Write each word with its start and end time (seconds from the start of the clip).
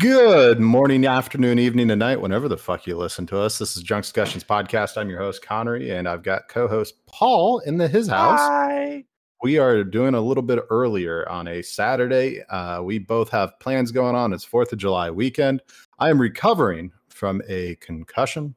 Good 0.00 0.60
morning, 0.60 1.04
afternoon, 1.04 1.58
evening, 1.58 1.90
and 1.90 1.98
night, 1.98 2.22
whenever 2.22 2.48
the 2.48 2.56
fuck 2.56 2.86
you 2.86 2.96
listen 2.96 3.26
to 3.26 3.38
us. 3.38 3.58
This 3.58 3.76
is 3.76 3.84
Drunkscussions 3.84 4.46
Podcast. 4.46 4.96
I'm 4.96 5.10
your 5.10 5.18
host, 5.18 5.42
Connery, 5.42 5.90
and 5.90 6.08
I've 6.08 6.22
got 6.22 6.48
co 6.48 6.66
host 6.66 6.94
Paul 7.06 7.58
in 7.58 7.76
the 7.76 7.86
his 7.86 8.08
house. 8.08 8.40
Hi. 8.40 9.04
We 9.42 9.58
are 9.58 9.84
doing 9.84 10.14
a 10.14 10.20
little 10.22 10.42
bit 10.42 10.60
earlier 10.70 11.28
on 11.28 11.48
a 11.48 11.60
Saturday. 11.60 12.42
Uh, 12.48 12.80
we 12.82 12.98
both 12.98 13.28
have 13.28 13.60
plans 13.60 13.92
going 13.92 14.16
on. 14.16 14.32
It's 14.32 14.46
4th 14.46 14.72
of 14.72 14.78
July 14.78 15.10
weekend. 15.10 15.60
I 15.98 16.08
am 16.08 16.18
recovering 16.18 16.92
from 17.10 17.42
a 17.46 17.74
concussion. 17.76 18.54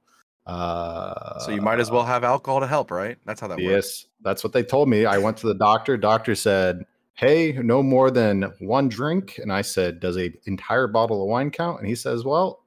Uh, 0.48 1.39
So 1.39 1.52
you 1.52 1.62
might 1.62 1.82
as 1.82 1.91
well 1.91 2.05
have 2.05 2.23
alcohol 2.23 2.62
to 2.62 2.68
help, 2.68 2.89
right? 2.89 3.18
That's 3.25 3.41
how 3.41 3.48
that 3.48 3.57
works. 3.57 3.66
Yes, 3.66 4.05
that's 4.21 4.46
what 4.46 4.54
they 4.54 4.64
told 4.64 4.88
me. 4.88 5.05
I 5.05 5.18
went 5.18 5.36
to 5.38 5.48
the 5.48 5.55
doctor. 5.55 5.98
Doctor 5.98 6.36
said, 6.36 6.86
"Hey, 7.14 7.54
no 7.54 7.82
more 7.84 8.11
than 8.11 8.52
one 8.59 8.89
drink." 8.89 9.38
And 9.41 9.52
I 9.52 9.61
said, 9.61 10.00
"Does 10.00 10.18
a 10.18 10.32
entire 10.46 10.88
bottle 10.88 11.21
of 11.23 11.29
wine 11.29 11.52
count?" 11.52 11.79
And 11.79 11.88
he 11.88 11.96
says, 11.96 12.23
"Well, 12.25 12.64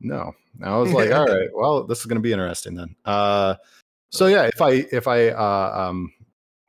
no." 0.00 0.32
And 0.60 0.68
I 0.68 0.76
was 0.78 0.92
like, 0.92 1.10
"All 1.12 1.26
right, 1.26 1.48
well, 1.54 1.84
this 1.84 2.00
is 2.00 2.06
going 2.06 2.16
to 2.16 2.22
be 2.22 2.32
interesting 2.32 2.74
then." 2.74 2.96
Uh, 3.04 3.56
so 4.10 4.26
yeah, 4.26 4.44
if 4.44 4.60
I 4.62 4.70
if 4.92 5.06
I 5.08 5.28
uh, 5.28 5.88
um 5.88 6.12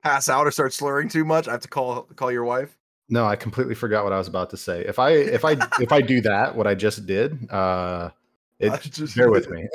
Pass 0.03 0.29
out 0.29 0.47
or 0.47 0.51
start 0.51 0.73
slurring 0.73 1.09
too 1.09 1.25
much, 1.25 1.47
I 1.47 1.51
have 1.51 1.61
to 1.61 1.67
call 1.67 2.03
call 2.15 2.31
your 2.31 2.43
wife. 2.45 2.77
no, 3.09 3.25
I 3.25 3.35
completely 3.35 3.75
forgot 3.75 4.03
what 4.03 4.13
I 4.13 4.17
was 4.17 4.27
about 4.27 4.49
to 4.51 4.57
say. 4.57 4.81
If 4.85 4.99
I 4.99 5.11
if 5.11 5.43
I 5.45 5.51
if 5.79 5.91
I 5.91 6.01
do 6.01 6.21
that, 6.29 6.55
what 6.55 6.67
I 6.67 6.75
just 6.75 7.05
did, 7.05 7.49
uh, 7.51 8.09
it, 8.59 8.81
just- 8.81 9.15
bear 9.15 9.29
with 9.31 9.49
me. 9.49 9.67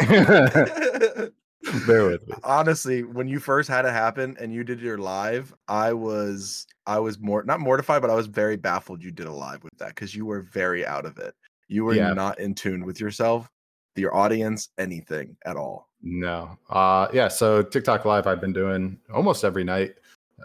Bear 1.86 2.08
with 2.08 2.26
me. 2.28 2.34
Honestly, 2.44 3.02
when 3.02 3.28
you 3.28 3.38
first 3.40 3.68
had 3.68 3.84
it 3.84 3.92
happen 3.92 4.36
and 4.40 4.52
you 4.52 4.64
did 4.64 4.80
your 4.80 4.98
live, 4.98 5.54
I 5.68 5.92
was 5.92 6.66
I 6.86 6.98
was 6.98 7.18
more 7.18 7.42
not 7.44 7.60
mortified, 7.60 8.02
but 8.02 8.10
I 8.10 8.14
was 8.14 8.26
very 8.26 8.56
baffled 8.56 9.02
you 9.02 9.10
did 9.10 9.26
a 9.26 9.32
live 9.32 9.62
with 9.64 9.76
that 9.78 9.88
because 9.90 10.14
you 10.14 10.26
were 10.26 10.42
very 10.42 10.84
out 10.86 11.06
of 11.06 11.18
it. 11.18 11.34
You 11.68 11.84
were 11.84 11.94
Yeah. 11.94 12.12
not 12.12 12.38
in 12.38 12.54
tune 12.54 12.84
with 12.84 13.00
yourself, 13.00 13.48
your 13.96 14.14
audience, 14.14 14.68
anything 14.78 15.36
at 15.44 15.56
all. 15.56 15.88
No. 16.02 16.58
Uh 16.68 17.08
yeah, 17.12 17.28
so 17.28 17.62
TikTok 17.62 18.04
live 18.04 18.26
I've 18.26 18.40
been 18.40 18.52
doing 18.52 18.98
almost 19.12 19.44
every 19.44 19.64
night. 19.64 19.94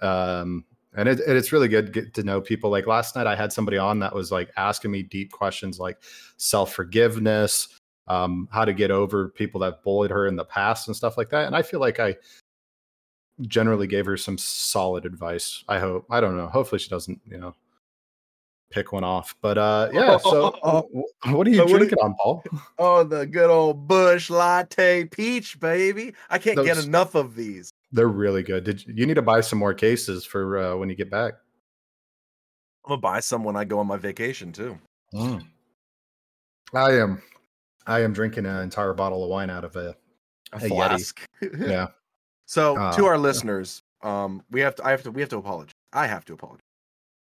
Um 0.02 0.64
and 0.96 1.08
it, 1.10 1.20
it's 1.28 1.52
really 1.52 1.68
good 1.68 1.88
to 1.88 1.92
get 1.92 2.14
to 2.16 2.24
know 2.24 2.42
people. 2.42 2.70
Like 2.72 2.88
last 2.88 3.16
night 3.16 3.28
I 3.28 3.36
had 3.36 3.54
somebody 3.54 3.78
on 3.78 4.00
that 4.00 4.16
was 4.16 4.32
like 4.32 4.50
asking 4.58 4.90
me 4.92 5.04
deep 5.04 5.32
questions 5.32 5.78
like 5.80 5.98
self-forgiveness, 6.38 7.68
um, 8.08 8.48
how 8.52 8.66
to 8.66 8.74
get 8.74 8.92
over 8.92 9.30
people 9.30 9.60
that 9.62 9.84
bullied 9.84 10.12
her 10.12 10.28
in 10.28 10.36
the 10.36 10.46
past 10.46 10.88
and 10.88 10.96
stuff 10.96 11.18
like 11.18 11.30
that. 11.30 11.46
And 11.48 11.56
I 11.56 11.62
feel 11.62 11.80
like 11.80 12.00
I 12.00 12.16
generally 13.42 13.88
gave 13.88 14.06
her 14.06 14.18
some 14.18 14.38
solid 14.38 15.06
advice. 15.06 15.64
I 15.68 15.80
hope. 15.80 16.06
I 16.10 16.20
don't 16.20 16.38
know. 16.38 16.48
Hopefully 16.48 16.80
she 16.80 16.90
doesn't, 16.90 17.20
you 17.26 17.38
know, 17.38 17.54
pick 18.72 18.92
one 18.92 19.04
off. 19.04 19.36
But 19.42 19.58
uh 19.58 19.90
yeah, 19.94 20.18
so 20.18 20.52
wh- 21.24 21.34
what 21.34 21.48
are 21.48 21.50
you 21.50 21.58
So 21.58 21.64
what 21.64 21.72
do- 21.74 21.78
drinking 21.78 22.00
on, 22.00 22.16
Paul? 22.16 22.44
Oh, 22.80 23.04
the 23.04 23.26
good 23.26 23.50
old 23.50 23.88
Busch 23.88 24.30
Light 24.30 24.76
Peach, 25.12 25.60
baby! 25.60 26.14
I 26.30 26.38
can't 26.40 26.64
get 26.64 26.78
enough 26.78 27.16
of 27.16 27.36
these. 27.36 27.72
They're 27.92 28.08
really 28.08 28.44
good. 28.44 28.64
Did 28.66 28.86
you, 28.86 28.94
you 28.98 29.06
need 29.06 29.14
to 29.16 29.22
buy 29.22 29.42
some 29.42 29.60
more 29.60 29.74
cases 29.74 30.26
for 30.26 30.58
uh, 30.58 30.76
when 30.76 30.90
you 30.90 30.96
get 30.96 31.10
back? 31.10 31.36
I'm 32.86 32.90
gonna 32.90 33.02
buy 33.02 33.20
some 33.20 33.44
when 33.44 33.56
I 33.56 33.64
go 33.66 33.80
on 33.80 33.88
my 33.88 33.98
vacation 33.98 34.52
too. 34.52 34.78
I 36.74 36.92
am. 36.94 37.22
I 37.88 38.02
am 38.02 38.14
drinking 38.14 38.46
an 38.46 38.58
entire 38.62 38.94
bottle 38.94 39.24
of 39.24 39.30
wine 39.30 39.50
out 39.50 39.64
of 39.64 39.76
a. 39.76 39.96
A 40.54 40.58
A 40.58 40.70
Yeti. 40.70 41.14
Yeah. 41.60 41.88
So 42.46 42.78
Uh, 42.78 42.96
to 42.96 43.06
our 43.06 43.16
yeah. 43.16 43.20
listeners, 43.22 43.82
um, 44.02 44.44
we 44.52 44.62
have 44.62 44.76
to. 44.76 44.86
I 44.86 44.92
have 44.92 45.04
to. 45.04 45.12
We 45.12 45.22
have 45.22 45.30
to 45.32 45.38
apologize. 45.38 45.74
I 45.94 46.08
have 46.08 46.24
to 46.26 46.34
apologize. 46.34 46.62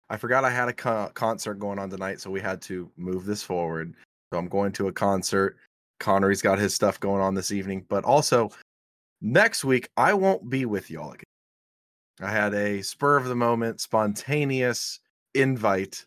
I 0.10 0.18
forgot 0.18 0.44
I 0.46 0.50
had 0.50 0.70
a 0.70 0.74
co- 0.74 1.12
concert 1.14 1.56
going 1.56 1.80
on 1.80 1.90
tonight, 1.90 2.20
so 2.22 2.32
we 2.32 2.42
had 2.42 2.62
to 2.64 2.90
move 2.98 3.26
this 3.26 3.44
forward. 3.44 3.94
So 4.32 4.40
I'm 4.40 4.48
going 4.48 4.72
to 4.74 4.88
a 4.88 4.92
concert. 4.92 5.58
Connery's 6.00 6.42
got 6.42 6.60
his 6.60 6.74
stuff 6.74 7.00
going 7.00 7.22
on 7.22 7.36
this 7.36 7.52
evening, 7.52 7.86
but 7.90 8.04
also 8.06 8.50
next 9.22 9.64
week 9.66 9.90
I 9.98 10.14
won't 10.14 10.50
be 10.50 10.66
with 10.66 10.90
y'all 10.90 11.12
again. 11.12 11.24
I 12.22 12.32
had 12.32 12.54
a 12.54 12.82
spur 12.82 13.18
of 13.18 13.26
the 13.26 13.36
moment, 13.36 13.82
spontaneous 13.82 15.00
invite 15.36 16.06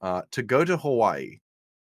uh, 0.00 0.22
to 0.30 0.42
go 0.42 0.64
to 0.64 0.76
Hawaii. 0.76 1.38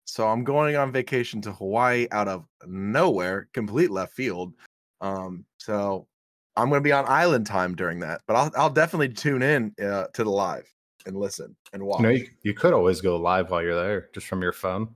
So 0.05 0.27
I'm 0.27 0.43
going 0.43 0.75
on 0.75 0.91
vacation 0.91 1.41
to 1.41 1.51
Hawaii 1.53 2.07
out 2.11 2.27
of 2.27 2.45
nowhere, 2.67 3.47
complete 3.53 3.89
left 3.89 4.13
field. 4.13 4.53
Um, 5.01 5.45
so 5.57 6.07
I'm 6.55 6.69
going 6.69 6.81
to 6.81 6.83
be 6.83 6.91
on 6.91 7.05
island 7.07 7.47
time 7.47 7.75
during 7.75 7.99
that, 8.01 8.21
but 8.27 8.35
I'll 8.35 8.51
I'll 8.55 8.69
definitely 8.69 9.09
tune 9.09 9.41
in 9.41 9.73
uh, 9.83 10.05
to 10.13 10.23
the 10.23 10.29
live 10.29 10.71
and 11.05 11.17
listen 11.17 11.55
and 11.73 11.83
watch. 11.83 11.99
You 12.01 12.05
know, 12.05 12.11
you, 12.11 12.27
you 12.43 12.53
could 12.53 12.73
always 12.73 13.01
go 13.01 13.17
live 13.17 13.49
while 13.49 13.61
you're 13.63 13.75
there, 13.75 14.09
just 14.13 14.27
from 14.27 14.41
your 14.41 14.53
phone. 14.53 14.93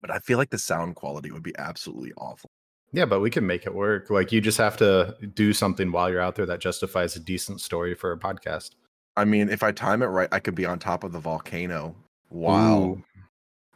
but 0.00 0.10
I 0.10 0.18
feel 0.18 0.38
like 0.38 0.50
the 0.50 0.58
sound 0.58 0.96
quality 0.96 1.30
would 1.30 1.42
be 1.42 1.54
absolutely 1.58 2.12
awful. 2.16 2.50
Yeah, 2.92 3.06
but 3.06 3.20
we 3.20 3.28
can 3.30 3.44
make 3.44 3.66
it 3.66 3.74
work. 3.74 4.08
Like 4.08 4.30
you 4.30 4.40
just 4.40 4.58
have 4.58 4.76
to 4.76 5.16
do 5.34 5.52
something 5.52 5.90
while 5.90 6.08
you're 6.10 6.20
out 6.20 6.36
there 6.36 6.46
that 6.46 6.60
justifies 6.60 7.16
a 7.16 7.20
decent 7.20 7.60
story 7.60 7.94
for 7.94 8.12
a 8.12 8.18
podcast. 8.18 8.70
I 9.16 9.24
mean, 9.24 9.48
if 9.48 9.62
I 9.62 9.72
time 9.72 10.02
it 10.02 10.06
right, 10.06 10.28
I 10.30 10.38
could 10.38 10.54
be 10.54 10.64
on 10.64 10.78
top 10.78 11.02
of 11.02 11.10
the 11.12 11.18
volcano. 11.18 11.96
Wow. 12.30 12.78
Ooh, 12.78 13.04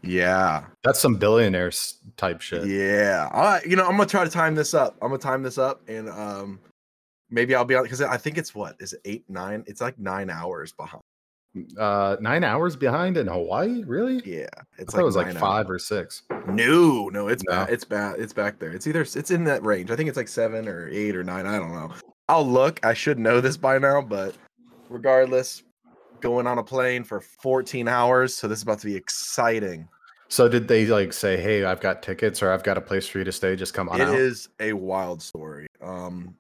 Yeah. 0.03 0.65
that's 0.85 1.01
some 1.01 1.17
billionaires 1.17 1.99
type 2.17 2.41
shit. 2.41 2.67
Yeah. 2.67 3.29
All 3.33 3.43
right. 3.43 3.65
You 3.65 3.77
know, 3.77 3.85
I'm 3.85 3.93
gonna 3.93 4.07
try 4.07 4.25
to 4.25 4.31
time 4.31 4.55
this 4.55 4.75
up. 4.75 4.97
I'm 5.03 5.09
gonna 5.09 5.19
time 5.19 5.43
this 5.43 5.59
up, 5.59 5.83
and 5.89 6.09
um, 6.09 6.61
maybe 7.31 7.55
I'll 7.55 7.65
be 7.65 7.75
on 7.75 7.83
because 7.83 8.01
I 8.01 8.17
think 8.17 8.39
it's 8.39 8.55
what 8.55 8.77
is 8.81 8.93
it 8.93 9.01
eight 9.05 9.25
nine? 9.29 9.65
It's 9.67 9.81
like 9.81 9.99
nine 9.99 10.31
hours 10.31 10.73
behind. 10.73 11.03
Uh, 11.79 12.17
nine 12.21 12.45
hours 12.45 12.77
behind 12.77 13.17
in 13.17 13.27
Hawaii, 13.27 13.83
really? 13.85 14.21
Yeah. 14.25 14.47
It's 14.79 14.93
thought 14.93 15.01
it 15.01 15.05
was 15.05 15.17
like 15.17 15.27
nine 15.27 15.37
hours. 15.37 15.41
five 15.41 15.71
or 15.71 15.79
six. 15.79 16.23
No, 16.47 17.09
no, 17.09 17.29
it's 17.29 17.43
No. 17.45 17.63
It's 17.69 17.85
back. 17.85 18.17
It's 18.19 18.33
back 18.33 18.59
there. 18.59 18.71
It's 18.71 18.87
either 18.87 19.01
it's 19.01 19.31
in 19.31 19.45
that 19.45 19.65
range. 19.65 19.91
I 19.91 19.97
think 19.97 20.09
it's 20.09 20.17
like 20.17 20.29
seven 20.29 20.69
or 20.69 20.89
eight 20.89 21.17
or 21.17 21.25
nine. 21.25 21.47
I 21.47 21.59
don't 21.59 21.73
know. 21.73 21.91
I'll 22.29 22.47
look. 22.47 22.85
I 22.85 22.95
should 22.95 23.19
know 23.19 23.41
this 23.41 23.57
by 23.57 23.79
now, 23.79 24.03
but 24.03 24.37
regardless, 24.89 25.63
going 26.21 26.47
on 26.47 26.59
a 26.59 26.63
plane 26.63 27.05
for 27.05 27.21
14 27.21 27.89
hours. 27.89 28.35
So 28.35 28.49
this 28.49 28.59
is 28.59 28.63
about 28.63 28.79
to 28.81 28.87
be 28.87 28.97
exciting. 28.97 29.89
So 30.29 30.47
did 30.49 30.69
they 30.69 30.85
like 30.87 31.13
say, 31.15 31.37
"Hey, 31.39 31.65
I've 31.65 31.81
got 31.81 32.03
tickets 32.03 32.43
or 32.43 32.53
I've 32.53 32.63
got 32.63 32.77
a 32.77 32.81
place 32.83 33.07
for 33.07 33.19
you 33.19 33.25
to 33.25 33.33
stay. 33.33 33.57
Just 33.57 33.73
come 33.75 33.89
on 33.89 34.01
It 34.01 34.09
out." 34.09 34.15
is 34.15 34.49
a 34.61 34.73
wild 34.75 35.23
story. 35.23 35.67
Um, 35.81 36.35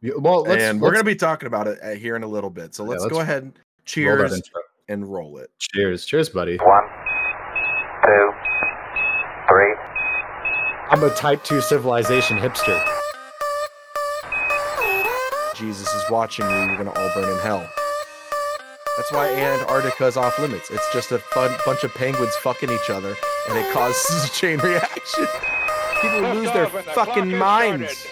You- 0.00 0.18
Well, 0.18 0.42
let's, 0.44 0.62
and 0.62 0.80
we're 0.80 0.92
gonna 0.92 1.02
be 1.04 1.16
talking 1.16 1.46
about 1.48 1.66
it 1.66 1.78
uh, 1.82 1.90
here 1.90 2.14
in 2.16 2.22
a 2.22 2.26
little 2.28 2.50
bit. 2.50 2.74
So 2.74 2.84
let's, 2.84 3.02
let's 3.02 3.12
go 3.12 3.20
ahead, 3.20 3.42
roll 3.42 3.52
that 3.52 3.84
cheers, 3.84 4.32
intro. 4.32 4.60
and 4.88 5.12
roll 5.12 5.38
it. 5.38 5.50
Cheers, 5.58 6.06
cheers, 6.06 6.28
buddy. 6.28 6.56
One, 6.58 6.84
two, 8.04 8.30
three. 9.48 9.74
I'm 10.90 11.02
a 11.02 11.10
type 11.16 11.42
two 11.44 11.60
civilization 11.60 12.38
hipster. 12.38 12.78
Jesus 15.56 15.92
is 15.92 16.10
watching 16.10 16.48
you. 16.48 16.56
You're 16.56 16.76
gonna 16.76 16.92
all 16.92 17.10
burn 17.14 17.28
in 17.28 17.38
hell. 17.40 17.68
That's 18.98 19.12
why 19.12 19.28
Antarctica's 19.32 20.16
off 20.16 20.40
limits. 20.40 20.70
It's 20.72 20.92
just 20.92 21.12
a 21.12 21.20
fun 21.20 21.56
bunch 21.64 21.84
of 21.84 21.94
penguins 21.94 22.34
fucking 22.42 22.68
each 22.68 22.90
other, 22.90 23.14
and 23.48 23.56
it 23.56 23.72
causes 23.72 24.24
a 24.28 24.32
chain 24.32 24.58
reaction. 24.58 25.24
People 26.02 26.22
lose 26.34 26.50
their 26.52 26.66
fucking 26.66 27.38
minds. 27.38 28.08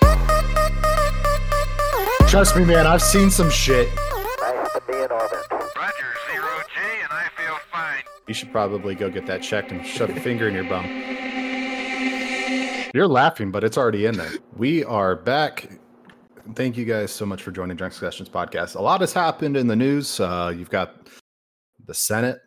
Trust 2.29 2.57
me, 2.57 2.65
man. 2.65 2.87
I've 2.87 3.03
seen 3.03 3.33
some 3.33 3.51
shit. 3.51 3.89
Nice 3.97 4.73
to 4.75 4.83
be 4.87 4.93
in 4.93 5.11
orbit. 5.11 5.39
Roger, 5.51 6.15
zero 6.31 6.47
G, 6.73 6.81
and 7.03 7.11
I 7.11 7.29
feel 7.37 7.57
fine. 7.73 8.05
You 8.29 8.35
should 8.35 8.53
probably 8.53 8.95
go 8.95 9.11
get 9.11 9.27
that 9.27 9.43
checked 9.43 9.73
and 9.73 9.85
shove 9.85 10.11
a 10.11 10.21
finger 10.21 10.47
in 10.47 10.55
your 10.55 10.69
bum. 10.69 10.85
You're 12.95 13.09
laughing, 13.09 13.51
but 13.51 13.65
it's 13.65 13.77
already 13.77 14.07
in 14.07 14.17
there. 14.17 14.31
We 14.57 14.85
are 14.85 15.17
back. 15.17 15.69
Thank 16.55 16.77
you 16.77 16.85
guys 16.85 17.11
so 17.11 17.27
much 17.27 17.43
for 17.43 17.51
joining 17.51 17.77
Drunkscussions 17.77 18.31
podcast. 18.31 18.77
A 18.77 18.83
lot 18.83 19.01
has 19.01 19.13
happened 19.13 19.57
in 19.57 19.67
the 19.67 19.77
news. 19.77 20.21
Uh, 20.21 20.53
you've 20.57 20.71
got 20.71 21.09
the 21.87 21.95
Senate 21.95 22.41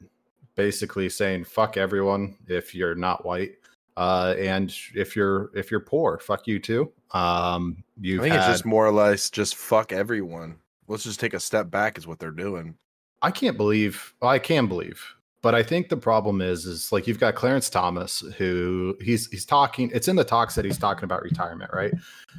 basically 0.55 1.09
saying 1.09 1.43
"fuck 1.43 1.77
everyone" 1.77 2.37
if 2.47 2.73
you're 2.73 2.95
not 2.95 3.25
white, 3.25 3.55
uh, 3.97 4.35
and 4.39 4.73
if 4.95 5.15
you're 5.15 5.51
if 5.53 5.69
you're 5.69 5.81
poor, 5.81 6.17
fuck 6.17 6.47
you 6.47 6.59
too. 6.59 6.91
Um, 7.11 7.83
you've 7.99 8.21
think 8.21 8.35
it's 8.35 8.45
just 8.45 8.65
more 8.65 8.85
or 8.85 8.91
less 8.91 9.29
just 9.29 9.55
fuck 9.55 9.91
everyone. 9.91 10.57
Let's 10.87 11.03
just 11.03 11.19
take 11.19 11.33
a 11.33 11.39
step 11.39 11.69
back, 11.69 11.97
is 11.97 12.07
what 12.07 12.19
they're 12.19 12.31
doing. 12.31 12.75
I 13.21 13.31
can't 13.31 13.57
believe. 13.57 14.13
Well, 14.21 14.31
I 14.31 14.39
can 14.39 14.67
believe, 14.67 15.03
but 15.41 15.55
I 15.55 15.63
think 15.63 15.89
the 15.89 15.97
problem 15.97 16.41
is, 16.41 16.65
is 16.65 16.91
like 16.91 17.07
you've 17.07 17.19
got 17.19 17.35
Clarence 17.35 17.69
Thomas, 17.69 18.21
who 18.37 18.97
he's 19.01 19.27
he's 19.27 19.45
talking. 19.45 19.89
It's 19.93 20.07
in 20.07 20.15
the 20.15 20.23
talks 20.23 20.55
that 20.55 20.65
he's 20.65 20.77
talking 20.77 21.05
about 21.05 21.23
retirement, 21.23 21.71
right? 21.73 21.93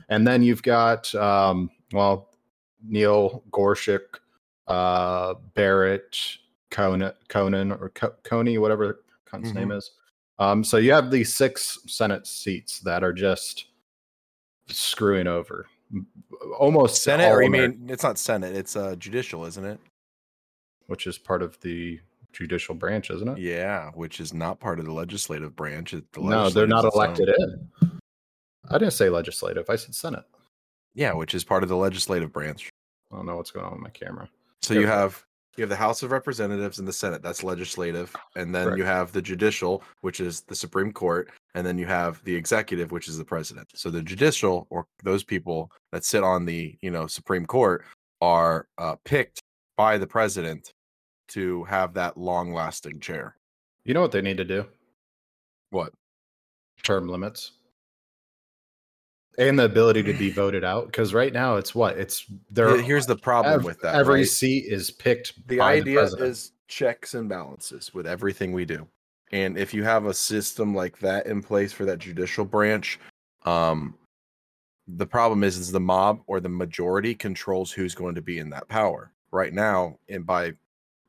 And 0.09 0.27
then 0.27 0.43
you've 0.43 0.63
got, 0.63 1.15
um, 1.15 1.71
well, 1.93 2.31
Neil 2.83 3.43
Gorsuch, 3.51 4.21
uh, 4.67 5.35
Barrett, 5.55 6.17
Conan, 6.71 7.13
Conan 7.29 7.73
or 7.73 7.91
Co- 7.91 8.15
Coney, 8.23 8.59
whatever 8.59 9.03
cunt's 9.25 9.53
name 9.53 9.73
is. 9.73 9.93
Um, 10.39 10.65
so 10.65 10.77
you 10.77 10.93
have 10.93 11.11
these 11.11 11.35
six 11.35 11.79
Senate 11.87 12.27
seats 12.27 12.81
that 12.81 13.05
are 13.05 13.13
just 13.13 13.67
screwing 14.69 15.27
over 15.27 15.67
almost 16.59 17.03
Senate, 17.03 17.31
or 17.31 17.43
you 17.43 17.51
mean 17.51 17.87
it's 17.89 18.03
not 18.03 18.19
Senate? 18.19 18.55
It's 18.55 18.77
uh 18.77 18.95
judicial, 18.97 19.45
isn't 19.45 19.65
it? 19.65 19.81
which 20.91 21.07
is 21.07 21.17
part 21.17 21.41
of 21.41 21.59
the 21.61 22.01
judicial 22.33 22.75
branch, 22.75 23.11
isn't 23.11 23.29
it? 23.29 23.39
Yeah, 23.39 23.91
which 23.95 24.21
is 24.21 24.33
not 24.33 24.61
part 24.61 24.79
of 24.79 24.85
the 24.87 24.93
legislative 24.93 25.55
branch. 25.57 25.93
The 25.93 26.03
no, 26.17 26.51
they're 26.51 26.67
not 26.67 26.85
its 26.85 26.95
own- 26.97 27.03
elected 27.03 27.29
in. 27.39 27.69
I 28.69 28.79
didn't 28.79 28.93
say 28.93 29.09
legislative. 29.09 29.69
I 29.69 29.77
said 29.77 29.95
Senate. 29.95 30.25
Yeah, 30.95 31.13
which 31.13 31.35
is 31.35 31.45
part 31.45 31.63
of 31.63 31.69
the 31.69 31.77
legislative 31.77 32.33
branch. 32.33 32.69
I 33.13 33.17
don't 33.17 33.27
know 33.27 33.37
what's 33.37 33.51
going 33.51 33.67
on 33.67 33.73
with 33.73 33.81
my 33.81 33.91
camera. 33.91 34.29
So 34.63 34.75
you 34.75 34.87
have 34.87 35.25
you 35.57 35.63
have 35.63 35.69
the 35.69 35.77
House 35.77 36.03
of 36.03 36.13
Representatives 36.13 36.79
and 36.79 36.87
the 36.87 36.93
Senate. 36.93 37.23
That's 37.23 37.43
legislative, 37.43 38.15
and 38.37 38.55
then 38.55 38.67
Correct. 38.67 38.79
you 38.79 38.85
have 38.85 39.13
the 39.13 39.21
judicial, 39.23 39.83
which 40.03 40.21
is 40.21 40.43
the 40.43 40.55
Supreme 40.55 40.93
Court, 40.93 41.31
and 41.55 41.67
then 41.67 41.77
you 41.79 41.87
have 41.87 42.23
the 42.25 42.35
executive, 42.35 42.93
which 42.93 43.09
is 43.09 43.19
the 43.19 43.25
president. 43.25 43.69
So 43.75 43.91
the 43.91 44.03
judicial, 44.03 44.67
or 44.71 44.87
those 45.03 45.25
people 45.25 45.71
that 45.93 46.05
sit 46.05 46.23
on 46.23 46.45
the 46.45 46.77
you 46.83 46.91
know 46.91 47.07
Supreme 47.07 47.47
Court, 47.47 47.85
are 48.21 48.69
uh, 48.79 48.97
picked 49.05 49.41
by 49.77 49.99
the 49.99 50.07
president 50.07 50.73
to 51.31 51.65
have 51.65 51.95
that 51.95 52.17
long-lasting 52.17 53.01
chair. 53.01 53.37
You 53.85 53.95
know 53.95 54.01
what 54.01 54.13
they 54.13 54.23
need 54.23 54.37
to 54.37 54.45
do? 54.45 54.67
What? 55.71 55.93
Term 56.83 57.09
limits. 57.09 57.53
And 59.39 59.59
the 59.59 59.65
ability 59.65 60.03
to 60.05 60.13
be 60.13 60.31
voted 60.33 60.65
out. 60.65 60.87
Because 60.87 61.15
right 61.15 61.33
now 61.33 61.57
it's 61.57 61.75
what? 61.75 61.97
It's 61.99 62.27
there. 62.51 62.81
Here's 62.81 63.07
the 63.07 63.17
problem 63.17 63.55
ev- 63.61 63.65
with 63.65 63.81
that. 63.81 63.95
Every 63.95 64.21
right? 64.21 64.29
seat 64.29 64.65
is 64.67 64.91
picked. 64.91 65.47
the 65.49 65.61
idea 65.61 66.01
president. 66.01 66.29
is 66.29 66.53
checks 66.69 67.15
and 67.15 67.29
balances 67.29 67.93
with 67.93 68.07
everything 68.07 68.53
we 68.53 68.65
do 68.65 68.87
and 69.33 69.57
if 69.57 69.73
you 69.73 69.83
have 69.83 70.07
a 70.07 70.15
system 70.15 70.75
like 70.75 70.99
that 70.99 71.27
in 71.27 71.43
place 71.43 71.73
for 71.73 71.85
that 71.85 71.99
judicial 71.99 72.45
branch 72.45 72.99
um 73.45 73.95
the 74.87 75.07
problem 75.07 75.45
is 75.45 75.57
is 75.57 75.73
the 75.73 75.81
mob 75.81 76.21
or 76.27 76.41
the 76.41 76.49
majority 76.49 77.15
controls 77.15 77.71
who's 77.73 77.95
going 77.95 78.15
to 78.15 78.23
be 78.23 78.39
in 78.39 78.51
that 78.51 78.69
power 78.69 79.13
right 79.33 79.53
now 79.53 79.97
and 80.09 80.27
by 80.27 80.53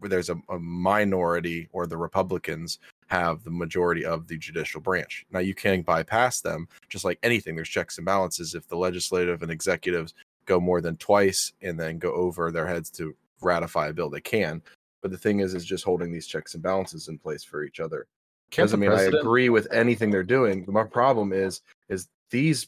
where 0.01 0.09
there's 0.09 0.29
a, 0.29 0.35
a 0.49 0.59
minority 0.59 1.67
or 1.71 1.87
the 1.87 1.97
republicans 1.97 2.79
have 3.07 3.43
the 3.43 3.49
majority 3.49 4.05
of 4.05 4.27
the 4.27 4.37
judicial 4.37 4.81
branch 4.81 5.25
now 5.31 5.39
you 5.39 5.55
can 5.55 5.81
bypass 5.81 6.41
them 6.41 6.67
just 6.89 7.05
like 7.05 7.19
anything 7.23 7.55
there's 7.55 7.69
checks 7.69 7.97
and 7.97 8.05
balances 8.05 8.55
if 8.55 8.67
the 8.67 8.75
legislative 8.75 9.41
and 9.41 9.51
executives 9.51 10.13
go 10.45 10.59
more 10.59 10.81
than 10.81 10.97
twice 10.97 11.53
and 11.61 11.79
then 11.79 11.97
go 11.97 12.13
over 12.13 12.51
their 12.51 12.67
heads 12.67 12.89
to 12.89 13.15
ratify 13.41 13.87
a 13.87 13.93
bill 13.93 14.09
they 14.09 14.21
can 14.21 14.61
but 15.01 15.11
the 15.11 15.17
thing 15.17 15.39
is, 15.39 15.53
is 15.53 15.65
just 15.65 15.83
holding 15.83 16.11
these 16.11 16.27
checks 16.27 16.53
and 16.53 16.61
balances 16.61 17.07
in 17.07 17.17
place 17.17 17.43
for 17.43 17.63
each 17.63 17.79
other. 17.79 18.07
Can't 18.51 18.65
Doesn't 18.65 18.79
the 18.79 18.89
mean 18.89 18.97
I 18.97 19.03
agree 19.03 19.49
with 19.49 19.67
anything 19.71 20.11
they're 20.11 20.23
doing. 20.23 20.65
My 20.67 20.83
problem 20.83 21.33
is, 21.33 21.61
is 21.89 22.07
these 22.29 22.67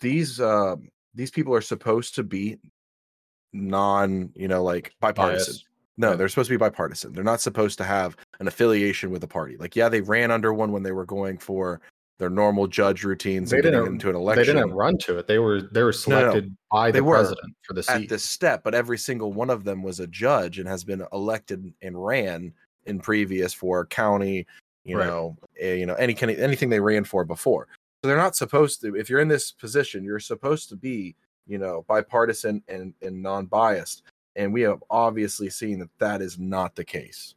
these 0.00 0.40
uh, 0.40 0.76
these 1.14 1.30
people 1.30 1.54
are 1.54 1.60
supposed 1.60 2.14
to 2.16 2.22
be 2.22 2.58
non, 3.52 4.30
you 4.34 4.48
know, 4.48 4.62
like 4.62 4.94
bipartisan. 5.00 5.56
No, 5.98 6.16
they're 6.16 6.28
supposed 6.28 6.48
to 6.48 6.54
be 6.54 6.58
bipartisan. 6.58 7.12
They're 7.12 7.22
not 7.24 7.40
supposed 7.40 7.76
to 7.78 7.84
have 7.84 8.16
an 8.40 8.48
affiliation 8.48 9.10
with 9.10 9.22
a 9.24 9.28
party. 9.28 9.56
Like, 9.58 9.76
yeah, 9.76 9.88
they 9.88 10.00
ran 10.00 10.30
under 10.30 10.54
one 10.54 10.72
when 10.72 10.82
they 10.82 10.92
were 10.92 11.04
going 11.04 11.36
for 11.38 11.80
their 12.18 12.30
normal 12.30 12.66
judge 12.66 13.04
routines 13.04 13.50
They 13.50 13.56
and 13.58 13.64
getting 13.64 13.80
didn't- 13.80 13.94
into 13.94 14.08
an 14.10 14.16
election. 14.16 14.54
They 14.56 14.62
didn't 14.62 14.74
run 14.74 14.96
to 14.98 15.18
it. 15.18 15.26
They 15.26 15.38
were 15.38 15.60
they 15.62 15.82
were 15.82 15.88
no. 15.88 15.92
selected 15.92 16.56
by 16.70 16.90
the 16.90 17.02
president 17.02 17.54
for 17.62 17.74
the 17.74 17.82
seat. 17.82 18.04
at 18.04 18.08
this 18.08 18.22
step, 18.22 18.62
but 18.62 18.74
every 18.74 18.96
single 18.98 19.32
one 19.32 19.50
of 19.50 19.64
them 19.64 19.82
was 19.82 20.00
a 20.00 20.06
judge 20.06 20.58
and 20.58 20.68
has 20.68 20.84
been 20.84 21.04
elected 21.12 21.72
and 21.82 22.02
ran 22.04 22.52
in 22.86 22.98
previous 23.00 23.52
for 23.52 23.86
county, 23.86 24.46
you 24.84 24.98
Right. 24.98 25.06
know, 25.06 25.36
eh, 25.58 25.74
you 25.74 25.86
know, 25.86 25.94
any 25.94 26.14
kind 26.14 26.30
of 26.30 26.38
anything 26.38 26.68
they 26.68 26.80
ran 26.80 27.04
for 27.04 27.24
before. 27.24 27.68
So 28.02 28.08
they're 28.08 28.16
not 28.16 28.34
supposed 28.36 28.80
to. 28.82 28.94
If 28.96 29.10
you're 29.10 29.20
in 29.20 29.28
this 29.28 29.52
position, 29.52 30.04
you're 30.04 30.18
supposed 30.20 30.68
to 30.70 30.76
be, 30.76 31.14
you 31.46 31.58
know, 31.58 31.84
bipartisan 31.88 32.62
and 32.68 32.94
and 33.02 33.22
non-biased. 33.22 34.02
And 34.36 34.52
we 34.52 34.62
have 34.62 34.82
obviously 34.90 35.50
seen 35.50 35.78
that 35.80 35.90
that 35.98 36.22
is 36.22 36.38
not 36.38 36.74
the 36.74 36.84
case. 36.84 37.34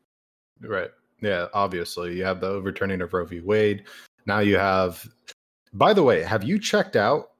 Right. 0.62 0.92
Yeah, 1.22 1.48
obviously. 1.54 2.16
You 2.16 2.24
have 2.24 2.40
the 2.40 2.48
overturning 2.48 3.02
of 3.02 3.14
Roe 3.14 3.26
v. 3.26 3.42
Wade. 3.42 3.84
Now 4.26 4.40
you 4.40 4.58
have 4.58 5.08
by 5.76 5.94
the 5.94 6.04
way, 6.04 6.24
have 6.24 6.44
you 6.44 6.58
checked 6.58 6.96
out 6.96 7.32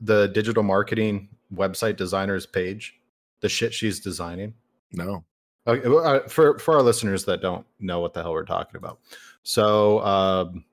the 0.00 0.28
digital 0.28 0.62
marketing 0.62 1.28
website 1.54 1.96
designers 1.96 2.44
page? 2.44 3.00
The 3.40 3.48
shit 3.48 3.72
she's 3.72 3.98
designing? 3.98 4.54
No. 4.92 5.24
Okay, 5.66 5.88
well, 5.88 6.04
uh, 6.04 6.28
for 6.28 6.58
for 6.58 6.74
our 6.74 6.82
listeners 6.82 7.24
that 7.24 7.40
don't 7.40 7.66
know 7.80 8.00
what 8.00 8.12
the 8.12 8.22
hell 8.22 8.32
we're 8.32 8.44
talking 8.44 8.76
about, 8.76 8.98
so 9.42 10.04
um, 10.04 10.64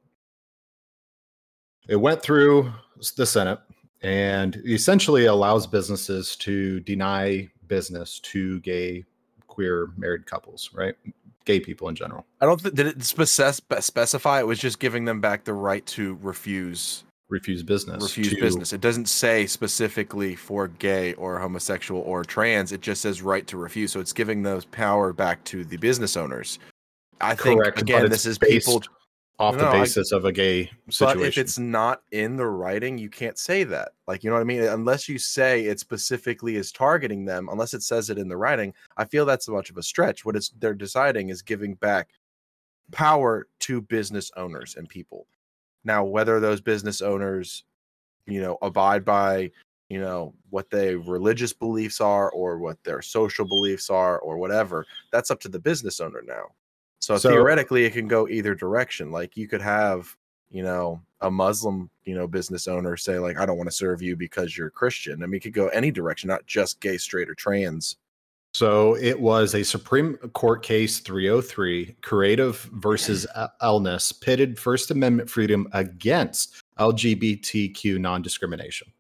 it 1.88 1.96
went 1.96 2.22
through 2.22 2.72
the 3.16 3.26
Senate 3.26 3.60
and 4.02 4.62
essentially 4.66 5.26
allows 5.26 5.68
businesses 5.68 6.36
to 6.38 6.80
deny 6.82 7.48
business 7.70 8.20
to 8.20 8.60
gay, 8.60 9.06
queer, 9.48 9.92
married 9.96 10.26
couples, 10.26 10.72
right? 10.74 10.96
Gay 11.46 11.62
people 11.62 11.88
in 11.88 11.96
general. 11.96 12.26
I 12.42 12.46
don't 12.46 12.60
think 12.60 12.76
did 12.76 12.88
it 12.88 13.04
spec- 13.04 13.82
specify 13.82 14.40
it 14.42 14.48
was 14.48 14.60
just 14.60 14.80
giving 14.80 15.06
them 15.06 15.22
back 15.22 15.46
the 15.46 15.54
right 15.54 15.86
to 15.88 16.20
refuse 16.22 17.06
refuse 17.30 17.64
business. 17.64 18.04
refuse 18.04 18.34
to- 18.34 18.42
business. 18.42 18.74
It 18.74 18.82
doesn't 18.82 19.08
say 19.08 19.46
specifically 19.46 20.36
for 20.36 20.68
gay 20.68 21.14
or 21.14 21.40
homosexual 21.40 22.02
or 22.02 22.26
trans. 22.26 22.72
It 22.72 22.82
just 22.82 23.02
says 23.02 23.22
right 23.22 23.48
to 23.48 23.58
refuse. 23.58 23.92
So 23.92 24.00
it's 24.00 24.14
giving 24.14 24.44
those 24.44 24.66
power 24.66 25.14
back 25.14 25.44
to 25.46 25.64
the 25.64 25.78
business 25.78 26.18
owners. 26.18 26.60
I 27.22 27.36
think 27.36 27.60
Correct, 27.60 27.76
but 27.76 27.84
again, 27.84 28.10
this 28.10 28.26
is 28.26 28.38
people. 28.38 28.82
Off 29.40 29.56
No, 29.56 29.62
the 29.62 29.68
I- 29.68 29.80
basis 29.80 30.12
of 30.12 30.26
a 30.26 30.32
gay 30.32 30.70
situation. 30.90 31.20
But 31.22 31.28
if 31.28 31.38
it's 31.38 31.58
not 31.58 32.04
in 32.12 32.36
the 32.36 32.46
writing, 32.46 32.98
you 32.98 33.10
can't 33.10 33.38
say 33.40 33.64
that. 33.64 33.94
Like 34.08 34.24
you 34.24 34.30
know 34.30 34.36
what 34.36 34.42
I 34.42 34.46
mean? 34.46 34.64
Unless 34.64 35.08
you 35.08 35.18
say 35.18 35.66
it 35.66 35.80
specifically 35.80 36.58
is 36.58 36.72
targeting 36.72 37.26
them, 37.26 37.48
unless 37.50 37.74
it 37.74 37.82
says 37.84 38.10
it 38.10 38.18
in 38.18 38.28
the 38.28 38.38
writing, 38.38 38.74
I 38.98 39.06
feel 39.06 39.26
that's 39.26 39.48
much 39.48 39.70
of 39.70 39.78
a 39.78 39.84
stretch. 39.84 40.26
What 40.26 40.36
it's 40.36 40.50
they're 40.60 40.74
deciding 40.74 41.30
is 41.30 41.42
giving 41.42 41.76
back 41.76 42.10
power 42.92 43.48
to 43.62 43.82
business 43.82 44.32
owners 44.36 44.76
and 44.76 44.90
people. 44.90 45.26
Now, 45.86 46.04
whether 46.04 46.40
those 46.40 46.60
business 46.60 47.02
owners, 47.02 47.64
you 48.26 48.42
know, 48.42 48.58
abide 48.62 49.06
by, 49.06 49.52
you 49.90 50.02
know, 50.02 50.34
what 50.50 50.70
their 50.70 51.00
religious 51.00 51.54
beliefs 51.54 52.02
are 52.02 52.30
or 52.32 52.58
what 52.58 52.84
their 52.84 53.02
social 53.02 53.46
beliefs 53.48 53.90
are 53.90 54.20
or 54.20 54.38
whatever, 54.38 54.86
that's 55.12 55.32
up 55.32 55.40
to 55.42 55.50
the 55.50 55.60
business 55.60 56.00
owner 56.02 56.22
now. 56.28 56.48
So, 57.00 57.18
So- 57.18 57.30
theoretically, 57.30 57.86
it 57.86 57.94
can 57.94 58.08
go 58.08 58.28
either 58.28 58.56
direction. 58.56 59.12
Like 59.12 59.38
you 59.38 59.48
could 59.48 59.62
have, 59.62 60.16
you 60.50 60.64
know, 60.64 61.02
a 61.22 61.30
Muslim, 61.32 61.90
you 62.04 62.16
know, 62.16 62.28
business 62.28 62.68
owner 62.68 62.96
say 62.98 63.20
like, 63.20 63.38
I 63.38 63.46
don't 63.46 63.58
want 63.58 63.70
to 63.70 63.76
serve 63.76 64.02
you 64.02 64.16
because 64.16 64.58
you're 64.58 64.70
Christian. 64.70 65.22
I 65.24 65.26
mean, 65.26 65.36
it 65.38 65.44
could 65.44 65.54
go 65.54 65.68
any 65.70 65.92
direction, 65.92 66.28
not 66.28 66.46
just 66.46 66.80
gay, 66.80 66.98
straight, 66.98 67.30
or 67.30 67.36
trans. 67.36 67.98
So 68.54 68.96
it 68.96 69.20
was 69.20 69.54
a 69.54 69.64
Supreme 69.64 70.16
Court 70.34 70.64
case 70.64 71.00
303, 71.00 71.96
Creative 72.02 72.58
versus 72.74 73.28
Elenis, 73.62 74.20
pitted 74.22 74.58
First 74.58 74.90
Amendment 74.92 75.30
freedom 75.30 75.68
against 75.74 76.64
LGBTQ 76.80 78.00
non 78.00 78.22
discrimination. 78.22 78.92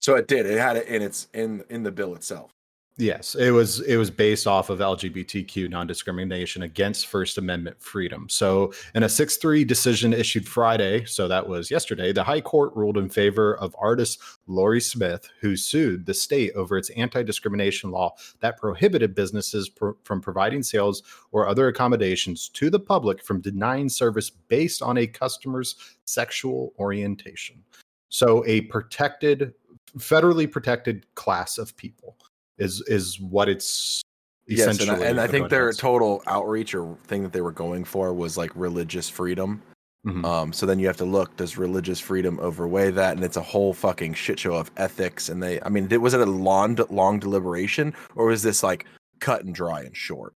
So 0.00 0.14
it 0.14 0.28
did. 0.28 0.46
It 0.46 0.58
had 0.58 0.76
it 0.76 0.86
in 0.86 1.02
its 1.02 1.26
in 1.34 1.64
in 1.68 1.82
the 1.82 1.90
bill 1.90 2.14
itself. 2.14 2.52
Yes, 2.98 3.34
it 3.34 3.50
was 3.50 3.80
it 3.80 3.98
was 3.98 4.10
based 4.10 4.46
off 4.46 4.70
of 4.70 4.78
LGBTQ 4.78 5.68
non-discrimination 5.68 6.62
against 6.62 7.08
First 7.08 7.36
Amendment 7.36 7.82
freedom. 7.82 8.26
So, 8.30 8.72
in 8.94 9.02
a 9.02 9.06
6-3 9.06 9.66
decision 9.66 10.14
issued 10.14 10.48
Friday, 10.48 11.04
so 11.04 11.28
that 11.28 11.46
was 11.46 11.70
yesterday, 11.70 12.14
the 12.14 12.24
High 12.24 12.40
Court 12.40 12.74
ruled 12.74 12.96
in 12.96 13.10
favor 13.10 13.58
of 13.58 13.76
artist 13.78 14.18
Lorie 14.46 14.80
Smith, 14.80 15.28
who 15.42 15.56
sued 15.56 16.06
the 16.06 16.14
state 16.14 16.52
over 16.54 16.78
its 16.78 16.88
anti-discrimination 16.88 17.90
law 17.90 18.14
that 18.40 18.56
prohibited 18.56 19.14
businesses 19.14 19.68
pro- 19.68 19.96
from 20.04 20.22
providing 20.22 20.62
sales 20.62 21.02
or 21.32 21.46
other 21.46 21.68
accommodations 21.68 22.48
to 22.48 22.70
the 22.70 22.80
public 22.80 23.22
from 23.22 23.42
denying 23.42 23.90
service 23.90 24.30
based 24.30 24.80
on 24.80 24.96
a 24.96 25.06
customer's 25.06 25.76
sexual 26.06 26.72
orientation. 26.78 27.62
So, 28.08 28.42
a 28.46 28.62
protected 28.62 29.52
federally 29.98 30.50
protected 30.50 31.06
class 31.14 31.58
of 31.58 31.76
people 31.76 32.16
is 32.58 32.82
is 32.88 33.20
what 33.20 33.48
it's 33.48 34.02
Yes, 34.48 34.60
essentially. 34.60 34.90
and 34.98 35.04
I, 35.04 35.06
and 35.08 35.20
I 35.20 35.26
think 35.26 35.50
their 35.50 35.64
against. 35.66 35.80
total 35.80 36.22
outreach 36.26 36.72
or 36.74 36.96
thing 37.08 37.22
that 37.24 37.32
they 37.32 37.40
were 37.40 37.50
going 37.52 37.84
for 37.84 38.14
was 38.14 38.36
like 38.36 38.50
religious 38.54 39.08
freedom. 39.08 39.60
Mhm. 40.06 40.24
Um, 40.24 40.52
so 40.52 40.66
then 40.66 40.78
you 40.78 40.86
have 40.86 40.96
to 40.98 41.04
look: 41.04 41.36
does 41.36 41.58
religious 41.58 41.98
freedom 41.98 42.38
overweigh 42.38 42.92
that? 42.92 43.16
And 43.16 43.24
it's 43.24 43.36
a 43.36 43.42
whole 43.42 43.74
fucking 43.74 44.14
shit 44.14 44.38
show 44.38 44.54
of 44.54 44.70
ethics. 44.76 45.28
And 45.28 45.42
they, 45.42 45.60
I 45.62 45.68
mean, 45.68 45.88
was 46.00 46.14
it 46.14 46.20
a 46.20 46.26
long, 46.26 46.76
long 46.90 47.18
deliberation, 47.18 47.92
or 48.14 48.26
was 48.26 48.42
this 48.44 48.62
like 48.62 48.86
cut 49.18 49.44
and 49.44 49.52
dry 49.52 49.80
and 49.80 49.96
short? 49.96 50.34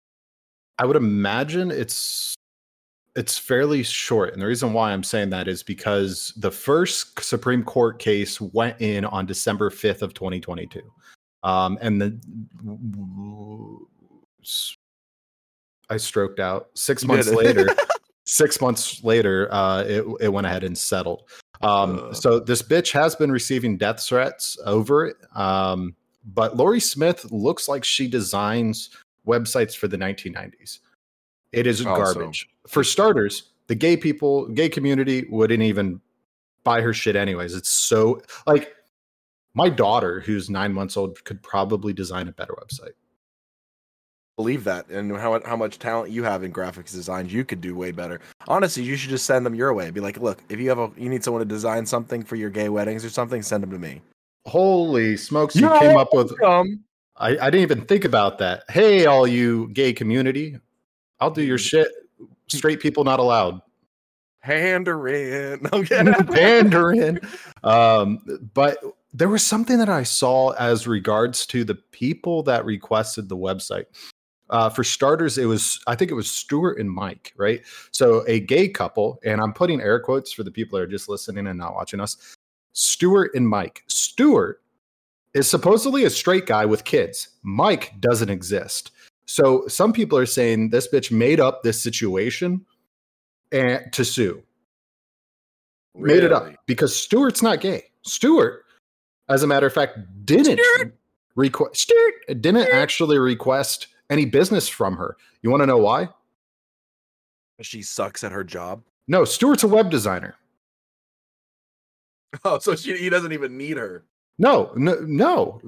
I 0.79 0.85
would 0.87 0.95
imagine 0.95 1.69
it's 1.69 2.33
it's 3.15 3.37
fairly 3.37 3.83
short, 3.83 4.33
and 4.33 4.41
the 4.41 4.47
reason 4.47 4.73
why 4.73 4.91
I'm 4.91 5.03
saying 5.03 5.29
that 5.31 5.47
is 5.47 5.61
because 5.61 6.33
the 6.37 6.51
first 6.51 7.21
Supreme 7.23 7.63
Court 7.63 7.99
case 7.99 8.39
went 8.41 8.79
in 8.81 9.03
on 9.05 9.25
December 9.27 9.69
5th 9.69 10.01
of 10.01 10.13
2022, 10.15 10.81
um, 11.43 11.77
and 11.81 12.01
the 12.01 12.19
I 15.89 15.97
stroked 15.97 16.39
out 16.39 16.69
six 16.75 17.03
You 17.03 17.07
months 17.09 17.29
later. 17.31 17.67
six 18.25 18.61
months 18.61 19.03
later, 19.03 19.47
uh, 19.51 19.83
it 19.83 20.05
it 20.21 20.29
went 20.29 20.47
ahead 20.47 20.63
and 20.63 20.77
settled. 20.77 21.23
Um, 21.61 21.99
Ugh. 21.99 22.15
so 22.15 22.39
this 22.39 22.61
bitch 22.61 22.91
has 22.91 23.15
been 23.15 23.31
receiving 23.31 23.77
death 23.77 24.01
threats 24.03 24.57
over 24.65 25.07
it. 25.07 25.17
Um, 25.35 25.95
but 26.33 26.55
Lorie 26.55 26.79
Smith 26.79 27.29
looks 27.31 27.67
like 27.67 27.83
she 27.83 28.07
designs 28.07 28.89
websites 29.27 29.75
for 29.75 29.87
the 29.87 29.97
1990s. 29.97 30.79
It 31.51 31.65
is 31.67 31.81
Oh, 31.81 31.83
so- 31.85 31.95
garbage. 31.95 32.47
For 32.67 32.83
starters, 32.83 33.49
the 33.67 33.75
gay 33.75 33.97
people, 33.97 34.47
gay 34.49 34.69
community 34.69 35.25
wouldn't 35.29 35.63
even 35.63 35.99
buy 36.63 36.81
her 36.81 36.93
shit 36.93 37.15
anyways. 37.15 37.55
It's 37.55 37.69
so 37.69 38.21
like 38.45 38.73
my 39.53 39.69
daughter, 39.69 40.19
who's 40.19 40.49
nine 40.49 40.73
months 40.73 40.97
old, 40.97 41.23
could 41.25 41.41
probably 41.41 41.93
design 41.93 42.27
a 42.27 42.31
better 42.31 42.53
website. 42.53 42.93
Believe 44.37 44.63
that, 44.63 44.87
and 44.89 45.15
how 45.17 45.41
how 45.45 45.57
much 45.57 45.79
talent 45.79 46.11
you 46.11 46.23
have 46.23 46.43
in 46.43 46.53
graphics 46.53 46.93
design, 46.93 47.27
you 47.27 47.43
could 47.43 47.59
do 47.59 47.75
way 47.75 47.91
better. 47.91 48.21
Honestly, 48.47 48.83
you 48.83 48.95
should 48.95 49.09
just 49.09 49.25
send 49.25 49.45
them 49.45 49.53
your 49.53 49.73
way. 49.73 49.91
Be 49.91 49.99
like, 49.99 50.17
look, 50.17 50.41
if 50.47 50.59
you 50.61 50.69
have 50.69 50.79
a 50.79 50.89
you 50.95 51.09
need 51.09 51.23
someone 51.23 51.41
to 51.41 51.45
design 51.45 51.85
something 51.85 52.23
for 52.23 52.37
your 52.37 52.49
gay 52.49 52.69
weddings 52.69 53.03
or 53.03 53.09
something, 53.09 53.41
send 53.41 53.63
them 53.63 53.71
to 53.71 53.79
me. 53.79 54.01
Holy 54.45 55.17
smokes, 55.17 55.55
you 55.55 55.67
came 55.79 55.97
up 55.97 56.13
with 56.13 56.31
um, 56.41 56.81
I, 57.17 57.31
I 57.31 57.49
didn't 57.49 57.63
even 57.63 57.85
think 57.85 58.05
about 58.05 58.37
that. 58.39 58.63
Hey, 58.69 59.05
all 59.05 59.27
you 59.27 59.67
gay 59.73 59.91
community, 59.91 60.57
I'll 61.19 61.31
do 61.31 61.43
your 61.43 61.57
shit. 61.57 61.89
Straight 62.47 62.79
people 62.79 63.03
not 63.03 63.19
allowed. 63.19 63.61
Pandarin. 64.43 65.71
Okay. 65.73 66.01
Mandarin. 66.33 67.19
Um, 67.63 68.19
but 68.53 68.77
there 69.13 69.29
was 69.29 69.45
something 69.45 69.77
that 69.79 69.89
I 69.89 70.03
saw 70.03 70.51
as 70.51 70.87
regards 70.87 71.45
to 71.47 71.63
the 71.63 71.75
people 71.75 72.43
that 72.43 72.65
requested 72.65 73.29
the 73.29 73.37
website. 73.37 73.85
Uh, 74.49 74.69
for 74.69 74.83
starters, 74.83 75.37
it 75.37 75.45
was 75.45 75.79
I 75.85 75.95
think 75.95 76.09
it 76.09 76.15
was 76.15 76.29
Stuart 76.29 76.79
and 76.79 76.89
Mike, 76.89 77.33
right? 77.37 77.61
So 77.91 78.23
a 78.27 78.39
gay 78.39 78.67
couple, 78.67 79.19
and 79.23 79.41
I'm 79.41 79.53
putting 79.53 79.79
air 79.79 79.99
quotes 79.99 80.31
for 80.31 80.43
the 80.43 80.51
people 80.51 80.77
that 80.77 80.83
are 80.83 80.87
just 80.87 81.07
listening 81.07 81.47
and 81.47 81.59
not 81.59 81.75
watching 81.75 81.99
us. 81.99 82.35
Stuart 82.73 83.31
and 83.35 83.47
Mike. 83.47 83.83
Stuart 83.87 84.61
is 85.33 85.47
supposedly 85.47 86.05
a 86.05 86.09
straight 86.09 86.47
guy 86.47 86.65
with 86.65 86.83
kids. 86.83 87.29
Mike 87.43 87.93
doesn't 87.99 88.29
exist. 88.29 88.91
So 89.25 89.67
some 89.67 89.93
people 89.93 90.17
are 90.17 90.25
saying 90.25 90.71
this 90.71 90.87
bitch 90.91 91.11
made 91.11 91.39
up 91.39 91.61
this 91.61 91.81
situation 91.81 92.65
and 93.51 93.91
to 93.93 94.03
sue 94.03 94.43
made 95.95 96.23
it 96.23 96.31
up 96.31 96.47
because 96.65 96.95
Stuart's 96.95 97.41
not 97.41 97.61
gay. 97.61 97.83
Stewart, 98.03 98.65
as 99.29 99.43
a 99.43 99.47
matter 99.47 99.67
of 99.67 99.73
fact, 99.73 99.97
didn't 100.25 100.59
request. 101.35 101.93
Didn't 102.27 102.57
actually 102.57 103.17
request 103.19 103.87
any 104.09 104.25
business 104.25 104.67
from 104.67 104.97
her. 104.97 105.15
You 105.41 105.49
want 105.49 105.61
to 105.61 105.67
know 105.67 105.77
why? 105.77 106.09
She 107.61 107.81
sucks 107.81 108.23
at 108.23 108.31
her 108.31 108.43
job. 108.43 108.83
No, 109.07 109.25
Stewart's 109.25 109.63
a 109.63 109.67
web 109.67 109.89
designer. 109.89 110.35
Oh, 112.45 112.59
so 112.59 112.75
she 112.75 112.95
he 112.95 113.09
doesn't 113.09 113.31
even 113.31 113.57
need 113.57 113.77
her. 113.77 114.05
No, 114.37 114.71
no, 114.75 114.95
no, 115.01 115.59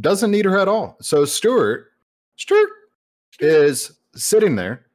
doesn't 0.00 0.30
need 0.30 0.44
her 0.44 0.58
at 0.58 0.68
all. 0.68 0.96
So 1.00 1.24
Stewart, 1.24 1.92
Stewart 2.36 2.68
is 3.40 3.98
sitting 4.14 4.54
there 4.54 4.86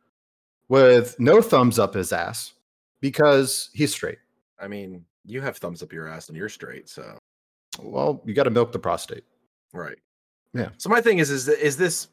with 0.69 1.19
no 1.19 1.41
thumbs 1.41 1.79
up 1.79 1.95
his 1.95 2.13
ass 2.13 2.53
because 3.01 3.71
he's 3.73 3.91
straight. 3.91 4.19
I 4.59 4.67
mean, 4.67 5.03
you 5.25 5.41
have 5.41 5.57
thumbs 5.57 5.83
up 5.83 5.91
your 5.91 6.07
ass 6.07 6.29
and 6.29 6.37
you're 6.37 6.47
straight, 6.47 6.87
so 6.87 7.17
Well, 7.83 8.21
you 8.25 8.33
got 8.33 8.43
to 8.43 8.49
milk 8.49 8.71
the 8.71 8.79
prostate. 8.79 9.23
right. 9.73 9.97
Yeah. 10.53 10.69
So 10.77 10.89
my 10.89 10.99
thing 10.99 11.19
is, 11.19 11.29
is 11.29 11.47
is 11.47 11.77
this 11.77 12.07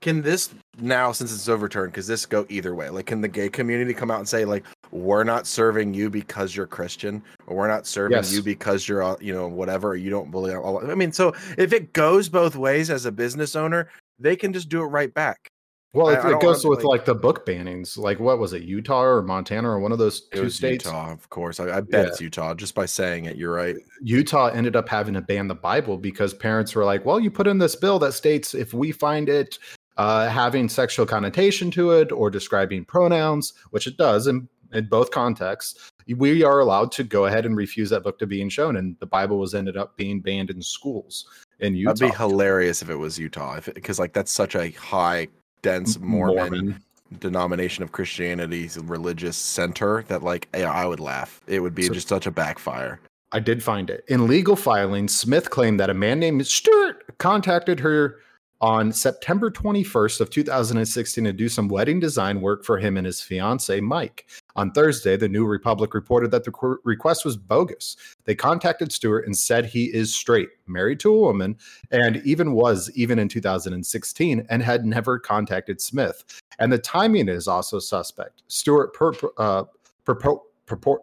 can 0.00 0.20
this 0.20 0.52
now 0.78 1.12
since 1.12 1.32
it's 1.32 1.48
overturned? 1.48 1.92
Because 1.92 2.06
this 2.06 2.26
go 2.26 2.44
either 2.50 2.74
way. 2.74 2.90
Like, 2.90 3.06
can 3.06 3.20
the 3.20 3.28
gay 3.28 3.48
community 3.48 3.94
come 3.94 4.10
out 4.10 4.18
and 4.18 4.28
say 4.28 4.44
like, 4.44 4.64
we're 4.90 5.24
not 5.24 5.46
serving 5.46 5.94
you 5.94 6.10
because 6.10 6.54
you're 6.54 6.66
Christian, 6.66 7.22
or 7.46 7.56
we're 7.56 7.68
not 7.68 7.86
serving 7.86 8.16
Yes. 8.16 8.32
you 8.32 8.42
because 8.42 8.86
you're, 8.86 9.16
you 9.20 9.32
know, 9.32 9.48
whatever, 9.48 9.90
or 9.90 9.96
you 9.96 10.10
don't 10.10 10.30
believe. 10.30 10.56
I 10.56 10.94
mean, 10.94 11.10
so 11.10 11.32
if 11.56 11.72
it 11.72 11.92
goes 11.94 12.28
both 12.28 12.54
ways 12.54 12.90
as 12.90 13.06
a 13.06 13.12
business 13.12 13.56
owner, 13.56 13.88
they 14.18 14.36
can 14.36 14.52
just 14.52 14.68
do 14.68 14.82
it 14.82 14.86
right 14.86 15.12
back. 15.14 15.48
Well, 15.94 16.08
I- 16.08 16.14
it, 16.14 16.36
I 16.36 16.38
goes 16.40 16.66
with 16.66 16.82
like- 16.84 17.04
the 17.04 17.14
book 17.14 17.46
bannings. 17.46 17.96
Like 17.96 18.18
what 18.20 18.38
was 18.38 18.52
it, 18.52 18.62
Utah 18.62 19.02
or 19.02 19.22
Montana 19.22 19.68
or 19.70 19.78
one 19.78 19.92
of 19.92 19.98
those 19.98 20.22
two 20.22 20.50
states? 20.50 20.84
Utah, 20.84 21.12
of 21.12 21.30
course. 21.30 21.60
I, 21.60 21.78
I 21.78 21.80
bet 21.80 22.04
Yeah. 22.06 22.08
it's 22.10 22.20
Utah 22.20 22.52
just 22.54 22.74
by 22.74 22.84
saying 22.86 23.26
it. 23.26 23.36
You're 23.36 23.54
right. 23.54 23.76
Utah 24.02 24.48
ended 24.48 24.74
up 24.76 24.88
having 24.88 25.14
to 25.14 25.20
ban 25.22 25.46
the 25.48 25.54
Bible 25.54 25.96
because 25.96 26.34
parents 26.34 26.74
were 26.74 26.84
like, 26.84 27.04
"Well, 27.06 27.20
you 27.20 27.30
put 27.30 27.46
in 27.46 27.58
this 27.58 27.76
bill 27.76 27.98
that 28.00 28.12
states 28.12 28.54
if 28.54 28.74
we 28.74 28.90
find 28.92 29.28
it 29.28 29.58
uh, 29.96 30.28
having 30.28 30.68
sexual 30.68 31.06
connotation 31.06 31.70
to 31.70 31.92
it 31.92 32.10
or 32.10 32.28
describing 32.28 32.84
pronouns, 32.84 33.52
which 33.70 33.86
it 33.86 33.96
does 33.96 34.26
in, 34.26 34.48
in 34.72 34.86
both 34.88 35.12
contexts, 35.12 35.88
we 36.16 36.42
are 36.42 36.58
allowed 36.58 36.90
to 36.90 37.04
go 37.04 37.26
ahead 37.26 37.46
and 37.46 37.56
refuse 37.56 37.88
that 37.90 38.02
book 38.02 38.18
to 38.18 38.26
being 38.26 38.48
shown." 38.48 38.76
And 38.76 38.96
the 38.98 39.06
Bible 39.06 39.38
was 39.38 39.54
ended 39.54 39.76
up 39.76 39.96
being 39.96 40.20
banned 40.20 40.50
in 40.50 40.60
schools 40.60 41.26
in 41.60 41.76
Utah. 41.76 41.92
That'd 41.94 42.10
be 42.10 42.16
hilarious 42.16 42.82
if 42.82 42.90
it 42.90 42.96
was 42.96 43.16
Utah, 43.16 43.60
because 43.72 44.00
like 44.00 44.12
that's 44.12 44.32
such 44.32 44.56
a 44.56 44.70
high, 44.72 45.28
dense 45.64 45.98
Mormon, 45.98 46.80
denomination 47.18 47.82
of 47.82 47.90
Christianity, 47.90 48.70
religious 48.82 49.36
center 49.36 50.04
that 50.08 50.22
like 50.22 50.48
yeah, 50.54 50.70
I 50.70 50.86
would 50.86 51.00
laugh. 51.00 51.40
It 51.48 51.60
would 51.60 51.74
be 51.74 51.84
So- 51.84 51.94
just 51.94 52.06
such 52.08 52.26
a 52.26 52.30
backfire. 52.30 53.00
I 53.32 53.40
did 53.40 53.64
find 53.64 53.90
it. 53.90 54.04
In 54.06 54.28
legal 54.28 54.54
filings, 54.54 55.18
Smith 55.18 55.50
claimed 55.50 55.80
that 55.80 55.90
a 55.90 55.94
man 55.94 56.20
named 56.20 56.46
Stuart 56.46 57.18
contacted 57.18 57.80
her 57.80 58.18
on 58.60 58.92
September 58.92 59.50
21st 59.50 60.20
of 60.20 60.30
2016 60.30 61.24
to 61.24 61.32
do 61.32 61.48
some 61.48 61.66
wedding 61.66 61.98
design 61.98 62.40
work 62.40 62.64
for 62.64 62.78
him 62.78 62.96
and 62.96 63.06
his 63.06 63.20
fiance 63.20 63.80
Mike. 63.80 64.26
On 64.56 64.70
Thursday, 64.70 65.16
the 65.16 65.28
New 65.28 65.46
Republic 65.46 65.94
reported 65.94 66.30
that 66.30 66.44
the 66.44 66.50
qu- 66.52 66.78
request 66.84 67.24
was 67.24 67.36
bogus. 67.36 67.96
They 68.24 68.34
contacted 68.36 68.92
Stewart 68.92 69.26
and 69.26 69.36
said 69.36 69.66
he 69.66 69.86
is 69.92 70.14
straight, 70.14 70.48
married 70.68 71.00
to 71.00 71.12
a 71.12 71.18
woman, 71.18 71.56
and 71.90 72.18
even 72.24 72.52
was 72.52 72.90
even 72.94 73.18
in 73.18 73.28
2016 73.28 74.46
and 74.48 74.62
had 74.62 74.84
never 74.84 75.18
contacted 75.18 75.80
Smith. 75.80 76.24
And 76.60 76.72
the 76.72 76.78
timing 76.78 77.28
is 77.28 77.48
also 77.48 77.80
suspect. 77.80 78.42
Stewart 78.46 78.90
uh, 79.38 79.64
purport, 80.04 80.42
purport, 80.66 81.02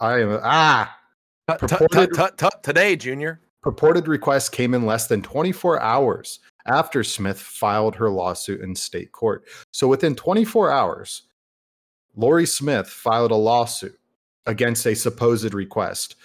I 0.00 0.20
am 0.20 0.40
ah 0.42 0.96
Purported- 1.46 2.10
today, 2.62 2.96
Junior. 2.96 3.40
purported 3.62 4.08
request 4.08 4.50
came 4.50 4.74
in 4.74 4.86
less 4.86 5.06
than 5.06 5.22
24 5.22 5.80
hours 5.80 6.40
after 6.66 7.04
Smith 7.04 7.38
filed 7.38 7.94
her 7.94 8.08
lawsuit 8.10 8.60
in 8.62 8.74
state 8.74 9.12
court. 9.12 9.44
So 9.72 9.86
within 9.86 10.14
24 10.14 10.70
hours, 10.72 11.22
Lorie 12.16 12.46
Smith 12.46 12.88
filed 12.88 13.30
a 13.30 13.36
lawsuit 13.36 13.98
against 14.46 14.86
a 14.86 14.94
supposed 14.94 15.54
request. 15.54 16.16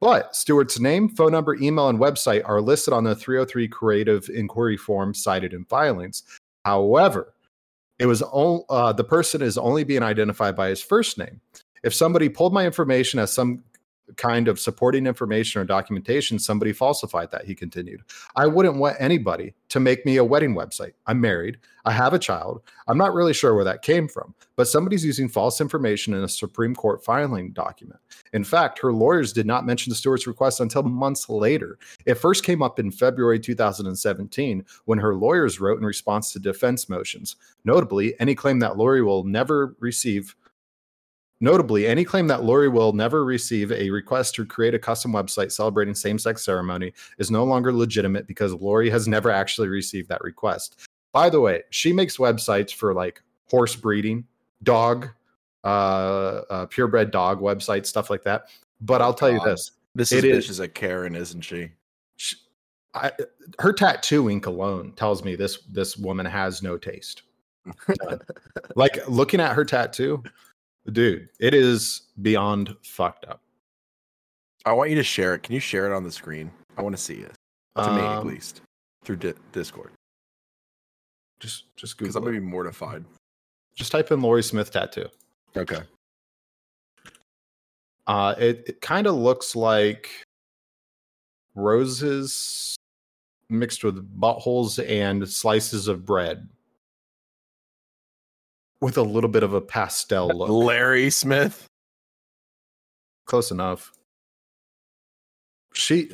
But 0.00 0.36
Stewart's 0.36 0.78
name, 0.78 1.08
phone 1.08 1.32
number, 1.32 1.56
email, 1.56 1.88
and 1.88 1.98
website 1.98 2.42
are 2.44 2.60
listed 2.60 2.94
on 2.94 3.04
the 3.04 3.16
303 3.16 3.66
creative 3.68 4.28
inquiry 4.28 4.76
form 4.76 5.12
cited 5.12 5.52
in 5.52 5.64
filings. 5.64 6.22
However, 6.64 7.34
it 7.98 8.06
was 8.06 8.22
on, 8.22 8.62
uh, 8.68 8.92
the 8.92 9.04
person 9.04 9.42
is 9.42 9.58
only 9.58 9.82
being 9.82 10.02
identified 10.02 10.54
by 10.54 10.68
his 10.68 10.80
first 10.80 11.18
name. 11.18 11.40
If 11.82 11.94
somebody 11.94 12.28
pulled 12.28 12.52
my 12.52 12.64
information 12.64 13.18
as 13.18 13.32
some 13.32 13.64
kind 14.16 14.48
of 14.48 14.58
supporting 14.58 15.06
information 15.06 15.60
or 15.60 15.64
documentation, 15.64 16.38
somebody 16.38 16.72
falsified 16.72 17.30
that, 17.30 17.44
he 17.44 17.54
continued. 17.54 18.00
I 18.36 18.46
wouldn't 18.46 18.76
want 18.76 18.96
anybody 18.98 19.54
to 19.68 19.80
make 19.80 20.04
me 20.06 20.16
a 20.16 20.24
wedding 20.24 20.54
website. 20.54 20.92
I'm 21.06 21.20
married. 21.20 21.58
I 21.84 21.92
have 21.92 22.12
a 22.12 22.18
child. 22.18 22.62
I'm 22.86 22.98
not 22.98 23.14
really 23.14 23.32
sure 23.32 23.54
where 23.54 23.64
that 23.64 23.82
came 23.82 24.08
from, 24.08 24.34
but 24.56 24.68
somebody's 24.68 25.04
using 25.04 25.28
false 25.28 25.60
information 25.60 26.12
in 26.12 26.22
a 26.22 26.28
Supreme 26.28 26.74
Court 26.74 27.02
filing 27.04 27.52
document. 27.52 28.00
In 28.32 28.44
fact, 28.44 28.78
her 28.80 28.92
lawyers 28.92 29.32
did 29.32 29.46
not 29.46 29.64
mention 29.64 29.94
Stewart's 29.94 30.26
request 30.26 30.60
until 30.60 30.82
months 30.82 31.28
later. 31.28 31.78
It 32.04 32.14
first 32.14 32.44
came 32.44 32.62
up 32.62 32.78
in 32.78 32.90
February 32.90 33.40
2017 33.40 34.64
when 34.84 34.98
her 34.98 35.14
lawyers 35.14 35.60
wrote 35.60 35.78
in 35.78 35.86
response 35.86 36.32
to 36.32 36.38
defense 36.38 36.88
motions. 36.88 37.36
Notably, 37.64 38.18
any 38.20 38.34
claim 38.34 38.58
that 38.58 38.76
Lorie 38.76 39.02
will 39.02 39.24
never 39.24 39.74
receive 39.80 40.34
Notably, 41.40 41.86
any 41.86 42.04
claim 42.04 42.26
that 42.28 42.42
Lorie 42.42 42.68
will 42.68 42.92
never 42.92 43.24
receive 43.24 43.70
a 43.70 43.90
request 43.90 44.34
to 44.34 44.44
create 44.44 44.74
a 44.74 44.78
custom 44.78 45.12
website 45.12 45.52
celebrating 45.52 45.94
same 45.94 46.18
sex 46.18 46.44
ceremony 46.44 46.92
is 47.18 47.30
no 47.30 47.44
longer 47.44 47.72
legitimate 47.72 48.26
because 48.26 48.52
Lorie 48.54 48.90
has 48.90 49.06
never 49.06 49.30
actually 49.30 49.68
received 49.68 50.08
that 50.08 50.20
request. 50.22 50.88
By 51.12 51.30
the 51.30 51.40
way, 51.40 51.62
she 51.70 51.92
makes 51.92 52.16
websites 52.16 52.74
for 52.74 52.92
like 52.92 53.22
horse 53.48 53.76
breeding, 53.76 54.26
dog, 54.64 55.08
uh, 55.64 56.42
uh 56.50 56.66
purebred 56.66 57.12
dog 57.12 57.40
websites, 57.40 57.86
stuff 57.86 58.10
like 58.10 58.24
that. 58.24 58.46
But 58.80 59.00
I'll 59.00 59.14
tell 59.14 59.30
you 59.30 59.40
this 59.44 59.72
This 59.94 60.12
is, 60.12 60.24
is- 60.24 60.50
is 60.50 60.60
a 60.60 60.68
Karen, 60.68 61.14
isn't 61.14 61.42
she? 61.42 61.70
sh 62.16 62.34
I, 62.94 63.12
her 63.60 63.72
tattoo 63.72 64.28
ink 64.30 64.46
alone 64.46 64.92
tells 64.96 65.22
me 65.22 65.36
this 65.36 65.58
this 65.70 65.96
woman 65.96 66.26
has 66.26 66.62
no 66.62 66.76
taste. 66.78 67.22
Like 68.76 69.06
looking 69.08 69.40
at 69.40 69.54
her 69.54 69.64
tattoo, 69.64 70.22
dude, 70.92 71.28
it 71.40 71.54
is 71.54 72.02
beyond 72.22 72.74
fucked 72.82 73.24
up. 73.26 73.40
I 74.64 74.72
want 74.72 74.90
you 74.90 74.96
to 74.96 75.02
share 75.02 75.34
it. 75.34 75.42
Can 75.42 75.54
you 75.54 75.60
share 75.60 75.90
it 75.90 75.94
on 75.94 76.02
the 76.04 76.10
screen? 76.12 76.50
I 76.76 76.82
want 76.82 76.96
to 76.96 77.00
see 77.02 77.14
it. 77.20 77.32
To 77.76 77.90
me, 77.92 78.00
at 78.00 78.18
Um, 78.18 78.26
least. 78.28 78.60
Through 79.04 79.16
di- 79.16 79.34
Discord. 79.52 79.92
Just 81.40 81.74
just 81.76 81.96
Because 81.98 82.16
I'm 82.16 82.24
gonna 82.24 82.38
be 82.40 82.44
mortified. 82.44 83.04
Just 83.76 83.92
type 83.92 84.10
in 84.10 84.20
Lorie 84.20 84.42
Smith 84.42 84.70
tattoo. 84.72 85.08
Okay. 85.56 85.82
Uh, 88.08 88.34
it, 88.38 88.64
it 88.66 88.80
kind 88.80 89.06
of 89.06 89.14
looks 89.14 89.54
like 89.54 90.10
roses 91.54 92.74
mixed 93.50 93.84
with 93.84 94.18
buttholes 94.20 94.84
and 94.88 95.28
slices 95.28 95.86
of 95.88 96.04
bread 96.04 96.48
with 98.80 98.96
a 98.96 99.02
little 99.02 99.30
bit 99.30 99.42
of 99.42 99.54
a 99.54 99.60
pastel 99.60 100.28
look. 100.28 100.48
Larry 100.48 101.10
Smith. 101.10 101.66
Close 103.26 103.50
enough. 103.50 103.92
She 105.74 106.10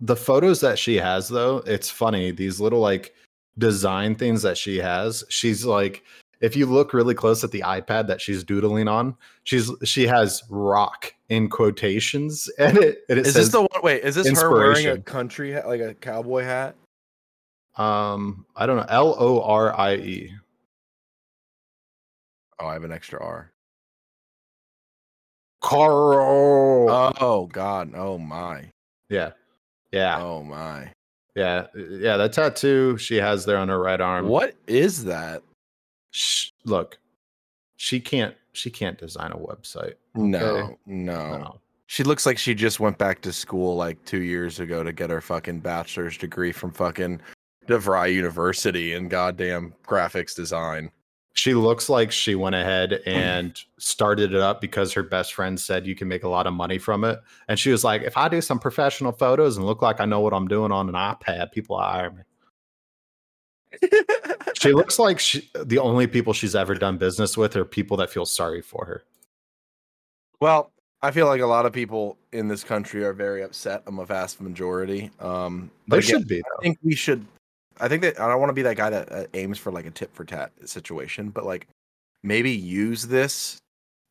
the 0.00 0.16
photos 0.16 0.60
that 0.60 0.78
she 0.78 0.96
has 0.96 1.28
though, 1.28 1.58
it's 1.66 1.90
funny. 1.90 2.30
These 2.30 2.60
little 2.60 2.80
like 2.80 3.14
design 3.58 4.14
things 4.14 4.42
that 4.42 4.56
she 4.56 4.78
has, 4.78 5.22
she's 5.28 5.64
like 5.64 6.02
if 6.40 6.56
you 6.56 6.64
look 6.64 6.94
really 6.94 7.14
close 7.14 7.44
at 7.44 7.50
the 7.50 7.60
iPad 7.60 8.06
that 8.06 8.20
she's 8.20 8.42
doodling 8.42 8.88
on, 8.88 9.14
she's 9.44 9.70
she 9.84 10.06
has 10.06 10.42
rock 10.48 11.12
in 11.28 11.50
quotations 11.50 12.48
and 12.58 12.78
it, 12.78 13.04
and 13.08 13.18
it 13.18 13.26
Is 13.26 13.34
this 13.34 13.50
the 13.50 13.60
one? 13.60 13.82
Wait, 13.82 14.02
is 14.02 14.14
this 14.14 14.40
her 14.40 14.50
wearing 14.50 14.86
a 14.86 14.98
country 14.98 15.52
hat, 15.52 15.68
like 15.68 15.80
a 15.80 15.94
cowboy 15.94 16.44
hat? 16.44 16.76
um 17.76 18.44
I 18.56 18.66
don't 18.66 18.76
know 18.76 18.86
L 18.88 19.14
O 19.18 19.42
R 19.42 19.78
I 19.78 19.94
E. 19.96 20.34
Oh, 22.60 22.66
I 22.66 22.74
have 22.74 22.84
an 22.84 22.92
extra 22.92 23.22
R. 23.22 23.50
Carl. 25.62 27.14
Oh 27.20 27.46
God. 27.52 27.92
Oh 27.94 28.18
my. 28.18 28.64
yeah. 29.08 29.32
Yeah. 29.92 30.20
Oh 30.22 30.42
my. 30.42 30.92
Yeah. 31.36 31.66
Yeah, 31.74 32.16
that 32.16 32.32
tattoo 32.32 32.96
she 32.96 33.16
has 33.16 33.44
there 33.44 33.56
on 33.58 33.68
her 33.68 33.78
right 33.80 34.00
arm. 34.00 34.26
What 34.28 34.54
is 34.66 35.04
that? 35.04 35.42
Sh- 36.12 36.50
look, 36.64 36.98
she 37.76 38.00
can't 38.00 38.34
she 38.52 38.70
can't 38.70 38.98
design 38.98 39.32
a 39.32 39.36
website. 39.38 39.94
No, 40.14 40.38
Okay. 40.38 40.76
no. 40.86 41.36
No. 41.38 41.60
She 41.86 42.04
looks 42.04 42.24
like 42.24 42.38
she 42.38 42.54
just 42.54 42.78
went 42.78 42.98
back 42.98 43.20
to 43.22 43.32
school 43.32 43.74
like 43.76 44.02
two 44.04 44.20
years 44.22 44.60
ago 44.60 44.82
to 44.84 44.92
get 44.92 45.10
her 45.10 45.20
fucking 45.20 45.60
bachelor's 45.60 46.16
degree 46.16 46.52
from 46.52 46.70
fucking 46.70 47.20
DeVry 47.66 48.12
University 48.14 48.92
in 48.94 49.08
goddamn 49.08 49.74
graphics 49.86 50.34
design. 50.34 50.90
She 51.34 51.54
looks 51.54 51.88
like 51.88 52.10
she 52.10 52.34
went 52.34 52.56
ahead 52.56 53.00
and 53.06 53.58
started 53.78 54.34
it 54.34 54.40
up 54.40 54.60
because 54.60 54.92
her 54.92 55.02
best 55.02 55.32
friend 55.32 55.58
said 55.58 55.86
you 55.86 55.94
can 55.94 56.08
make 56.08 56.24
a 56.24 56.28
lot 56.28 56.46
of 56.46 56.52
money 56.52 56.76
from 56.76 57.04
it. 57.04 57.20
And 57.48 57.58
she 57.58 57.70
was 57.70 57.84
like, 57.84 58.02
if 58.02 58.16
I 58.16 58.28
do 58.28 58.40
some 58.40 58.58
professional 58.58 59.12
photos 59.12 59.56
and 59.56 59.64
look 59.64 59.80
like 59.80 60.00
I 60.00 60.06
know 60.06 60.20
what 60.20 60.34
I'm 60.34 60.48
doing 60.48 60.72
on 60.72 60.88
an 60.88 60.94
iPad, 60.94 61.52
people 61.52 61.76
will 61.76 61.84
hire 61.84 62.10
me. 62.10 62.22
She 64.60 64.74
looks 64.74 64.98
like 64.98 65.18
she, 65.18 65.50
the 65.64 65.78
only 65.78 66.06
people 66.06 66.34
she's 66.34 66.54
ever 66.54 66.74
done 66.74 66.98
business 66.98 67.34
with 67.34 67.56
are 67.56 67.64
people 67.64 67.96
that 67.96 68.10
feel 68.10 68.26
sorry 68.26 68.60
for 68.60 68.84
her. 68.84 69.04
Well, 70.38 70.70
I 71.00 71.12
feel 71.12 71.26
like 71.26 71.40
a 71.40 71.46
lot 71.46 71.64
of 71.64 71.72
people 71.72 72.18
in 72.32 72.46
this 72.46 72.62
country 72.62 73.02
are 73.04 73.14
very 73.14 73.42
upset. 73.42 73.82
I'm 73.86 73.98
a 73.98 74.04
vast 74.04 74.38
majority. 74.38 75.10
Um, 75.18 75.70
They 75.88 75.98
again, 75.98 76.10
should 76.10 76.28
be, 76.28 76.40
I 76.40 76.62
think 76.62 76.78
we 76.82 76.94
should. 76.94 77.24
I 77.78 77.88
think 77.88 78.02
that 78.02 78.20
I 78.20 78.28
don't 78.28 78.40
want 78.40 78.50
to 78.50 78.54
be 78.54 78.62
that 78.62 78.76
guy 78.76 78.90
that 78.90 79.12
uh, 79.12 79.24
aims 79.34 79.58
for 79.58 79.70
like 79.72 79.86
a 79.86 79.90
tit 79.90 80.10
for 80.12 80.24
tat 80.24 80.52
situation, 80.64 81.30
but 81.30 81.44
like 81.44 81.66
maybe 82.22 82.50
use 82.50 83.06
this 83.06 83.58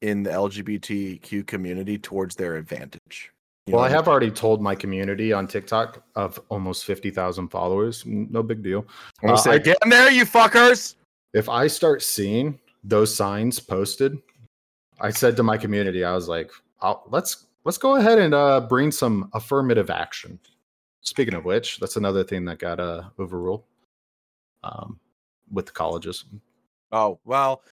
in 0.01 0.23
the 0.23 0.29
LGBTQ 0.29 1.45
community 1.45 1.97
towards 1.97 2.35
their 2.35 2.55
advantage. 2.55 3.31
You 3.67 3.75
Well, 3.75 3.83
I 3.83 3.89
have 3.89 4.07
already 4.07 4.31
told 4.31 4.61
my 4.61 4.73
community 4.73 5.33
on 5.33 5.47
TikTok 5.47 6.03
of 6.15 6.39
almost 6.49 6.85
50,000 6.85 7.49
followers. 7.49 8.03
No 8.05 8.41
big 8.41 8.63
deal. 8.63 8.85
I'm 9.21 9.31
uh, 9.31 9.35
say, 9.35 9.51
I- 9.51 9.57
get 9.59 9.77
in 9.83 9.89
there, 9.89 10.09
you 10.09 10.25
fuckers. 10.25 10.95
if 11.33 11.49
I 11.49 11.67
start 11.67 12.01
seeing 12.01 12.59
those 12.83 13.13
signs 13.13 13.59
posted, 13.59 14.17
I 15.01 15.11
said 15.11 15.35
to 15.37 15.43
my 15.43 15.57
community, 15.57 16.03
I 16.03 16.13
was 16.15 16.27
like, 16.27 16.51
I'll, 16.81 17.03
let's 17.09 17.45
let's 17.65 17.77
go 17.77 17.95
ahead 17.95 18.19
and 18.19 18.33
uh, 18.33 18.61
bring 18.61 18.91
some 18.91 19.29
affirmative 19.33 19.89
action. 19.89 20.39
Speaking 21.01 21.33
of 21.33 21.45
which, 21.45 21.79
that's 21.79 21.95
another 21.95 22.23
thing 22.23 22.45
that 22.45 22.59
got 22.59 22.79
uh, 22.79 23.03
overruled 23.17 23.63
um, 24.63 24.99
with 25.51 25.65
the 25.67 25.71
colleges. 25.71 26.25
Oh 26.91 27.19
well, 27.23 27.63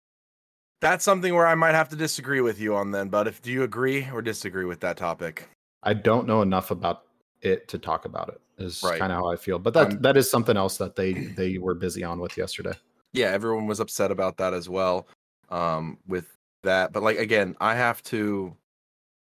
that's 0.80 1.04
something 1.04 1.34
where 1.34 1.46
I 1.46 1.54
might 1.54 1.74
have 1.74 1.88
to 1.90 1.96
disagree 1.96 2.40
with 2.40 2.60
you 2.60 2.74
on 2.76 2.90
then. 2.90 3.08
But 3.08 3.26
if 3.26 3.42
do 3.42 3.50
you 3.50 3.62
agree 3.62 4.08
or 4.12 4.22
disagree 4.22 4.64
with 4.64 4.80
that 4.80 4.96
topic? 4.96 5.48
I 5.82 5.94
don't 5.94 6.26
know 6.26 6.42
enough 6.42 6.70
about 6.70 7.02
it 7.42 7.68
to 7.68 7.78
talk 7.78 8.04
about 8.04 8.28
it. 8.28 8.40
Is 8.58 8.82
Right. 8.82 8.98
kind 8.98 9.12
of 9.12 9.18
how 9.18 9.30
I 9.30 9.36
feel. 9.36 9.58
But 9.58 9.74
that 9.74 10.02
that 10.02 10.16
is 10.16 10.30
something 10.30 10.56
else 10.56 10.78
that 10.78 10.96
they 10.96 11.12
they 11.12 11.58
were 11.58 11.74
busy 11.74 12.04
on 12.04 12.20
with 12.20 12.36
yesterday. 12.38 12.72
yeah, 13.12 13.28
everyone 13.28 13.66
was 13.66 13.80
upset 13.80 14.10
about 14.10 14.36
that 14.38 14.54
as 14.54 14.68
well. 14.68 15.08
Um, 15.50 15.98
with 16.06 16.26
that, 16.62 16.92
but 16.92 17.02
like 17.02 17.18
again, 17.18 17.56
I 17.60 17.74
have 17.74 18.02
to. 18.04 18.56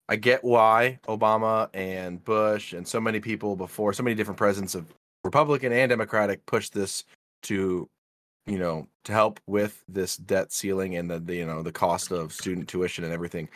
I 0.09 0.15
get 0.15 0.43
why 0.43 0.99
Obama 1.07 1.69
and 1.75 2.23
Bush 2.25 2.73
and 2.73 2.87
so 2.87 2.99
many 2.99 3.19
people 3.19 3.55
before, 3.55 3.93
so 3.93 4.01
many 4.01 4.15
different 4.15 4.39
presidents 4.39 4.73
of 4.73 4.91
Republican 5.23 5.71
and 5.71 5.87
Democratic 5.87 6.43
pushed 6.47 6.73
this 6.73 7.05
to, 7.43 7.87
you 8.47 8.57
know, 8.57 8.87
to 9.03 9.11
help 9.11 9.39
with 9.45 9.83
this 9.87 10.17
debt 10.17 10.51
ceiling 10.51 10.95
and 10.95 11.11
the, 11.11 11.19
the 11.19 11.35
you 11.35 11.45
know 11.45 11.61
the 11.61 11.71
cost 11.71 12.11
of 12.11 12.33
student 12.33 12.67
tuition 12.67 13.03
and 13.03 13.13
everything. 13.13 13.47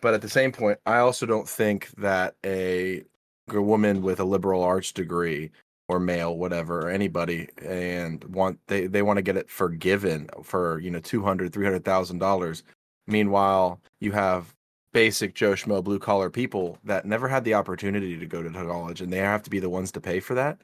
But 0.00 0.14
at 0.14 0.20
the 0.20 0.28
same 0.28 0.50
point, 0.50 0.80
I 0.84 0.98
also 0.98 1.26
don't 1.26 1.48
think 1.48 1.90
that 1.96 2.34
a, 2.44 3.04
a 3.48 3.62
woman 3.62 4.02
with 4.02 4.18
a 4.18 4.24
liberal 4.24 4.64
arts 4.64 4.90
degree 4.90 5.52
or 5.88 6.00
male 6.00 6.36
whatever 6.36 6.80
or 6.80 6.90
anybody 6.90 7.48
and 7.62 8.24
want 8.24 8.58
they 8.66 8.86
they 8.86 9.02
want 9.02 9.18
to 9.18 9.22
get 9.22 9.36
it 9.36 9.50
forgiven 9.50 10.28
for 10.42 10.80
you 10.80 10.90
know 10.90 10.98
200 10.98 11.52
300000 11.52 12.18
dollars 12.18 12.62
meanwhile 13.06 13.78
you 14.00 14.10
have 14.10 14.54
basic 14.94 15.34
joe 15.34 15.52
schmo 15.52 15.82
blue 15.84 15.98
collar 15.98 16.30
people 16.30 16.78
that 16.84 17.04
never 17.04 17.28
had 17.28 17.44
the 17.44 17.52
opportunity 17.52 18.16
to 18.16 18.26
go 18.26 18.42
to 18.42 18.50
college 18.50 19.00
and 19.02 19.12
they 19.12 19.18
have 19.18 19.42
to 19.42 19.50
be 19.50 19.58
the 19.58 19.68
ones 19.68 19.90
to 19.92 20.00
pay 20.00 20.20
for 20.20 20.34
that 20.34 20.56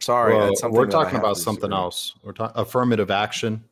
sorry 0.00 0.34
Well, 0.34 0.46
that's 0.46 0.60
something 0.60 0.76
we're 0.76 0.86
talking 0.86 1.18
about 1.18 1.36
something 1.36 1.72
else. 1.72 2.14
We're 2.24 2.32
talking 2.32 2.60
affirmative 2.60 3.10
action 3.10 3.62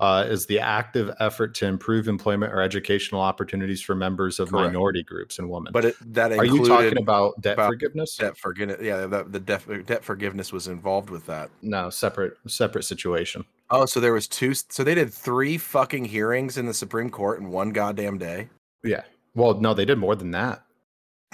uh, 0.00 0.24
is 0.26 0.46
the 0.46 0.58
active 0.58 1.14
effort 1.20 1.54
to 1.54 1.66
improve 1.66 2.08
employment 2.08 2.52
or 2.52 2.60
educational 2.60 3.20
opportunities 3.20 3.80
for 3.80 3.94
members 3.94 4.40
of 4.40 4.50
Correct. 4.50 4.66
minority 4.66 5.02
groups 5.04 5.38
and 5.38 5.48
women. 5.48 5.72
but 5.72 5.84
it, 5.84 5.96
that 6.12 6.32
are 6.32 6.44
you 6.44 6.66
talking 6.66 6.98
about 6.98 7.40
debt 7.40 7.54
about 7.54 7.68
forgiveness? 7.68 8.16
debt 8.16 8.36
forgiveness 8.36 8.80
yeah 8.82 9.06
that, 9.06 9.32
the 9.32 9.40
debt, 9.40 9.62
debt 9.86 10.04
forgiveness 10.04 10.52
was 10.52 10.66
involved 10.68 11.08
with 11.08 11.24
that 11.26 11.50
No, 11.62 11.88
separate 11.88 12.36
separate 12.48 12.82
situation. 12.82 13.44
oh 13.70 13.86
so 13.86 13.98
there 14.00 14.12
was 14.12 14.26
two 14.28 14.54
so 14.54 14.84
they 14.84 14.94
did 14.94 15.12
three 15.12 15.56
fucking 15.56 16.04
hearings 16.04 16.58
in 16.58 16.66
the 16.66 16.74
supreme 16.74 17.08
court 17.08 17.38
in 17.40 17.48
one 17.50 17.70
goddamn 17.70 18.18
day 18.18 18.48
Yeah. 18.84 19.02
Well, 19.34 19.54
no, 19.60 19.74
they 19.74 19.84
did 19.84 19.98
more 19.98 20.14
than 20.14 20.30
that. 20.32 20.62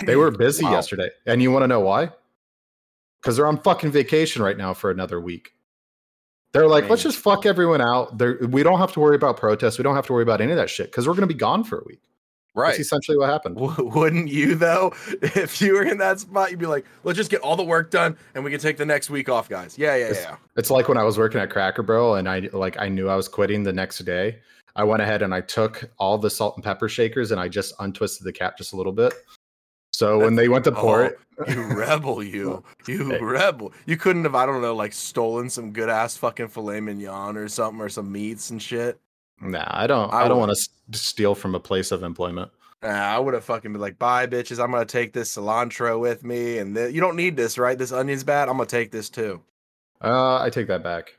They 0.05 0.17
were 0.17 0.31
busy 0.47 0.65
Wow. 0.65 0.73
yesterday, 0.73 1.11
and 1.27 1.43
you 1.43 1.51
want 1.51 1.65
to 1.65 1.67
know 1.69 1.81
why? 1.81 2.11
Because 3.21 3.37
they're 3.37 3.47
on 3.47 3.61
fucking 3.61 3.91
vacation 3.91 4.43
right 4.43 4.57
now 4.57 4.73
for 4.75 4.91
another 4.91 5.21
week. 5.21 5.53
They're 6.53 6.69
like, 6.69 6.89
let's 6.89 7.03
just 7.03 7.19
fuck 7.19 7.45
everyone 7.45 7.81
out. 7.83 8.17
There, 8.17 8.39
we 8.49 8.63
don't 8.63 8.79
have 8.79 8.93
to 8.93 9.01
worry 9.01 9.17
about 9.17 9.37
protests. 9.37 9.77
We 9.77 9.83
don't 9.85 9.95
have 9.97 10.07
to 10.07 10.13
worry 10.13 10.23
about 10.23 10.41
any 10.41 10.53
of 10.53 10.57
that 10.57 10.71
shit 10.71 10.87
because 10.91 11.07
we're 11.07 11.13
going 11.15 11.29
to 11.29 11.35
be 11.35 11.39
gone 11.39 11.63
for 11.65 11.79
a 11.81 11.85
week. 11.85 12.01
That's 12.57 12.79
essentially 12.81 13.17
what 13.19 13.29
happened. 13.29 13.57
W- 13.57 13.89
Wouldn't 13.95 14.29
you 14.29 14.55
though? 14.57 14.93
If 15.23 15.61
you 15.61 15.75
were 15.75 15.85
in 15.85 15.99
that 15.99 16.19
spot, 16.21 16.51
you'd 16.51 16.59
be 16.59 16.67
like, 16.67 16.87
"Let's 17.05 17.17
just 17.17 17.31
get 17.31 17.41
all 17.43 17.55
the 17.55 17.63
work 17.63 17.91
done, 17.93 18.17
and 18.35 18.43
we 18.43 18.51
can 18.51 18.59
take 18.59 18.77
the 18.79 18.87
next 18.87 19.11
week 19.11 19.29
off, 19.29 19.49
guys." 19.49 19.79
Yeah, 19.79 19.95
yeah, 19.95 20.07
It's- 20.07 20.25
yeah. 20.25 20.37
It's 20.57 20.71
like 20.71 20.89
when 20.89 20.97
I 20.99 21.05
was 21.05 21.19
working 21.19 21.41
at 21.41 21.51
Cracker 21.51 21.85
Barrel 21.85 22.17
and 22.17 22.29
I 22.29 22.49
like 22.53 22.77
I 22.81 22.89
knew 22.89 23.09
I 23.09 23.15
was 23.15 23.29
quitting 23.29 23.63
the 23.63 23.73
next 23.73 23.99
day. 24.01 24.39
I 24.79 24.85
went 24.85 25.03
ahead 25.03 25.23
and 25.23 25.35
I 25.35 25.41
took 25.43 25.91
all 25.99 26.17
the 26.19 26.31
salt 26.31 26.57
and 26.57 26.65
pepper 26.65 26.89
shakers 26.89 27.33
and 27.33 27.41
I 27.41 27.49
just 27.49 27.75
untwisted 27.81 28.25
the 28.25 28.33
cap 28.33 28.57
just 28.57 28.73
a 28.73 28.77
little 28.77 28.93
bit. 28.93 29.13
So 29.93 30.19
when 30.21 30.37
they 30.37 30.49
went 30.49 30.65
to 30.65 30.73
pour 30.73 31.03
Oh, 31.03 31.07
it, 31.07 31.19
You 31.49 31.63
rebel, 31.77 32.23
you, 32.23 32.63
you 32.87 33.11
Hey. 33.11 33.19
rebel. 33.21 33.73
You 33.87 33.97
couldn't 33.97 34.23
have, 34.25 34.37
I 34.37 34.47
don't 34.47 34.63
know, 34.63 34.75
like 34.77 34.93
stolen 34.93 35.51
some 35.51 35.73
good 35.73 35.89
ass 35.91 36.17
fucking 36.17 36.49
filet 36.49 36.81
mignon 36.81 37.37
or 37.37 37.49
something, 37.49 37.81
or 37.81 37.89
some 37.89 38.11
meats 38.13 38.51
and 38.51 38.63
shit. 38.63 39.01
nah, 39.41 39.65
I 39.69 39.87
don't. 39.89 40.13
I 40.13 40.23
I, 40.27 40.29
don't 40.29 40.39
want 40.39 40.57
to 40.57 40.99
steal 40.99 41.35
from 41.35 41.55
a 41.57 41.61
place 41.61 41.91
of 41.91 42.03
employment. 42.05 42.51
Nah, 42.83 42.89
I 42.91 43.19
would 43.19 43.35
have 43.35 43.45
fucking 43.45 43.73
been 43.73 43.81
like, 43.81 43.99
"Bye, 43.99 44.29
bitches. 44.29 44.63
I'm 44.63 44.71
gonna 44.71 44.85
take 44.85 45.13
this 45.13 45.35
cilantro 45.37 45.99
with 45.99 46.23
me, 46.25 46.59
and 46.59 46.77
th- 46.77 46.95
you 46.95 47.01
don't 47.01 47.17
need 47.17 47.37
this, 47.37 47.59
right? 47.59 47.77
This 47.77 47.91
onion's 47.91 48.23
bad. 48.23 48.49
I'm 48.49 48.57
gonna 48.57 48.67
take 48.67 48.93
this 48.93 49.11
too." 49.11 49.41
Uh, 50.01 50.41
I 50.41 50.51
take 50.51 50.69
that 50.69 50.85
back. 50.85 51.18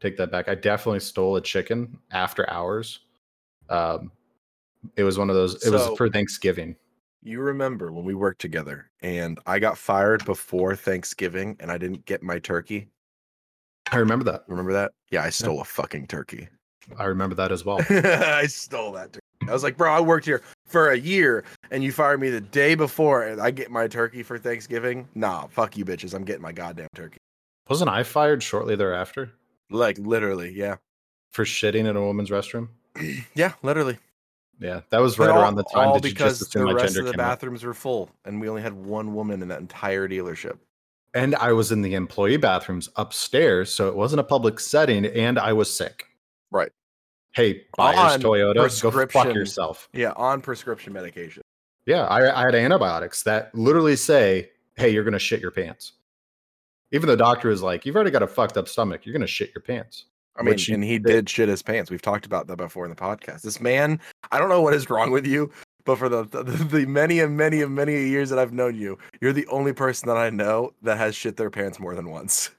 Take 0.00 0.16
that 0.18 0.30
back. 0.30 0.48
I 0.48 0.54
definitely 0.54 1.00
stole 1.00 1.36
a 1.36 1.40
chicken 1.40 1.98
after 2.12 2.48
hours. 2.50 3.00
Um, 3.68 4.12
it 4.96 5.02
was 5.02 5.18
one 5.18 5.28
of 5.30 5.36
those. 5.36 5.54
It 5.56 5.60
So- 5.62 5.72
was 5.72 5.98
for 5.98 6.08
Thanksgiving. 6.08 6.76
You 7.22 7.40
remember 7.40 7.92
when 7.92 8.04
we 8.04 8.14
worked 8.14 8.40
together, 8.40 8.90
and 9.02 9.38
I 9.44 9.58
got 9.58 9.76
fired 9.76 10.24
before 10.24 10.76
Thanksgiving, 10.76 11.56
and 11.58 11.70
I 11.70 11.76
didn't 11.76 12.06
get 12.06 12.22
my 12.22 12.38
turkey. 12.38 12.88
I 13.90 13.96
remember 13.96 14.24
that. 14.26 14.44
Remember 14.46 14.72
that? 14.72 14.92
Yeah, 15.10 15.24
I 15.24 15.30
stole 15.30 15.60
a 15.60 15.64
fucking 15.64 16.06
turkey. 16.06 16.48
I 16.96 17.04
remember 17.04 17.34
that 17.34 17.50
as 17.50 17.64
well. 17.64 17.80
I 17.90 18.46
stole 18.46 18.92
that 18.92 19.12
turkey. 19.14 19.24
I 19.48 19.52
was 19.52 19.62
like, 19.62 19.76
bro, 19.76 19.92
I 19.92 20.00
worked 20.00 20.26
here 20.26 20.42
for 20.66 20.90
a 20.90 20.96
year 20.98 21.44
and 21.70 21.82
you 21.82 21.90
fired 21.92 22.20
me 22.20 22.28
the 22.30 22.40
day 22.40 22.74
before 22.74 23.24
and 23.24 23.40
I 23.40 23.50
get 23.50 23.70
my 23.70 23.88
turkey 23.88 24.22
for 24.22 24.38
Thanksgiving. 24.38 25.08
Nah, 25.14 25.46
fuck 25.46 25.76
you 25.76 25.84
bitches. 25.84 26.12
I'm 26.14 26.24
getting 26.24 26.42
my 26.42 26.52
goddamn 26.52 26.88
turkey. 26.94 27.18
Wasn't 27.68 27.88
I 27.90 28.02
fired 28.02 28.42
shortly 28.42 28.76
thereafter 28.76 29.30
Like 29.70 29.98
literally, 29.98 30.52
yeah. 30.52 30.76
for 31.30 31.44
shitting 31.44 31.86
in 31.86 31.96
a 31.96 32.02
woman's 32.02 32.30
restroom? 32.30 32.68
Yeah, 33.34 33.52
literally. 33.62 33.98
Yeah, 34.60 34.80
that 34.90 34.98
was 35.00 35.18
right 35.18 35.30
all- 35.30 35.40
around 35.40 35.54
the 35.54 35.62
time 35.64 35.88
all 35.88 36.00
because 36.00 36.40
just 36.40 36.52
the 36.52 36.64
rest 36.74 36.94
gender 36.94 37.06
of 37.08 37.12
the 37.12 37.16
bathrooms 37.16 37.62
were 37.62 37.74
full 37.74 38.10
and 38.24 38.40
we 38.40 38.48
only 38.48 38.62
had 38.62 38.72
one 38.72 39.14
woman 39.14 39.40
in 39.40 39.48
that 39.48 39.60
entire 39.60 40.08
dealership. 40.08 40.58
and 41.14 41.36
I 41.36 41.52
was 41.52 41.70
in 41.70 41.82
the 41.82 41.94
employee 41.94 42.38
bathrooms 42.38 42.88
upstairs, 42.96 43.72
so 43.72 43.88
it 43.88 43.94
wasn't 43.94 44.20
a 44.20 44.24
public 44.24 44.58
setting, 44.58 45.06
and 45.06 45.38
I 45.38 45.52
was 45.52 45.72
sick. 45.72 46.06
Right. 46.50 46.72
Hey, 47.34 47.62
Byers 47.76 48.14
On 48.14 48.20
Toyota, 48.20 48.82
go 48.82 49.06
fuck 49.06 49.32
yourself. 49.34 49.88
Yeah, 49.92 50.12
on 50.16 50.40
prescription 50.40 50.92
medication. 50.92 51.42
Yeah, 51.86 52.04
I, 52.06 52.42
I 52.42 52.44
had 52.46 52.54
antibiotics 52.56 53.22
that 53.22 53.54
literally 53.54 53.94
say, 53.96 54.50
"Hey, 54.76 54.88
you're 54.90 55.04
gonna 55.04 55.18
shit 55.20 55.40
your 55.40 55.50
pants." 55.52 55.92
Even 56.92 57.08
the 57.08 57.16
doctor 57.16 57.50
is 57.50 57.62
like, 57.62 57.84
"You've 57.84 57.96
already 57.96 58.10
got 58.10 58.22
a 58.22 58.26
fucked 58.26 58.56
up 58.56 58.68
stomach. 58.68 59.04
You're 59.04 59.12
gonna 59.12 59.26
shit 59.26 59.50
your 59.54 59.62
pants." 59.62 60.06
I 60.36 60.42
mean, 60.42 60.50
Which 60.50 60.68
and 60.68 60.84
he 60.84 60.98
did. 60.98 61.06
did 61.06 61.28
shit 61.28 61.48
his 61.48 61.62
pants. 61.62 61.90
We've 61.90 62.00
talked 62.02 62.24
about 62.24 62.46
that 62.46 62.56
before 62.56 62.84
in 62.84 62.90
the 62.90 62.96
podcast. 62.96 63.42
This 63.42 63.60
man, 63.60 64.00
I 64.30 64.38
don't 64.38 64.48
know 64.48 64.62
what 64.62 64.72
is 64.72 64.88
wrong 64.88 65.10
with 65.10 65.26
you, 65.26 65.50
but 65.84 65.98
for 65.98 66.08
the 66.08 66.24
the, 66.24 66.42
the 66.70 66.86
many 66.86 67.20
and 67.20 67.36
many 67.36 67.62
and 67.62 67.74
many 67.74 68.08
years 68.08 68.30
that 68.30 68.38
I've 68.38 68.52
known 68.52 68.76
you, 68.76 68.98
you're 69.20 69.32
the 69.32 69.46
only 69.48 69.72
person 69.72 70.08
that 70.08 70.16
I 70.16 70.30
know 70.30 70.72
that 70.82 70.96
has 70.96 71.16
shit 71.16 71.36
their 71.36 71.50
pants 71.50 71.80
more 71.80 71.94
than 71.94 72.08
once 72.08 72.50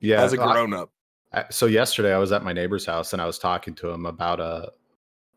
Yeah, 0.00 0.22
as 0.22 0.32
a 0.32 0.36
grown 0.36 0.74
up. 0.74 0.90
So 1.50 1.66
yesterday 1.66 2.14
I 2.14 2.18
was 2.18 2.32
at 2.32 2.44
my 2.44 2.52
neighbor's 2.52 2.86
house 2.86 3.12
and 3.12 3.20
I 3.20 3.26
was 3.26 3.38
talking 3.38 3.74
to 3.76 3.88
him 3.90 4.06
about 4.06 4.40
uh 4.40 4.66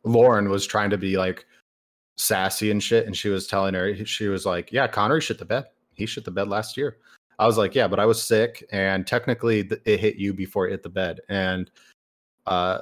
Lauren 0.04 0.50
was 0.50 0.66
trying 0.66 0.90
to 0.92 0.98
be 0.98 1.18
like 1.18 1.46
sassy 2.18 2.72
and 2.72 2.82
shit 2.84 3.06
and 3.06 3.16
she 3.16 3.30
was 3.30 3.48
telling 3.48 3.74
her 3.74 3.96
she 4.06 4.28
was 4.28 4.46
like 4.46 4.72
yeah 4.74 4.88
Connor 4.88 5.22
shit 5.22 5.40
the 5.40 5.46
bed 5.46 5.66
he 5.94 6.06
shit 6.06 6.26
the 6.26 6.32
bed 6.32 6.50
last 6.50 6.76
year 6.76 6.98
I 7.40 7.48
was 7.48 7.58
like 7.58 7.74
yeah 7.74 7.88
but 7.88 8.00
I 8.00 8.06
was 8.06 8.22
sick 8.22 8.64
and 8.72 9.08
technically 9.08 9.64
th- 9.64 9.82
it 9.86 10.00
hit 10.00 10.18
you 10.18 10.34
before 10.34 10.68
it 10.68 10.72
hit 10.72 10.84
the 10.84 10.90
bed 10.90 11.22
and 11.30 11.72
uh 12.46 12.80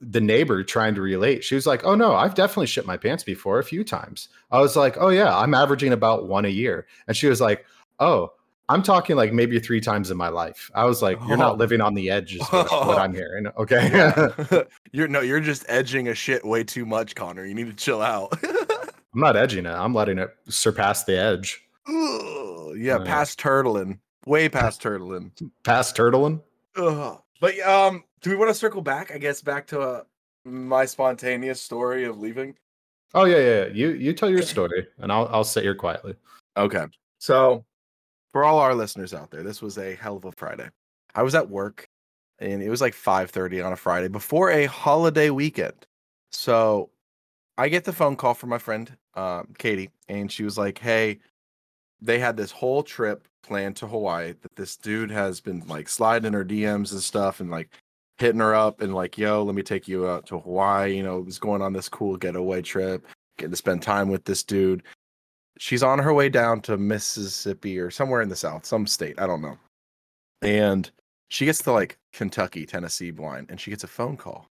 the 0.00 0.20
neighbor 0.20 0.62
trying 0.64 0.94
to 0.94 1.00
relate 1.00 1.44
she 1.44 1.54
was 1.54 1.66
like 1.66 1.84
oh 1.84 1.94
no 1.94 2.14
I've 2.14 2.34
definitely 2.34 2.66
shit 2.66 2.86
my 2.86 2.96
pants 2.96 3.22
before 3.22 3.58
a 3.60 3.64
few 3.64 3.84
times 3.84 4.28
I 4.50 4.60
was 4.60 4.74
like 4.74 4.96
oh 4.98 5.10
yeah 5.10 5.36
I'm 5.36 5.54
averaging 5.54 5.92
about 5.92 6.26
one 6.26 6.44
a 6.44 6.48
year 6.48 6.86
and 7.06 7.16
she 7.16 7.28
was 7.28 7.40
like 7.40 7.64
oh 8.00 8.32
I'm 8.70 8.82
talking 8.82 9.16
like 9.16 9.32
maybe 9.32 9.58
three 9.60 9.80
times 9.80 10.10
in 10.10 10.18
my 10.18 10.28
life. 10.28 10.70
I 10.74 10.84
was 10.84 11.00
like, 11.00 11.18
you're 11.26 11.32
Oh. 11.32 11.36
not 11.36 11.56
living 11.56 11.80
on 11.80 11.94
the 11.94 12.10
edge, 12.10 12.34
is 12.34 12.42
what, 12.50 12.70
what 12.70 12.98
I'm 13.04 13.14
hearing. 13.14 13.46
Okay. 13.56 13.88
Yeah. 13.90 14.62
you're 14.92 15.08
no, 15.08 15.22
you're 15.22 15.40
just 15.40 15.64
edging 15.70 16.08
a 16.08 16.14
shit 16.14 16.44
way 16.44 16.64
too 16.64 16.84
much, 16.84 17.14
Connor. 17.14 17.46
You 17.46 17.54
need 17.54 17.68
to 17.68 17.72
chill 17.72 18.02
out. 18.02 18.38
I'm 18.44 19.20
not 19.22 19.38
edging 19.38 19.64
it. 19.64 19.70
I'm 19.72 19.94
letting 19.94 20.18
it 20.18 20.36
surpass 20.50 21.04
the 21.04 21.16
edge. 21.18 21.66
Ugh, 21.88 22.37
yeah, 22.78 22.98
Yeah. 22.98 23.04
past 23.04 23.40
turtling, 23.40 23.98
way 24.26 24.48
past 24.48 24.82
turtling. 24.82 25.30
Past 25.64 25.96
turtling. 25.96 26.42
Ugh. 26.76 27.20
But 27.40 27.58
um, 27.60 28.04
do 28.20 28.30
we 28.30 28.36
want 28.36 28.50
to 28.50 28.54
circle 28.54 28.82
back? 28.82 29.12
I 29.12 29.18
guess 29.18 29.40
back 29.42 29.66
to 29.68 29.80
uh, 29.80 30.02
my 30.44 30.84
spontaneous 30.86 31.60
story 31.62 32.04
of 32.04 32.18
leaving. 32.18 32.56
Oh 33.14 33.24
yeah, 33.24 33.36
yeah. 33.38 33.64
yeah. 33.64 33.66
You 33.72 33.90
you 33.90 34.12
tell 34.12 34.30
your 34.30 34.42
story, 34.42 34.86
and 34.98 35.10
I'll 35.12 35.28
I'll 35.28 35.44
sit 35.44 35.62
here 35.62 35.74
quietly. 35.74 36.14
Okay. 36.56 36.84
So, 37.18 37.64
for 38.32 38.44
all 38.44 38.58
our 38.58 38.74
listeners 38.74 39.14
out 39.14 39.30
there, 39.30 39.42
this 39.42 39.62
was 39.62 39.78
a 39.78 39.94
hell 39.94 40.16
of 40.16 40.24
a 40.24 40.32
Friday. 40.32 40.68
I 41.14 41.22
was 41.22 41.34
at 41.34 41.48
work, 41.48 41.88
and 42.38 42.62
it 42.62 42.68
was 42.68 42.80
like 42.80 42.94
5:30 42.94 43.64
on 43.64 43.72
a 43.72 43.76
Friday 43.76 44.08
before 44.08 44.50
a 44.50 44.66
holiday 44.66 45.30
weekend. 45.30 45.86
So, 46.32 46.90
I 47.56 47.68
get 47.68 47.84
the 47.84 47.92
phone 47.92 48.16
call 48.16 48.34
from 48.34 48.50
my 48.50 48.58
friend 48.58 48.94
um, 49.14 49.54
Katie, 49.58 49.90
and 50.08 50.30
she 50.30 50.42
was 50.44 50.58
like, 50.58 50.78
"Hey, 50.78 51.20
they 52.00 52.18
had 52.18 52.36
this 52.36 52.50
whole 52.50 52.82
trip 52.82 53.26
planned 53.42 53.76
to 53.76 53.86
Hawaii 53.86 54.34
that 54.42 54.56
this 54.56 54.76
dude 54.76 55.10
has 55.10 55.40
been 55.40 55.66
like 55.66 55.88
sliding 55.88 56.32
her 56.32 56.44
DMs 56.44 56.92
and 56.92 57.02
stuff, 57.02 57.40
and 57.40 57.50
like 57.50 57.70
hitting 58.18 58.40
her 58.40 58.54
up 58.54 58.80
and 58.80 58.94
like, 58.94 59.16
yo, 59.18 59.42
let 59.42 59.54
me 59.54 59.62
take 59.62 59.88
you 59.88 60.08
out 60.08 60.26
to 60.26 60.38
Hawaii. 60.40 60.96
You 60.96 61.02
know, 61.02 61.20
was 61.20 61.38
going 61.38 61.62
on 61.62 61.72
this 61.72 61.88
cool 61.88 62.16
getaway 62.16 62.62
trip, 62.62 63.06
getting 63.38 63.52
to 63.52 63.56
spend 63.56 63.82
time 63.82 64.08
with 64.08 64.24
this 64.24 64.42
dude." 64.42 64.82
she's 65.58 65.82
on 65.82 65.98
her 65.98 66.14
way 66.14 66.28
down 66.28 66.60
to 66.62 66.76
Mississippi 66.76 67.78
or 67.78 67.90
somewhere 67.90 68.22
in 68.22 68.28
the 68.28 68.36
South, 68.36 68.64
some 68.64 68.86
state, 68.86 69.20
I 69.20 69.26
don't 69.26 69.42
know. 69.42 69.58
And 70.40 70.90
she 71.28 71.44
gets 71.44 71.62
to 71.64 71.72
like 71.72 71.98
Kentucky, 72.12 72.64
Tennessee 72.64 73.10
blind, 73.10 73.50
and 73.50 73.60
she 73.60 73.70
gets 73.70 73.84
a 73.84 73.88
phone 73.88 74.16
call 74.16 74.46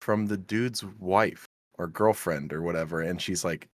from 0.00 0.26
the 0.26 0.38
dude's 0.38 0.82
wife 0.98 1.46
or 1.78 1.86
girlfriend 1.86 2.52
or 2.52 2.62
whatever. 2.62 3.02
And 3.02 3.20
she's 3.20 3.44
like 3.44 3.68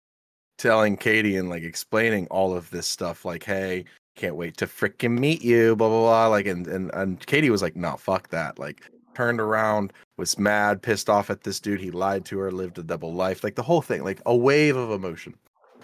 telling 0.59 0.97
Katie 0.97 1.37
and 1.37 1.49
like 1.49 1.63
explaining 1.63 2.27
all 2.29 2.57
of 2.57 2.71
this 2.71 2.87
stuff, 2.87 3.25
like, 3.25 3.43
hey, 3.45 3.85
can't 4.17 4.37
wait 4.37 4.57
to 4.59 4.67
freaking 4.67 5.19
meet 5.19 5.43
you, 5.43 5.77
blah 5.77 5.89
blah 5.89 6.01
blah. 6.01 6.27
Like 6.29 6.47
and 6.47 6.67
and 6.67 6.91
and 6.95 7.25
Katie 7.27 7.51
was 7.51 7.63
like, 7.63 7.77
no, 7.77 7.97
fuck 7.97 8.29
that. 8.29 8.59
Like 8.59 8.83
turned 9.15 9.41
around, 9.41 9.93
was 10.17 10.39
mad, 10.39 10.83
pissed 10.83 11.09
off 11.09 11.31
at 11.31 11.43
this 11.43 11.61
dude. 11.61 11.81
He 11.81 11.91
lied 11.91 12.25
to 12.27 12.39
her, 12.39 12.51
lived 12.51 12.79
a 12.79 12.83
double 12.83 13.15
life, 13.15 13.45
like 13.45 13.55
the 13.55 13.63
whole 13.63 13.83
thing, 13.83 14.05
like 14.05 14.21
a 14.27 14.37
wave 14.37 14.77
of 14.77 14.91
emotion. 14.91 15.35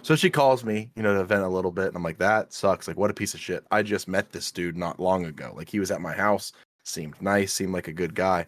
So 0.03 0.17
she 0.17 0.31
calls 0.31 0.65
me, 0.65 0.91
you 0.97 1.03
know, 1.03 1.15
to 1.15 1.25
vent 1.25 1.43
a 1.43 1.49
little 1.49 1.71
bit, 1.71 1.89
and 1.89 1.97
I'm 1.97 2.03
like, 2.03 2.19
that 2.19 2.53
sucks. 2.53 2.89
Like, 2.89 2.97
what 2.97 3.11
a 3.11 3.15
piece 3.15 3.35
of 3.35 3.41
shit. 3.41 3.67
I 3.71 3.83
just 3.83 4.09
met 4.09 4.33
this 4.33 4.51
dude 4.51 4.77
not 4.77 4.99
long 4.99 5.27
ago. 5.27 5.53
Like, 5.55 5.69
he 5.69 5.79
was 5.79 5.91
at 5.91 6.01
my 6.01 6.15
house, 6.15 6.53
seemed 6.85 7.21
nice, 7.21 7.53
seemed 7.53 7.75
like 7.75 7.89
a 7.89 7.93
good 7.93 8.15
guy. 8.15 8.47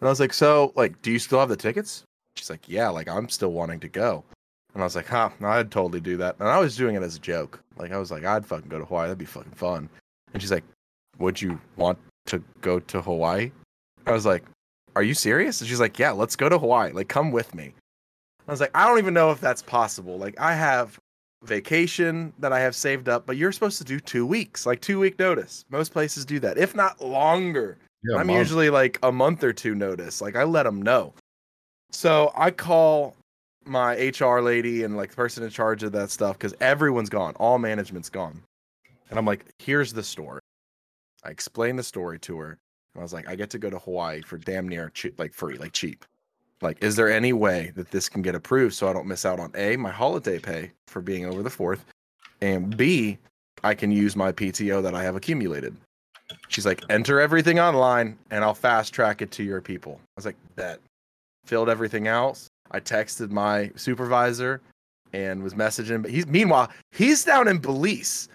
And 0.00 0.08
I 0.08 0.10
was 0.10 0.20
like, 0.20 0.32
so, 0.32 0.72
like, 0.74 1.02
do 1.02 1.12
you 1.12 1.18
still 1.18 1.38
have 1.38 1.50
the 1.50 1.56
tickets? 1.56 2.04
She's 2.36 2.48
like, 2.48 2.66
yeah, 2.66 2.88
like, 2.88 3.08
I'm 3.08 3.28
still 3.28 3.52
wanting 3.52 3.80
to 3.80 3.88
go. 3.88 4.24
And 4.76 4.82
I 4.82 4.84
was 4.84 4.94
like, 4.94 5.06
huh, 5.06 5.30
I'd 5.42 5.70
totally 5.70 6.02
do 6.02 6.18
that. 6.18 6.36
And 6.38 6.46
I 6.50 6.58
was 6.58 6.76
doing 6.76 6.96
it 6.96 7.02
as 7.02 7.16
a 7.16 7.18
joke. 7.18 7.58
Like, 7.78 7.92
I 7.92 7.96
was 7.96 8.10
like, 8.10 8.26
I'd 8.26 8.44
fucking 8.44 8.68
go 8.68 8.78
to 8.78 8.84
Hawaii. 8.84 9.06
That'd 9.06 9.16
be 9.16 9.24
fucking 9.24 9.52
fun. 9.52 9.88
And 10.34 10.42
she's 10.42 10.52
like, 10.52 10.64
would 11.18 11.40
you 11.40 11.58
want 11.76 11.98
to 12.26 12.44
go 12.60 12.78
to 12.80 13.00
Hawaii? 13.00 13.52
I 14.06 14.12
was 14.12 14.26
like, 14.26 14.44
are 14.94 15.02
you 15.02 15.14
serious? 15.14 15.62
And 15.62 15.70
she's 15.70 15.80
like, 15.80 15.98
yeah, 15.98 16.10
let's 16.10 16.36
go 16.36 16.50
to 16.50 16.58
Hawaii. 16.58 16.92
Like, 16.92 17.08
come 17.08 17.32
with 17.32 17.54
me. 17.54 17.72
I 18.46 18.50
was 18.50 18.60
like, 18.60 18.70
I 18.74 18.86
don't 18.86 18.98
even 18.98 19.14
know 19.14 19.30
if 19.30 19.40
that's 19.40 19.62
possible. 19.62 20.18
Like, 20.18 20.38
I 20.38 20.52
have 20.52 20.98
vacation 21.42 22.34
that 22.38 22.52
I 22.52 22.60
have 22.60 22.76
saved 22.76 23.08
up, 23.08 23.24
but 23.24 23.38
you're 23.38 23.52
supposed 23.52 23.78
to 23.78 23.84
do 23.84 23.98
two 23.98 24.26
weeks, 24.26 24.66
like 24.66 24.82
two 24.82 24.98
week 25.00 25.18
notice. 25.18 25.64
Most 25.70 25.90
places 25.90 26.26
do 26.26 26.38
that, 26.40 26.58
if 26.58 26.74
not 26.74 27.02
longer. 27.02 27.78
Yeah, 28.04 28.18
I'm 28.18 28.26
Mom. 28.26 28.36
usually 28.36 28.68
like 28.68 28.98
a 29.02 29.10
month 29.10 29.42
or 29.42 29.54
two 29.54 29.74
notice. 29.74 30.20
Like, 30.20 30.36
I 30.36 30.44
let 30.44 30.64
them 30.64 30.82
know. 30.82 31.14
So 31.92 32.30
I 32.36 32.50
call 32.50 33.16
my 33.66 33.94
HR 33.94 34.40
lady 34.40 34.84
and 34.84 34.96
like 34.96 35.10
the 35.10 35.16
person 35.16 35.42
in 35.42 35.50
charge 35.50 35.82
of 35.82 35.92
that 35.92 36.10
stuff 36.10 36.38
because 36.38 36.54
everyone's 36.60 37.10
gone, 37.10 37.34
all 37.36 37.58
management's 37.58 38.08
gone. 38.08 38.42
And 39.10 39.18
I'm 39.18 39.24
like, 39.24 39.44
here's 39.58 39.92
the 39.92 40.02
story. 40.02 40.40
I 41.24 41.30
explained 41.30 41.78
the 41.78 41.84
story 41.84 42.18
to 42.20 42.38
her. 42.38 42.48
And 42.94 43.00
I 43.00 43.02
was 43.02 43.12
like, 43.12 43.28
I 43.28 43.36
get 43.36 43.50
to 43.50 43.58
go 43.58 43.70
to 43.70 43.78
Hawaii 43.78 44.22
for 44.22 44.38
damn 44.38 44.68
near 44.68 44.90
cheap, 44.90 45.18
like 45.18 45.32
free, 45.32 45.56
like 45.58 45.72
cheap. 45.72 46.04
Like, 46.62 46.82
is 46.82 46.96
there 46.96 47.10
any 47.10 47.32
way 47.32 47.72
that 47.76 47.90
this 47.90 48.08
can 48.08 48.22
get 48.22 48.34
approved 48.34 48.74
so 48.74 48.88
I 48.88 48.92
don't 48.92 49.06
miss 49.06 49.26
out 49.26 49.38
on 49.38 49.52
A, 49.54 49.76
my 49.76 49.90
holiday 49.90 50.38
pay 50.38 50.72
for 50.86 51.02
being 51.02 51.26
over 51.26 51.42
the 51.42 51.50
fourth, 51.50 51.84
and 52.40 52.74
B, 52.76 53.18
I 53.62 53.74
can 53.74 53.92
use 53.92 54.16
my 54.16 54.32
PTO 54.32 54.82
that 54.82 54.94
I 54.94 55.02
have 55.02 55.16
accumulated? 55.16 55.76
She's 56.48 56.66
like, 56.66 56.82
enter 56.88 57.20
everything 57.20 57.60
online 57.60 58.18
and 58.30 58.42
I'll 58.42 58.54
fast 58.54 58.92
track 58.92 59.22
it 59.22 59.30
to 59.32 59.42
your 59.42 59.60
people. 59.60 60.00
I 60.02 60.12
was 60.16 60.26
like, 60.26 60.36
bet. 60.56 60.80
Filled 61.44 61.68
everything 61.68 62.08
out. 62.08 62.42
I 62.70 62.80
texted 62.80 63.30
my 63.30 63.70
supervisor 63.76 64.60
and 65.12 65.42
was 65.42 65.54
messaging, 65.54 66.02
but 66.02 66.10
he's 66.10 66.26
meanwhile, 66.26 66.70
he's 66.92 67.24
down 67.24 67.48
in 67.48 67.58
Belize. 67.58 68.28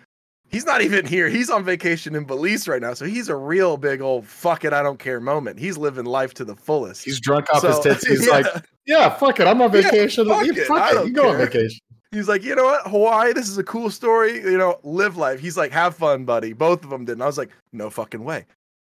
He's 0.50 0.65
not 0.65 0.82
even 0.82 1.06
here. 1.06 1.30
He's 1.30 1.50
on 1.50 1.63
vacation 1.63 2.13
in 2.13 2.26
Belize 2.26 2.67
right 2.67 2.82
now. 2.82 2.94
So 2.94 3.06
he's 3.06 3.30
a 3.30 3.36
real 3.36 3.78
big 3.78 4.02
old 4.02 4.26
fuck 4.28 4.65
it, 4.65 4.74
I 4.74 4.84
don't 4.84 5.00
care 5.00 5.20
moment. 5.22 5.58
He's 5.60 5.78
living 5.78 6.04
life 6.06 6.34
to 6.36 6.46
the 6.46 6.56
fullest. 6.56 7.06
He's 7.06 7.20
drunk 7.22 7.48
off 7.54 7.63
his 7.63 7.76
So- 7.78 7.84
tits. 7.84 8.06
He's 8.06 8.28
yeah. 8.28 8.34
like, 8.34 8.46
yeah, 8.86 9.10
fuck 9.10 9.39
it. 9.39 9.48
I'm 9.48 9.62
on 9.62 9.72
Yeah, 9.74 9.82
vacation. 9.84 10.28
fuck 10.28 10.46
You- 10.46 10.54
it, 10.54 10.67
fuck 10.67 10.82
I 10.82 10.91
it. 10.91 10.94
don't 10.96 11.08
You 11.08 11.13
go 11.13 11.30
on 11.30 11.38
vacation. 11.38 11.80
He's 12.12 12.28
like, 12.28 12.44
you 12.44 12.56
know 12.56 12.65
what, 12.65 12.86
Hawaii, 12.88 13.32
this 13.32 13.48
is 13.48 13.58
a 13.58 13.63
cool 13.63 13.89
story. 13.89 14.41
You 14.41 14.58
know, 14.58 14.78
live 14.84 15.15
life. 15.15 15.39
He's 15.39 15.56
like, 15.56 15.72
have 15.72 15.96
fun, 15.96 16.26
buddy. 16.26 16.52
Both 16.52 16.84
of 16.84 16.89
them 16.89 17.06
did. 17.06 17.13
And 17.13 17.24
I 17.24 17.28
was 17.28 17.38
like, 17.38 17.52
no 17.72 17.89
fucking 17.89 18.22
way. 18.22 18.46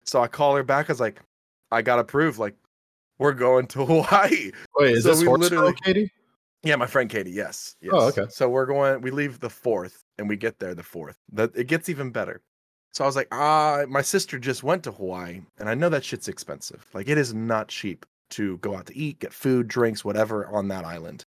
So 0.06 0.22
I 0.22 0.26
call 0.28 0.56
her 0.56 0.62
back. 0.62 0.88
I 0.88 0.92
was 0.94 1.00
like, 1.00 1.20
I 1.70 1.82
got 1.82 1.98
approved. 1.98 2.38
Like, 2.38 2.54
we're 3.20 3.32
going 3.32 3.66
to 3.68 3.84
Hawaii. 3.86 4.50
Wait, 4.76 4.96
is 4.96 5.04
So 5.04 5.10
this 5.10 5.20
we 5.20 5.26
horse 5.26 5.40
literally- 5.42 5.74
Katie? 5.84 6.10
Yeah, 6.62 6.76
my 6.76 6.86
friend 6.86 7.08
Katie. 7.08 7.30
Yes. 7.30 7.76
yes. 7.80 7.92
Oh, 7.94 8.08
okay. 8.08 8.26
So 8.28 8.48
we're 8.48 8.66
going. 8.66 9.00
We 9.00 9.10
leave 9.10 9.40
the 9.40 9.48
fourth, 9.48 10.02
and 10.18 10.28
we 10.28 10.36
get 10.36 10.58
there 10.58 10.74
the 10.74 10.82
fourth. 10.82 11.16
That 11.32 11.50
it 11.56 11.68
gets 11.68 11.88
even 11.88 12.10
better. 12.10 12.42
So 12.92 13.02
I 13.02 13.06
was 13.06 13.16
like, 13.16 13.28
ah, 13.32 13.84
my 13.88 14.02
sister 14.02 14.38
just 14.38 14.62
went 14.62 14.82
to 14.84 14.90
Hawaii, 14.92 15.40
and 15.58 15.68
I 15.70 15.74
know 15.74 15.88
that 15.88 16.04
shit's 16.04 16.28
expensive. 16.28 16.84
Like 16.92 17.08
it 17.08 17.16
is 17.16 17.32
not 17.32 17.68
cheap 17.68 18.04
to 18.30 18.58
go 18.58 18.76
out 18.76 18.84
to 18.86 18.96
eat, 18.96 19.20
get 19.20 19.32
food, 19.32 19.68
drinks, 19.68 20.04
whatever 20.04 20.46
on 20.48 20.68
that 20.68 20.84
island. 20.84 21.24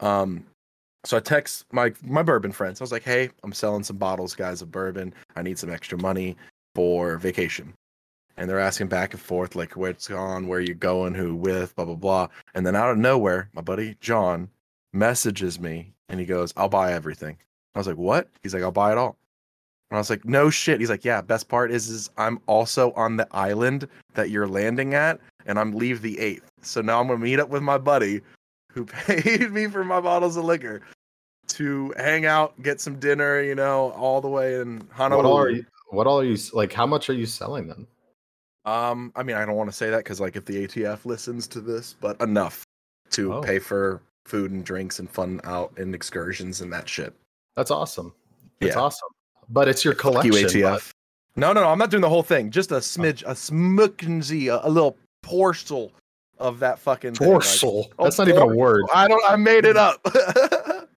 Um, 0.00 0.44
so 1.04 1.16
I 1.16 1.20
text 1.20 1.64
my 1.72 1.94
my 2.02 2.22
bourbon 2.22 2.52
friends. 2.52 2.78
I 2.80 2.84
was 2.84 2.92
like, 2.92 3.02
hey, 3.04 3.30
I'm 3.44 3.52
selling 3.54 3.82
some 3.82 3.96
bottles, 3.96 4.34
guys, 4.34 4.60
of 4.60 4.70
bourbon. 4.70 5.14
I 5.36 5.42
need 5.42 5.58
some 5.58 5.70
extra 5.70 5.96
money 5.96 6.36
for 6.74 7.16
vacation. 7.16 7.72
And 8.36 8.50
they're 8.50 8.60
asking 8.60 8.88
back 8.88 9.12
and 9.12 9.20
forth, 9.20 9.56
like, 9.56 9.76
where 9.76 9.90
it's 9.90 10.08
gone, 10.08 10.46
where 10.46 10.60
you 10.60 10.74
going, 10.74 11.14
who 11.14 11.34
with, 11.34 11.74
blah 11.74 11.86
blah 11.86 11.94
blah. 11.94 12.28
And 12.54 12.66
then 12.66 12.76
out 12.76 12.90
of 12.90 12.98
nowhere, 12.98 13.48
my 13.54 13.62
buddy 13.62 13.96
John 14.00 14.50
messages 14.92 15.60
me 15.60 15.92
and 16.08 16.20
he 16.20 16.26
goes, 16.26 16.52
I'll 16.56 16.68
buy 16.68 16.92
everything. 16.92 17.36
I 17.74 17.78
was 17.78 17.86
like, 17.86 17.96
What? 17.96 18.28
He's 18.42 18.54
like, 18.54 18.62
I'll 18.62 18.72
buy 18.72 18.92
it 18.92 18.98
all. 18.98 19.16
And 19.90 19.96
I 19.96 20.00
was 20.00 20.10
like, 20.10 20.24
No 20.24 20.50
shit. 20.50 20.80
He's 20.80 20.90
like, 20.90 21.04
Yeah, 21.04 21.20
best 21.20 21.48
part 21.48 21.70
is 21.70 21.88
is 21.88 22.10
I'm 22.16 22.40
also 22.46 22.92
on 22.92 23.16
the 23.16 23.28
island 23.32 23.88
that 24.14 24.30
you're 24.30 24.48
landing 24.48 24.94
at, 24.94 25.20
and 25.46 25.58
I'm 25.58 25.72
leave 25.72 26.02
the 26.02 26.18
eighth. 26.18 26.50
So 26.62 26.80
now 26.80 27.00
I'm 27.00 27.06
gonna 27.06 27.18
meet 27.18 27.38
up 27.38 27.48
with 27.48 27.62
my 27.62 27.78
buddy 27.78 28.20
who 28.72 28.84
paid 29.06 29.50
me 29.52 29.66
for 29.68 29.84
my 29.84 30.00
bottles 30.00 30.36
of 30.36 30.44
liquor 30.44 30.82
to 31.48 31.94
hang 31.96 32.26
out, 32.26 32.60
get 32.62 32.80
some 32.80 32.98
dinner, 32.98 33.40
you 33.40 33.54
know, 33.54 33.92
all 33.92 34.20
the 34.20 34.28
way 34.28 34.60
in 34.60 34.80
What 34.96 35.12
all, 35.12 35.38
are 35.38 35.50
you, 35.50 35.64
What 35.90 36.06
all 36.06 36.20
are 36.20 36.24
you 36.24 36.36
like? 36.52 36.72
How 36.72 36.86
much 36.86 37.08
are 37.08 37.14
you 37.14 37.26
selling 37.26 37.68
them? 37.68 37.86
Um, 38.66 39.12
I 39.16 39.22
mean, 39.22 39.36
I 39.36 39.44
don't 39.46 39.54
want 39.56 39.70
to 39.70 39.76
say 39.76 39.90
that 39.90 39.98
because 39.98 40.20
like 40.20 40.36
if 40.36 40.44
the 40.44 40.66
ATF 40.66 41.04
listens 41.06 41.46
to 41.48 41.60
this, 41.60 41.94
but 42.00 42.20
enough 42.20 42.64
to 43.10 43.34
Oh. 43.34 43.40
pay 43.40 43.58
for 43.60 44.02
food 44.24 44.50
and 44.50 44.64
drinks 44.64 44.98
and 44.98 45.08
fun 45.08 45.40
out 45.44 45.72
and 45.78 45.94
excursions 45.94 46.60
and 46.60 46.72
that 46.72 46.88
shit. 46.88 47.14
That's 47.54 47.70
awesome. 47.70 48.12
That's 48.60 48.74
Yeah. 48.74 48.82
awesome. 48.82 49.08
But 49.48 49.68
it's 49.68 49.84
your 49.84 49.94
Fuck 49.94 50.00
collection. 50.02 50.32
you, 50.32 50.64
bud. 50.64 50.80
ATF. 50.80 50.90
No, 51.36 51.52
no, 51.52 51.60
no. 51.62 51.68
I'm 51.68 51.78
not 51.78 51.90
doing 51.90 52.00
the 52.00 52.08
whole 52.08 52.24
thing. 52.24 52.50
Just 52.50 52.72
a 52.72 52.76
smidge, 52.76 53.22
a 53.22 53.34
smuckensy, 53.34 54.48
a, 54.52 54.66
a 54.66 54.70
little 54.70 54.96
porcel 55.24 55.92
of 56.38 56.58
that 56.58 56.78
fucking 56.80 57.14
thing, 57.14 57.28
like-. 57.32 57.44
Oh, 57.64 57.84
That's 58.02 58.18
not 58.18 58.28
even 58.28 58.42
a 58.42 58.46
word. 58.46 58.84
I 58.92 59.06
don't. 59.06 59.22
I 59.30 59.36
made 59.36 59.64
it 59.64 59.76
up. 59.76 60.00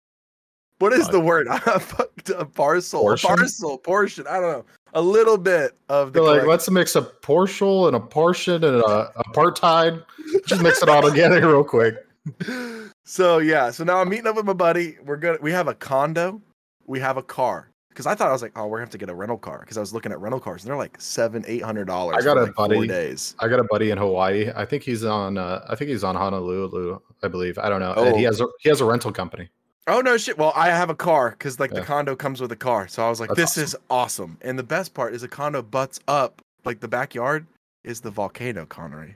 what 0.79 0.93
is 0.93 1.03
Fuck. 1.03 1.11
the 1.11 1.19
word? 1.19 1.47
I 1.49 1.59
fucked 1.59 2.29
a 2.31 2.45
parcel, 2.45 3.01
Portion? 3.01 3.31
a 3.31 3.35
parcel, 3.37 3.77
portion. 3.77 4.27
I 4.27 4.39
don't 4.39 4.51
know. 4.51 4.65
A 4.93 5.01
little 5.01 5.37
bit 5.37 5.77
of 5.89 6.13
the. 6.13 6.21
They're 6.21 6.37
like, 6.39 6.47
let's 6.47 6.69
mix 6.69 6.95
a 6.95 7.01
partial 7.01 7.87
and 7.87 7.95
a 7.95 7.99
portion 7.99 8.63
and 8.63 8.77
a 8.77 9.11
apartheid. 9.17 10.03
Just 10.47 10.61
mix 10.61 10.81
it 10.81 10.89
all 10.89 11.01
together 11.01 11.39
real 11.47 11.63
quick. 11.63 11.95
so 13.05 13.37
yeah, 13.39 13.71
so 13.71 13.83
now 13.83 13.99
I'm 13.99 14.09
meeting 14.09 14.27
up 14.27 14.35
with 14.35 14.45
my 14.45 14.53
buddy. 14.53 14.97
We're 15.05 15.17
gonna 15.17 15.37
we 15.41 15.51
have 15.51 15.67
a 15.67 15.73
condo, 15.73 16.41
we 16.85 16.99
have 16.99 17.17
a 17.17 17.23
car. 17.23 17.67
Because 17.89 18.05
I 18.05 18.15
thought 18.15 18.29
I 18.29 18.31
was 18.31 18.41
like, 18.41 18.53
oh, 18.57 18.65
we're 18.67 18.77
gonna 18.77 18.85
have 18.85 18.91
to 18.91 18.97
get 18.97 19.09
a 19.09 19.15
rental 19.15 19.37
car. 19.37 19.59
Because 19.59 19.75
I 19.77 19.81
was 19.81 19.93
looking 19.93 20.11
at 20.11 20.19
rental 20.21 20.39
cars 20.39 20.63
and 20.63 20.69
they're 20.69 20.77
like 20.77 20.99
seven, 21.01 21.43
eight 21.47 21.63
hundred 21.63 21.85
dollars. 21.85 22.15
I 22.17 22.21
got 22.21 22.37
a 22.37 22.43
like 22.43 22.55
buddy. 22.55 22.87
days. 22.87 23.35
I 23.39 23.47
got 23.47 23.59
a 23.59 23.65
buddy 23.65 23.91
in 23.91 23.97
Hawaii. 23.97 24.51
I 24.55 24.63
think 24.65 24.83
he's 24.83 25.03
on. 25.03 25.37
Uh, 25.37 25.65
I 25.67 25.75
think 25.75 25.89
he's 25.89 26.03
on 26.03 26.15
Honolulu. 26.15 26.99
I 27.23 27.27
believe. 27.27 27.57
I 27.57 27.67
don't 27.67 27.81
know. 27.81 27.93
And 27.93 28.15
he 28.15 28.25
Oh. 28.25 28.29
has 28.29 28.39
a 28.41 28.47
he 28.61 28.69
has 28.69 28.79
a 28.79 28.85
rental 28.85 29.11
company. 29.11 29.49
Oh 29.89 30.01
no 30.01 30.17
shit. 30.17 30.37
Well, 30.37 30.53
I 30.55 30.67
have 30.67 30.89
a 30.89 30.95
car 30.95 31.31
because 31.31 31.59
like 31.59 31.71
the 31.71 31.81
condo 31.81 32.15
comes 32.15 32.39
with 32.41 32.51
a 32.51 32.55
car. 32.55 32.87
So 32.87 33.03
I 33.05 33.09
was 33.09 33.19
like, 33.19 33.29
That's 33.29 33.55
this 33.55 33.57
is 33.57 33.75
awesome. 33.89 34.37
And 34.41 34.57
the 34.57 34.63
best 34.63 34.93
part 34.93 35.13
is 35.13 35.21
the 35.21 35.27
condo 35.27 35.61
butts 35.61 35.99
up, 36.07 36.41
like 36.65 36.79
the 36.79 36.87
backyard 36.87 37.45
is 37.83 38.01
the 38.01 38.11
volcano, 38.11 38.65
Connery. 38.65 39.15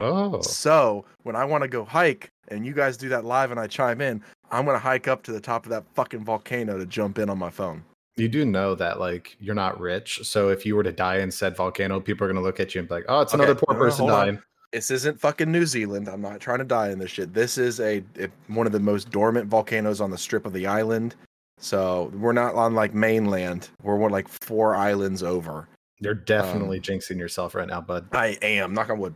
Oh, 0.00 0.40
So 0.42 1.04
when 1.24 1.36
I 1.36 1.44
want 1.44 1.62
to 1.62 1.68
go 1.68 1.84
hike 1.84 2.28
and 2.48 2.64
you 2.64 2.72
guys 2.72 2.96
do 2.96 3.08
that 3.10 3.24
live 3.24 3.50
and 3.50 3.58
I 3.60 3.66
chime 3.66 4.00
in, 4.00 4.22
I'm 4.50 4.64
gonna 4.64 4.78
hike 4.78 5.08
up 5.08 5.22
to 5.24 5.32
the 5.32 5.40
top 5.40 5.64
of 5.66 5.70
that 5.70 5.84
fucking 5.94 6.24
volcano 6.24 6.78
to 6.78 6.86
jump 6.86 7.18
in 7.18 7.28
on 7.28 7.38
my 7.38 7.50
phone. 7.50 7.84
you 8.16 8.28
do 8.28 8.44
know 8.44 8.74
that 8.74 8.98
like 8.98 9.36
you're 9.40 9.54
not 9.54 9.78
rich. 9.78 10.20
So 10.24 10.48
if 10.48 10.64
you 10.66 10.74
were 10.74 10.82
to 10.82 10.90
die 10.92 11.18
in 11.18 11.30
said 11.30 11.56
volcano, 11.56 12.00
people 12.00 12.26
are 12.26 12.28
gonna 12.32 12.44
look 12.44 12.58
at 12.60 12.74
you 12.74 12.80
and 12.80 12.88
be 12.88 12.94
like, 12.96 13.04
"Oh, 13.08 13.20
it's 13.20 13.32
Okay, 13.34 13.44
another 13.44 13.54
poor 13.60 13.74
uh, 13.76 13.78
no, 13.78 13.84
person 13.84 14.04
on. 14.04 14.10
dying." 14.26 14.42
This 14.72 14.90
isn't 14.90 15.18
fucking 15.18 15.50
New 15.50 15.64
Zealand. 15.64 16.08
I'm 16.08 16.20
not 16.20 16.40
trying 16.40 16.58
to 16.58 16.64
die 16.64 16.90
in 16.90 16.98
this 16.98 17.10
shit. 17.10 17.32
This 17.32 17.56
is 17.56 17.80
a, 17.80 18.02
one 18.48 18.66
of 18.66 18.72
the 18.72 18.80
most 18.80 19.10
dormant 19.10 19.48
volcanoes 19.48 20.00
on 20.00 20.10
the 20.10 20.18
strip 20.18 20.44
of 20.44 20.52
the 20.52 20.66
island. 20.66 21.14
So 21.58 22.12
we're 22.14 22.32
not 22.32 22.54
on 22.54 22.74
like 22.74 22.92
mainland. 22.94 23.70
We're 23.82 23.96
one 23.96 24.12
like 24.12 24.28
four 24.28 24.76
islands 24.76 25.22
over. 25.22 25.68
You're 26.00 26.12
Um, 26.12 26.22
definitely 26.26 26.80
jinxing 26.80 27.18
yourself 27.18 27.54
right 27.54 27.66
now, 27.66 27.80
bud. 27.80 28.08
I 28.12 28.38
am. 28.42 28.74
Knock 28.74 28.90
on 28.90 28.98
wood. 28.98 29.14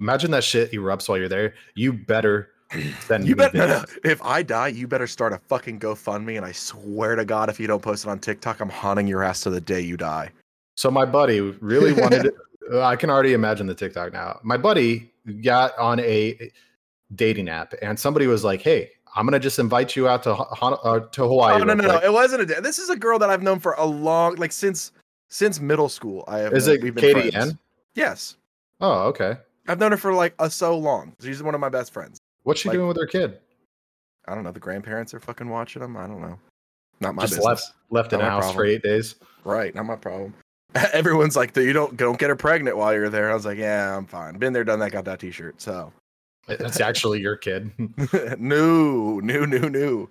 Imagine 0.00 0.30
that 0.32 0.44
shit 0.44 0.72
erupts 0.72 1.08
while 1.08 1.18
you're 1.18 1.28
there. 1.28 1.54
You 1.74 1.92
better 1.92 2.50
send 3.00 3.26
You 3.26 3.36
me 3.36 3.44
bet. 3.44 3.54
No, 3.54 3.66
no. 3.66 3.84
If 4.04 4.20
I 4.22 4.42
die, 4.42 4.68
you 4.68 4.88
better 4.88 5.06
start 5.06 5.32
a 5.32 5.38
fucking 5.38 5.78
GoFundMe, 5.78 6.36
and 6.36 6.44
I 6.44 6.52
swear 6.52 7.14
to 7.16 7.24
God, 7.24 7.48
if 7.48 7.60
you 7.60 7.66
don't 7.66 7.82
post 7.82 8.04
it 8.06 8.10
on 8.10 8.18
TikTok, 8.18 8.60
I'm 8.60 8.68
haunting 8.68 9.06
your 9.06 9.22
ass 9.22 9.40
to 9.42 9.50
the 9.50 9.60
day 9.60 9.80
you 9.80 9.96
die. 9.96 10.30
So 10.76 10.90
my 10.90 11.04
buddy 11.04 11.40
really 11.40 11.92
wanted. 11.92 12.32
uh, 12.72 12.82
I 12.82 12.96
can 12.96 13.10
already 13.10 13.32
imagine 13.32 13.66
the 13.66 13.74
TikTok 13.74 14.12
now. 14.12 14.38
My 14.42 14.56
buddy 14.56 15.10
got 15.42 15.76
on 15.78 16.00
a 16.00 16.50
dating 17.14 17.48
app, 17.48 17.74
and 17.82 17.98
somebody 17.98 18.26
was 18.26 18.44
like, 18.44 18.60
"Hey, 18.62 18.90
I'm 19.16 19.26
gonna 19.26 19.38
just 19.40 19.58
invite 19.58 19.96
you 19.96 20.08
out 20.08 20.22
to 20.24 20.34
uh, 20.34 21.00
to 21.00 21.22
Hawaii." 21.22 21.60
Oh 21.60 21.64
no, 21.64 21.74
no, 21.74 21.86
no! 21.86 21.98
It 21.98 22.12
wasn't 22.12 22.42
a. 22.42 22.46
day. 22.46 22.60
This 22.60 22.78
is 22.78 22.90
a 22.90 22.96
girl 22.96 23.18
that 23.18 23.30
I've 23.30 23.42
known 23.42 23.58
for 23.60 23.72
a 23.78 23.84
long, 23.84 24.36
like 24.36 24.52
since 24.52 24.92
since 25.28 25.60
middle 25.60 25.88
school. 25.88 26.24
I 26.28 26.38
have. 26.38 26.52
Is 26.52 26.66
it 26.68 26.82
we've 26.82 26.94
been 26.94 27.02
Katie 27.14 27.30
friends. 27.30 27.50
N? 27.52 27.58
Yes, 27.94 28.36
Oh, 28.80 29.02
okay. 29.08 29.36
I've 29.68 29.78
known 29.78 29.90
her 29.92 29.96
for 29.98 30.12
like 30.14 30.34
a 30.38 30.48
so 30.50 30.76
long. 30.76 31.12
She's 31.22 31.42
one 31.42 31.54
of 31.54 31.60
my 31.60 31.68
best 31.68 31.92
friends. 31.92 32.18
What's 32.44 32.60
she 32.60 32.68
Like- 32.68 32.76
doing 32.76 32.88
with 32.88 32.96
her 32.96 33.06
kid? 33.06 33.38
I 34.26 34.34
don't 34.34 34.44
know. 34.44 34.52
The 34.52 34.60
grandparents 34.60 35.12
are 35.12 35.20
fucking 35.20 35.48
watching 35.48 35.82
them. 35.82 35.96
I 35.96 36.06
don't 36.06 36.20
know. 36.20 36.38
Not 37.00 37.14
my 37.14 37.22
just 37.22 37.32
business. 37.34 37.44
left 37.44 37.72
left 37.90 38.12
in 38.12 38.20
Not 38.20 38.26
a 38.26 38.30
my 38.38 38.42
house 38.44 38.54
for 38.54 38.64
eight 38.64 38.82
days. 38.82 39.16
Right, 39.44 39.74
not 39.74 39.86
my 39.86 39.96
problem. 39.96 40.34
Everyone's 40.92 41.36
like, 41.36 41.56
you 41.56 41.72
don't 41.72 41.96
don't 41.96 42.18
get 42.18 42.30
her 42.30 42.36
pregnant 42.36 42.76
while 42.76 42.92
you're 42.92 43.08
there. 43.08 43.30
I 43.30 43.34
was 43.34 43.44
like, 43.46 43.58
yeah, 43.58 43.96
I'm 43.96 44.06
fine. 44.06 44.38
Been 44.38 44.52
there, 44.52 44.64
done 44.64 44.78
that. 44.80 44.92
Got 44.92 45.04
that 45.06 45.20
T-shirt. 45.20 45.60
So 45.60 45.92
It's 46.48 46.80
actually 46.80 47.20
your 47.20 47.36
kid. 47.36 47.70
new, 48.38 49.20
new, 49.20 49.46
new, 49.46 49.68
new. 49.68 50.08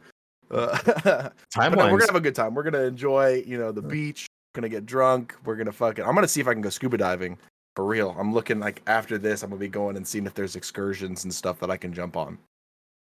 Uh, 0.51 1.29
no, 1.57 1.69
we're 1.69 1.99
gonna 1.99 2.05
have 2.07 2.15
a 2.15 2.21
good 2.21 2.35
time. 2.35 2.53
We're 2.55 2.63
gonna 2.63 2.83
enjoy, 2.83 3.43
you 3.45 3.57
know, 3.57 3.71
the 3.71 3.81
beach. 3.81 4.27
We're 4.53 4.61
gonna 4.61 4.69
get 4.69 4.85
drunk. 4.85 5.35
We're 5.45 5.55
gonna 5.55 5.71
fucking. 5.71 6.03
I'm 6.03 6.15
gonna 6.15 6.27
see 6.27 6.41
if 6.41 6.47
I 6.47 6.53
can 6.53 6.61
go 6.61 6.69
scuba 6.69 6.97
diving 6.97 7.37
for 7.75 7.85
real. 7.85 8.15
I'm 8.19 8.33
looking 8.33 8.59
like 8.59 8.81
after 8.87 9.17
this, 9.17 9.43
I'm 9.43 9.51
gonna 9.51 9.59
be 9.59 9.67
going 9.67 9.95
and 9.95 10.07
seeing 10.07 10.25
if 10.25 10.33
there's 10.33 10.55
excursions 10.55 11.23
and 11.23 11.33
stuff 11.33 11.59
that 11.59 11.69
I 11.69 11.77
can 11.77 11.93
jump 11.93 12.17
on. 12.17 12.37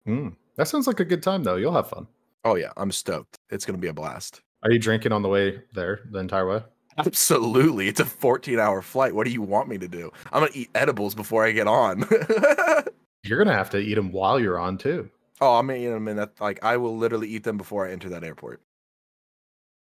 Hmm. 0.04 0.28
That 0.56 0.68
sounds 0.68 0.86
like 0.86 1.00
a 1.00 1.04
good 1.04 1.22
time 1.22 1.42
though. 1.42 1.56
You'll 1.56 1.72
have 1.72 1.88
fun. 1.88 2.06
Oh 2.44 2.56
yeah, 2.56 2.72
I'm 2.76 2.92
stoked. 2.92 3.36
It's 3.50 3.64
gonna 3.64 3.78
be 3.78 3.88
a 3.88 3.94
blast. 3.94 4.42
Are 4.62 4.70
you 4.70 4.78
drinking 4.78 5.12
on 5.12 5.22
the 5.22 5.28
way 5.28 5.62
there 5.72 6.00
the 6.10 6.18
entire 6.18 6.46
way? 6.46 6.62
Absolutely, 6.98 7.88
it's 7.88 8.00
a 8.00 8.04
14 8.04 8.58
hour 8.58 8.82
flight. 8.82 9.14
What 9.14 9.26
do 9.26 9.32
you 9.32 9.42
want 9.42 9.68
me 9.68 9.78
to 9.78 9.88
do? 9.88 10.10
I'm 10.32 10.40
gonna 10.40 10.52
eat 10.54 10.70
edibles 10.74 11.14
before 11.14 11.44
I 11.44 11.52
get 11.52 11.66
on. 11.66 12.04
You're 13.24 13.38
gonna 13.38 13.56
have 13.56 13.70
to 13.70 13.78
eat 13.78 13.94
them 13.94 14.12
while 14.12 14.40
you're 14.40 14.58
on 14.58 14.78
too. 14.78 15.10
oh, 15.40 15.56
I'm 15.56 15.66
gonna 15.66 15.78
eat 15.78 15.88
them 15.88 16.08
in 16.08 16.16
that. 16.16 16.40
Like 16.40 16.62
I 16.64 16.76
will 16.76 16.96
literally 16.96 17.28
eat 17.28 17.44
them 17.44 17.56
before 17.56 17.86
I 17.86 17.92
enter 17.92 18.08
that 18.10 18.24
airport. 18.24 18.60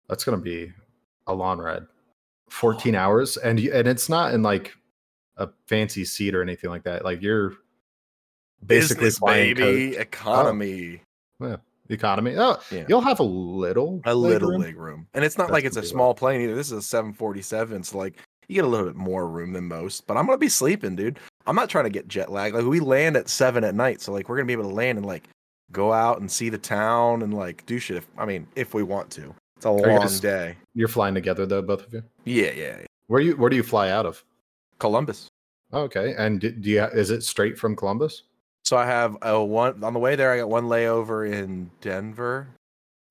That's 0.09 0.23
gonna 0.23 0.37
be 0.37 0.71
a 1.27 1.33
long 1.33 1.59
ride. 1.59 1.83
14 2.49 2.95
hours, 2.95 3.37
and 3.37 3.59
you, 3.59 3.73
and 3.73 3.87
it's 3.87 4.09
not 4.09 4.33
in 4.33 4.41
like 4.41 4.73
a 5.35 5.49
fancy 5.67 6.05
seat 6.05 6.33
or 6.33 6.41
anything 6.41 6.69
like 6.69 6.83
that. 6.83 7.03
Like 7.03 7.21
you're 7.21 7.53
basically 8.65 9.05
Business, 9.05 9.17
flying 9.19 9.55
baby, 9.55 9.97
oh. 9.97 10.01
economy, 10.01 11.01
economy. 11.89 12.35
Oh, 12.37 12.57
Yeah. 12.71 12.85
you'll 12.87 13.01
have 13.01 13.19
a 13.19 13.23
little, 13.23 14.01
a 14.05 14.13
leg 14.15 14.33
little 14.33 14.49
room. 14.51 14.61
leg 14.61 14.75
room, 14.77 15.07
and 15.13 15.23
it's 15.25 15.37
not 15.37 15.45
That's 15.45 15.53
like 15.53 15.65
it's 15.65 15.77
a 15.77 15.83
small 15.83 16.13
plane 16.13 16.41
either. 16.41 16.55
This 16.55 16.67
is 16.67 16.73
a 16.73 16.81
747, 16.81 17.83
so 17.83 17.97
like 17.97 18.15
you 18.47 18.55
get 18.55 18.63
a 18.65 18.67
little 18.67 18.85
bit 18.87 18.95
more 18.95 19.27
room 19.27 19.53
than 19.53 19.65
most. 19.65 20.07
But 20.07 20.17
I'm 20.17 20.25
gonna 20.25 20.37
be 20.37 20.49
sleeping, 20.49 20.95
dude. 20.95 21.19
I'm 21.45 21.55
not 21.55 21.69
trying 21.69 21.83
to 21.85 21.89
get 21.89 22.07
jet 22.07 22.31
lag. 22.31 22.53
Like 22.53 22.65
we 22.65 22.79
land 22.79 23.17
at 23.17 23.29
seven 23.29 23.63
at 23.63 23.75
night, 23.75 24.01
so 24.01 24.11
like 24.13 24.29
we're 24.29 24.37
gonna 24.37 24.45
be 24.47 24.53
able 24.53 24.63
to 24.69 24.75
land 24.75 24.97
and 24.97 25.05
like 25.05 25.27
go 25.71 25.91
out 25.91 26.19
and 26.19 26.31
see 26.31 26.49
the 26.49 26.57
town 26.57 27.21
and 27.23 27.33
like 27.33 27.65
do 27.65 27.77
shit. 27.79 27.97
If, 27.97 28.07
I 28.17 28.25
mean, 28.25 28.47
if 28.55 28.73
we 28.73 28.83
want 28.83 29.09
to. 29.11 29.33
It's 29.57 29.65
a 29.65 29.69
you 29.69 29.75
long 29.75 29.99
guys- 30.01 30.19
day. 30.19 30.55
You're 30.75 30.87
flying 30.87 31.15
together 31.15 31.45
though, 31.45 31.61
both 31.61 31.85
of 31.87 31.93
you. 31.93 32.03
Yeah, 32.25 32.51
yeah. 32.51 32.77
yeah. 32.79 32.85
Where 33.07 33.21
you 33.21 33.35
where 33.35 33.49
do 33.49 33.55
you 33.55 33.63
fly 33.63 33.89
out 33.89 34.05
of? 34.05 34.23
Columbus. 34.79 35.27
Oh, 35.73 35.81
okay, 35.81 36.13
and 36.17 36.39
do, 36.39 36.51
do 36.51 36.69
you 36.69 36.83
is 36.83 37.09
it 37.09 37.23
straight 37.23 37.57
from 37.57 37.75
Columbus? 37.75 38.23
So 38.67 38.75
I 38.75 38.85
have 38.85 39.15
a 39.21 39.41
one 39.41 39.81
on 39.81 39.93
the 39.93 39.99
way 39.99 40.17
there. 40.17 40.33
I 40.33 40.39
got 40.39 40.49
one 40.49 40.65
layover 40.65 41.31
in 41.31 41.71
Denver, 41.79 42.49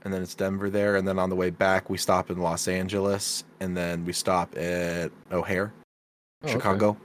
and 0.03 0.13
then 0.13 0.21
it's 0.21 0.35
Denver 0.35 0.69
there, 0.69 0.97
and 0.97 1.09
then 1.09 1.19
on 1.19 1.31
the 1.31 1.35
way 1.35 1.49
back 1.49 1.89
we 1.89 1.97
stop 1.97 2.31
in 2.31 2.37
Los 2.37 2.69
Angeles, 2.69 3.43
and 3.61 3.75
then 3.75 4.05
we 4.05 4.13
stop 4.13 4.55
at 4.59 5.11
O'Hare, 5.33 5.73
Oh, 6.43 6.45
okay. 6.45 6.53
Chicago. 6.53 6.99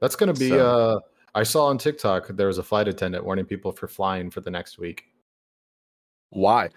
That's 0.00 0.14
gonna 0.14 0.34
be. 0.34 0.50
So- 0.50 0.66
uh 0.94 1.00
I 1.34 1.42
saw 1.42 1.66
on 1.66 1.78
TikTok 1.78 2.28
there 2.28 2.46
was 2.46 2.58
a 2.58 2.62
flight 2.62 2.86
attendant 2.86 3.24
warning 3.24 3.44
people 3.44 3.72
for 3.72 3.88
flying 3.88 4.30
for 4.30 4.40
the 4.40 4.52
next 4.52 4.78
week. 4.78 5.06
Why? 6.30 6.68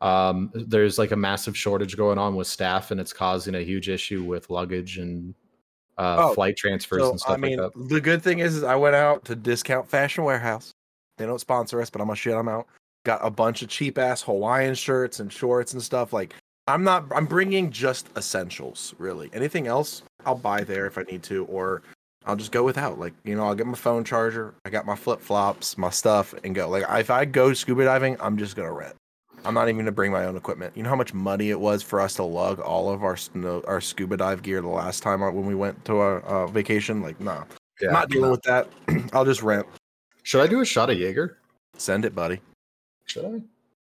Um, 0.00 0.52
there's 0.54 0.96
like 0.96 1.10
a 1.10 1.16
massive 1.16 1.56
shortage 1.56 1.96
going 1.96 2.18
on 2.18 2.36
with 2.36 2.46
staff, 2.46 2.92
and 2.92 3.00
it's 3.00 3.12
causing 3.12 3.56
a 3.56 3.62
huge 3.62 3.88
issue 3.88 4.22
with 4.22 4.48
luggage 4.48 4.98
and 4.98 5.34
uh, 5.98 6.16
Oh, 6.18 6.34
flight 6.34 6.56
transfers 6.56 7.00
So 7.02 7.10
and 7.10 7.20
stuff 7.20 7.32
I 7.32 7.36
mean, 7.36 7.58
like 7.58 7.72
that. 7.72 7.88
the 7.88 8.00
good 8.00 8.22
thing 8.22 8.38
is, 8.40 8.56
is 8.56 8.64
I 8.64 8.74
went 8.76 8.94
out 8.96 9.24
to 9.26 9.34
Discount 9.34 9.88
Fashion 9.88 10.24
Warehouse. 10.24 10.72
They 11.18 11.26
don't 11.26 11.38
sponsor 11.40 11.80
us, 11.80 11.90
but 11.90 12.00
I'm 12.00 12.06
gonna 12.08 12.16
shit 12.16 12.32
them 12.34 12.48
out. 12.48 12.66
Got 13.04 13.20
a 13.22 13.30
bunch 13.30 13.62
of 13.62 13.68
cheap 13.68 13.98
ass 13.98 14.22
Hawaiian 14.22 14.74
shirts 14.74 15.20
and 15.20 15.32
shorts 15.32 15.72
and 15.72 15.82
stuff. 15.82 16.12
Like 16.12 16.34
I'm 16.68 16.84
not. 16.84 17.04
I'm 17.14 17.26
bringing 17.26 17.70
just 17.70 18.08
essentials. 18.16 18.94
Really, 18.98 19.28
anything 19.32 19.66
else 19.66 20.02
I'll 20.24 20.34
buy 20.36 20.62
there 20.64 20.86
if 20.86 20.96
I 20.96 21.02
need 21.02 21.22
to, 21.24 21.44
or 21.46 21.82
I'll 22.24 22.36
just 22.36 22.52
go 22.52 22.62
without. 22.62 22.98
Like 23.00 23.12
you 23.24 23.34
know, 23.34 23.44
I'll 23.44 23.54
get 23.56 23.66
my 23.66 23.74
phone 23.74 24.04
charger. 24.04 24.54
I 24.64 24.70
got 24.70 24.86
my 24.86 24.94
flip 24.96 25.20
flops, 25.20 25.76
my 25.76 25.90
stuff, 25.90 26.34
and 26.44 26.54
go. 26.54 26.68
Like 26.68 26.84
if 26.88 27.10
I 27.10 27.24
go 27.24 27.52
scuba 27.52 27.84
diving, 27.84 28.16
I'm 28.20 28.36
just 28.38 28.54
gonna 28.56 28.72
rent. 28.72 28.94
I'm 29.44 29.54
not 29.54 29.68
even 29.68 29.78
gonna 29.78 29.92
bring 29.92 30.12
my 30.12 30.24
own 30.24 30.36
equipment. 30.36 30.76
You 30.76 30.82
know 30.82 30.88
how 30.88 30.96
much 30.96 31.12
money 31.12 31.50
it 31.50 31.58
was 31.58 31.82
for 31.82 32.00
us 32.00 32.14
to 32.14 32.22
lug 32.22 32.60
all 32.60 32.90
of 32.90 33.02
our 33.02 33.16
snow, 33.16 33.62
our 33.66 33.80
scuba 33.80 34.16
dive 34.16 34.42
gear 34.42 34.60
the 34.60 34.68
last 34.68 35.02
time 35.02 35.20
when 35.20 35.46
we 35.46 35.54
went 35.54 35.84
to 35.86 35.96
our 35.96 36.20
uh, 36.20 36.46
vacation. 36.46 37.02
Like, 37.02 37.20
nah, 37.20 37.44
Yeah, 37.80 37.90
not 37.90 38.08
dealing 38.08 38.30
with 38.30 38.42
that. 38.42 38.68
I'll 39.12 39.24
just 39.24 39.42
rent. 39.42 39.66
Should 40.22 40.40
I 40.40 40.46
do 40.46 40.60
a 40.60 40.64
shot 40.64 40.90
of 40.90 40.98
Jaeger? 40.98 41.38
Send 41.76 42.04
it, 42.04 42.14
buddy. 42.14 42.40
Should 43.06 43.24
I? 43.24 43.42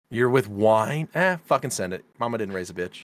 You're 0.10 0.30
with 0.30 0.48
wine? 0.50 1.08
Eh, 1.14 1.38
fucking 1.46 1.72
send 1.72 1.94
it. 1.94 2.04
Mama 2.20 2.38
didn't 2.38 2.54
raise 2.54 2.70
a 2.70 2.74
bitch. 2.74 3.02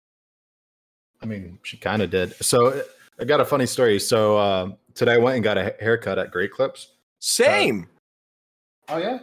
I 1.22 1.26
mean, 1.26 1.60
she 1.64 1.78
kind 1.78 2.02
of 2.02 2.10
did. 2.10 2.34
So 2.44 2.82
I 3.20 3.26
got 3.26 3.40
a 3.40 3.46
funny 3.46 3.66
story. 3.66 4.00
So 4.00 4.38
uh, 4.38 4.72
today 4.96 5.14
I 5.14 5.18
went 5.18 5.36
and 5.36 5.44
got 5.44 5.58
a 5.58 5.76
haircut 5.80 6.18
at 6.18 6.32
Great 6.32 6.52
Clips. 6.52 6.90
Same. 7.20 7.88
Oh 8.88 8.98
yeah. 8.98 9.20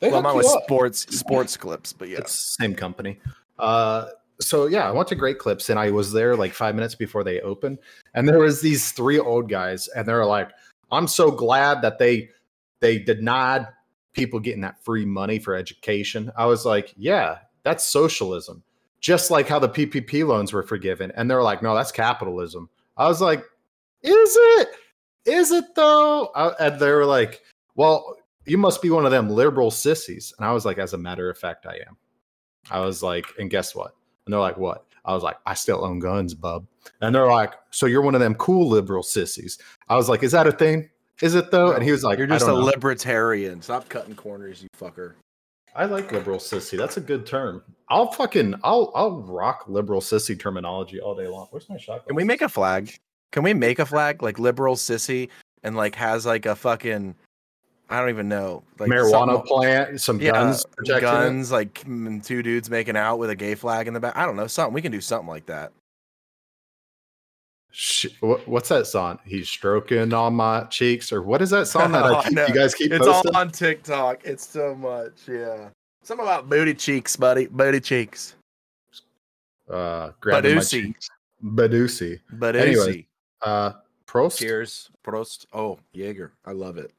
They 0.00 0.08
well, 0.08 0.18
hook 0.18 0.24
mine 0.24 0.32
you 0.34 0.38
was 0.38 0.54
up. 0.54 0.64
sports 0.64 1.16
sports 1.16 1.56
clips, 1.56 1.92
but 1.92 2.08
yeah. 2.08 2.18
It's 2.18 2.56
same 2.58 2.74
company. 2.74 3.20
Uh, 3.58 4.06
so 4.40 4.66
yeah, 4.66 4.88
I 4.88 4.92
went 4.92 5.08
to 5.08 5.14
Great 5.14 5.38
Clips 5.38 5.70
and 5.70 5.78
I 5.78 5.90
was 5.90 6.12
there 6.12 6.36
like 6.36 6.52
five 6.52 6.74
minutes 6.74 6.94
before 6.94 7.24
they 7.24 7.40
opened, 7.40 7.78
and 8.14 8.28
there 8.28 8.38
was 8.38 8.60
these 8.60 8.92
three 8.92 9.18
old 9.18 9.48
guys, 9.48 9.88
and 9.88 10.06
they're 10.06 10.24
like, 10.24 10.50
"I'm 10.92 11.08
so 11.08 11.30
glad 11.30 11.82
that 11.82 11.98
they 11.98 12.30
they 12.80 12.98
denied 12.98 13.66
people 14.12 14.38
getting 14.40 14.60
that 14.62 14.82
free 14.84 15.04
money 15.04 15.38
for 15.38 15.54
education." 15.54 16.30
I 16.36 16.46
was 16.46 16.64
like, 16.64 16.94
"Yeah, 16.96 17.38
that's 17.64 17.84
socialism." 17.84 18.62
Just 19.00 19.30
like 19.30 19.48
how 19.48 19.58
the 19.58 19.68
PPP 19.68 20.26
loans 20.26 20.52
were 20.52 20.62
forgiven, 20.62 21.12
and 21.16 21.30
they're 21.30 21.42
like, 21.42 21.62
"No, 21.62 21.74
that's 21.74 21.92
capitalism." 21.92 22.68
I 22.96 23.08
was 23.08 23.20
like, 23.20 23.42
"Is 24.02 24.36
it? 24.40 24.68
Is 25.24 25.50
it 25.50 25.74
though?" 25.74 26.26
Uh, 26.34 26.54
and 26.60 26.78
they 26.80 26.90
were 26.90 27.06
like, 27.06 27.42
"Well, 27.74 28.17
you 28.48 28.58
must 28.58 28.82
be 28.82 28.90
one 28.90 29.04
of 29.04 29.10
them 29.10 29.30
liberal 29.30 29.70
sissies," 29.70 30.32
and 30.38 30.46
I 30.46 30.52
was 30.52 30.64
like, 30.64 30.78
"As 30.78 30.92
a 30.92 30.98
matter 30.98 31.30
of 31.30 31.38
fact, 31.38 31.66
I 31.66 31.76
am." 31.86 31.96
I 32.70 32.80
was 32.80 33.02
like, 33.02 33.26
and 33.38 33.50
guess 33.50 33.74
what? 33.74 33.94
And 34.26 34.32
they're 34.32 34.40
like, 34.40 34.58
what? 34.58 34.84
I 35.04 35.14
was 35.14 35.22
like, 35.22 35.36
I 35.46 35.54
still 35.54 35.84
own 35.84 36.00
guns, 36.00 36.34
bub. 36.34 36.66
And 37.00 37.14
they're 37.14 37.26
like, 37.26 37.54
so 37.70 37.86
you're 37.86 38.02
one 38.02 38.14
of 38.14 38.20
them 38.20 38.34
cool 38.34 38.68
liberal 38.68 39.02
sissies. 39.02 39.58
I 39.88 39.96
was 39.96 40.08
like, 40.08 40.22
is 40.22 40.32
that 40.32 40.46
a 40.46 40.52
thing? 40.52 40.90
Is 41.22 41.34
it 41.34 41.50
though? 41.50 41.72
And 41.72 41.82
he 41.82 41.90
was 41.90 42.04
like, 42.04 42.18
You're 42.18 42.28
just 42.28 42.44
a 42.44 42.48
know." 42.48 42.60
libertarian. 42.60 43.60
Stop 43.60 43.88
cutting 43.88 44.14
corners, 44.14 44.62
you 44.62 44.68
fucker. 44.78 45.14
I 45.74 45.84
like 45.84 46.12
liberal 46.12 46.38
sissy. 46.38 46.78
That's 46.78 46.96
a 46.96 47.00
good 47.00 47.26
term. 47.26 47.62
I'll 47.88 48.12
fucking 48.12 48.54
I'll 48.62 48.92
I'll 48.94 49.22
rock 49.22 49.64
liberal 49.66 50.00
sissy 50.00 50.38
terminology 50.38 51.00
all 51.00 51.16
day 51.16 51.26
long. 51.26 51.48
Where's 51.50 51.68
my 51.68 51.76
shotgun? 51.76 52.06
Can 52.06 52.16
we 52.16 52.24
make 52.24 52.40
a 52.40 52.48
flag? 52.48 52.94
Can 53.32 53.42
we 53.42 53.52
make 53.52 53.78
a 53.80 53.86
flag 53.86 54.22
like 54.22 54.38
liberal 54.38 54.76
sissy 54.76 55.28
and 55.64 55.76
like 55.76 55.96
has 55.96 56.24
like 56.24 56.46
a 56.46 56.54
fucking 56.54 57.16
I 57.90 58.00
don't 58.00 58.10
even 58.10 58.28
know 58.28 58.64
like 58.78 58.90
marijuana 58.90 59.44
plant, 59.46 60.00
some 60.00 60.20
yeah, 60.20 60.32
guns, 60.32 60.64
protecting 60.76 60.96
it? 61.08 61.10
guns 61.10 61.50
like 61.50 61.84
two 62.22 62.42
dudes 62.42 62.68
making 62.68 62.96
out 62.96 63.18
with 63.18 63.30
a 63.30 63.36
gay 63.36 63.54
flag 63.54 63.88
in 63.88 63.94
the 63.94 64.00
back. 64.00 64.16
I 64.16 64.26
don't 64.26 64.36
know 64.36 64.46
something. 64.46 64.74
We 64.74 64.82
can 64.82 64.92
do 64.92 65.00
something 65.00 65.28
like 65.28 65.46
that. 65.46 65.72
What's 68.20 68.70
that 68.70 68.86
song? 68.86 69.18
He's 69.24 69.48
stroking 69.48 70.12
on 70.12 70.34
my 70.34 70.64
cheeks, 70.64 71.12
or 71.12 71.22
what 71.22 71.40
is 71.42 71.50
that 71.50 71.66
song 71.68 71.92
that 71.92 72.02
I 72.04 72.14
I 72.18 72.22
keep, 72.24 72.32
know. 72.32 72.46
you 72.46 72.54
guys 72.54 72.74
keep 72.74 72.92
It's 72.92 73.06
posting? 73.06 73.34
all 73.34 73.40
on 73.40 73.50
TikTok. 73.50 74.20
It's 74.24 74.46
so 74.46 74.74
much. 74.74 75.28
Yeah. 75.28 75.68
Something 76.02 76.26
about 76.26 76.48
booty 76.48 76.74
cheeks, 76.74 77.14
buddy. 77.16 77.46
Booty 77.46 77.80
cheeks. 77.80 78.34
uh, 79.70 80.10
Badusi. 80.22 80.94
Badusi. 81.44 82.20
But 82.32 82.56
Anyways. 82.56 83.04
Uh, 83.42 83.72
Prost. 84.06 84.38
Cheers. 84.38 84.90
Prost. 85.04 85.46
Oh, 85.52 85.78
Jaeger. 85.92 86.32
I 86.44 86.52
love 86.52 86.78
it. 86.78 86.92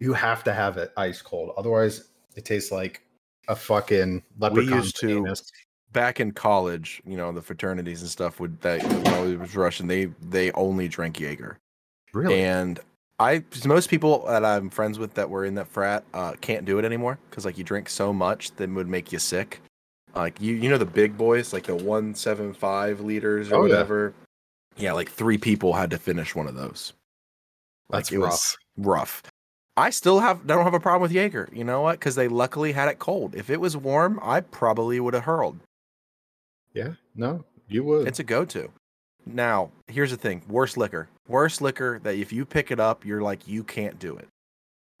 You 0.00 0.12
have 0.14 0.42
to 0.44 0.52
have 0.52 0.76
it 0.78 0.92
ice 0.96 1.22
cold, 1.22 1.52
otherwise 1.56 2.08
it 2.36 2.44
tastes 2.44 2.72
like 2.72 3.02
a 3.48 3.54
fucking 3.56 4.22
leprechaun. 4.38 4.70
We 4.70 4.76
used 4.76 4.98
to-. 5.00 5.34
Back 5.92 6.20
in 6.20 6.30
college, 6.32 7.02
you 7.04 7.16
know, 7.16 7.32
the 7.32 7.42
fraternities 7.42 8.00
and 8.02 8.08
stuff 8.10 8.38
would 8.38 8.60
that 8.60 8.80
when 8.82 9.06
I 9.08 9.36
was 9.36 9.56
Russian, 9.56 9.88
they 9.88 10.06
they 10.30 10.52
only 10.52 10.86
drank 10.88 11.18
Jaeger. 11.18 11.58
really. 12.12 12.42
And 12.42 12.78
I 13.18 13.42
most 13.66 13.90
people 13.90 14.24
that 14.26 14.44
I'm 14.44 14.70
friends 14.70 14.98
with 15.00 15.14
that 15.14 15.28
were 15.28 15.44
in 15.44 15.56
that 15.56 15.66
frat 15.66 16.04
uh, 16.14 16.34
can't 16.40 16.64
do 16.64 16.78
it 16.78 16.84
anymore 16.84 17.18
because 17.28 17.44
like 17.44 17.58
you 17.58 17.64
drink 17.64 17.88
so 17.88 18.12
much 18.12 18.52
that 18.52 18.70
would 18.70 18.86
make 18.88 19.10
you 19.12 19.18
sick. 19.18 19.60
Like 20.14 20.40
you 20.40 20.54
you 20.54 20.68
know 20.70 20.78
the 20.78 20.86
big 20.86 21.18
boys 21.18 21.52
like 21.52 21.64
the 21.64 21.74
one 21.74 22.14
seven 22.14 22.54
five 22.54 23.00
liters 23.00 23.50
or 23.50 23.56
Oh, 23.56 23.58
yeah. 23.66 23.72
whatever. 23.72 24.14
Yeah. 24.76 24.92
like 24.92 25.10
three 25.10 25.38
people 25.38 25.72
had 25.72 25.90
to 25.90 25.98
finish 25.98 26.36
one 26.36 26.46
of 26.46 26.54
those. 26.54 26.92
Like 27.90 28.04
That's 28.04 28.12
it 28.12 28.18
rough. 28.18 28.30
was 28.30 28.56
rough. 28.78 29.22
I 29.80 29.90
still 29.90 30.20
have 30.20 30.42
I 30.42 30.46
don't 30.48 30.64
have 30.64 30.74
a 30.74 30.80
problem 30.80 31.00
with 31.02 31.12
Jaeger. 31.12 31.48
You 31.52 31.64
know 31.64 31.80
what? 31.80 31.98
Because 31.98 32.14
they 32.14 32.28
luckily 32.28 32.72
had 32.72 32.88
it 32.88 32.98
cold. 32.98 33.34
If 33.34 33.48
it 33.48 33.60
was 33.60 33.76
warm, 33.76 34.20
I 34.22 34.40
probably 34.40 35.00
would 35.00 35.14
have 35.14 35.24
hurled. 35.24 35.58
Yeah, 36.74 36.92
no, 37.14 37.44
you 37.66 37.82
would. 37.84 38.06
It's 38.06 38.18
a 38.20 38.24
go-to. 38.24 38.70
Now, 39.26 39.70
here's 39.88 40.10
the 40.10 40.16
thing: 40.16 40.42
worst 40.48 40.76
liquor, 40.76 41.08
worst 41.28 41.62
liquor 41.62 41.98
that 42.02 42.14
if 42.14 42.30
you 42.32 42.44
pick 42.44 42.70
it 42.70 42.78
up, 42.78 43.06
you're 43.06 43.22
like 43.22 43.48
you 43.48 43.64
can't 43.64 43.98
do 43.98 44.16
it. 44.16 44.28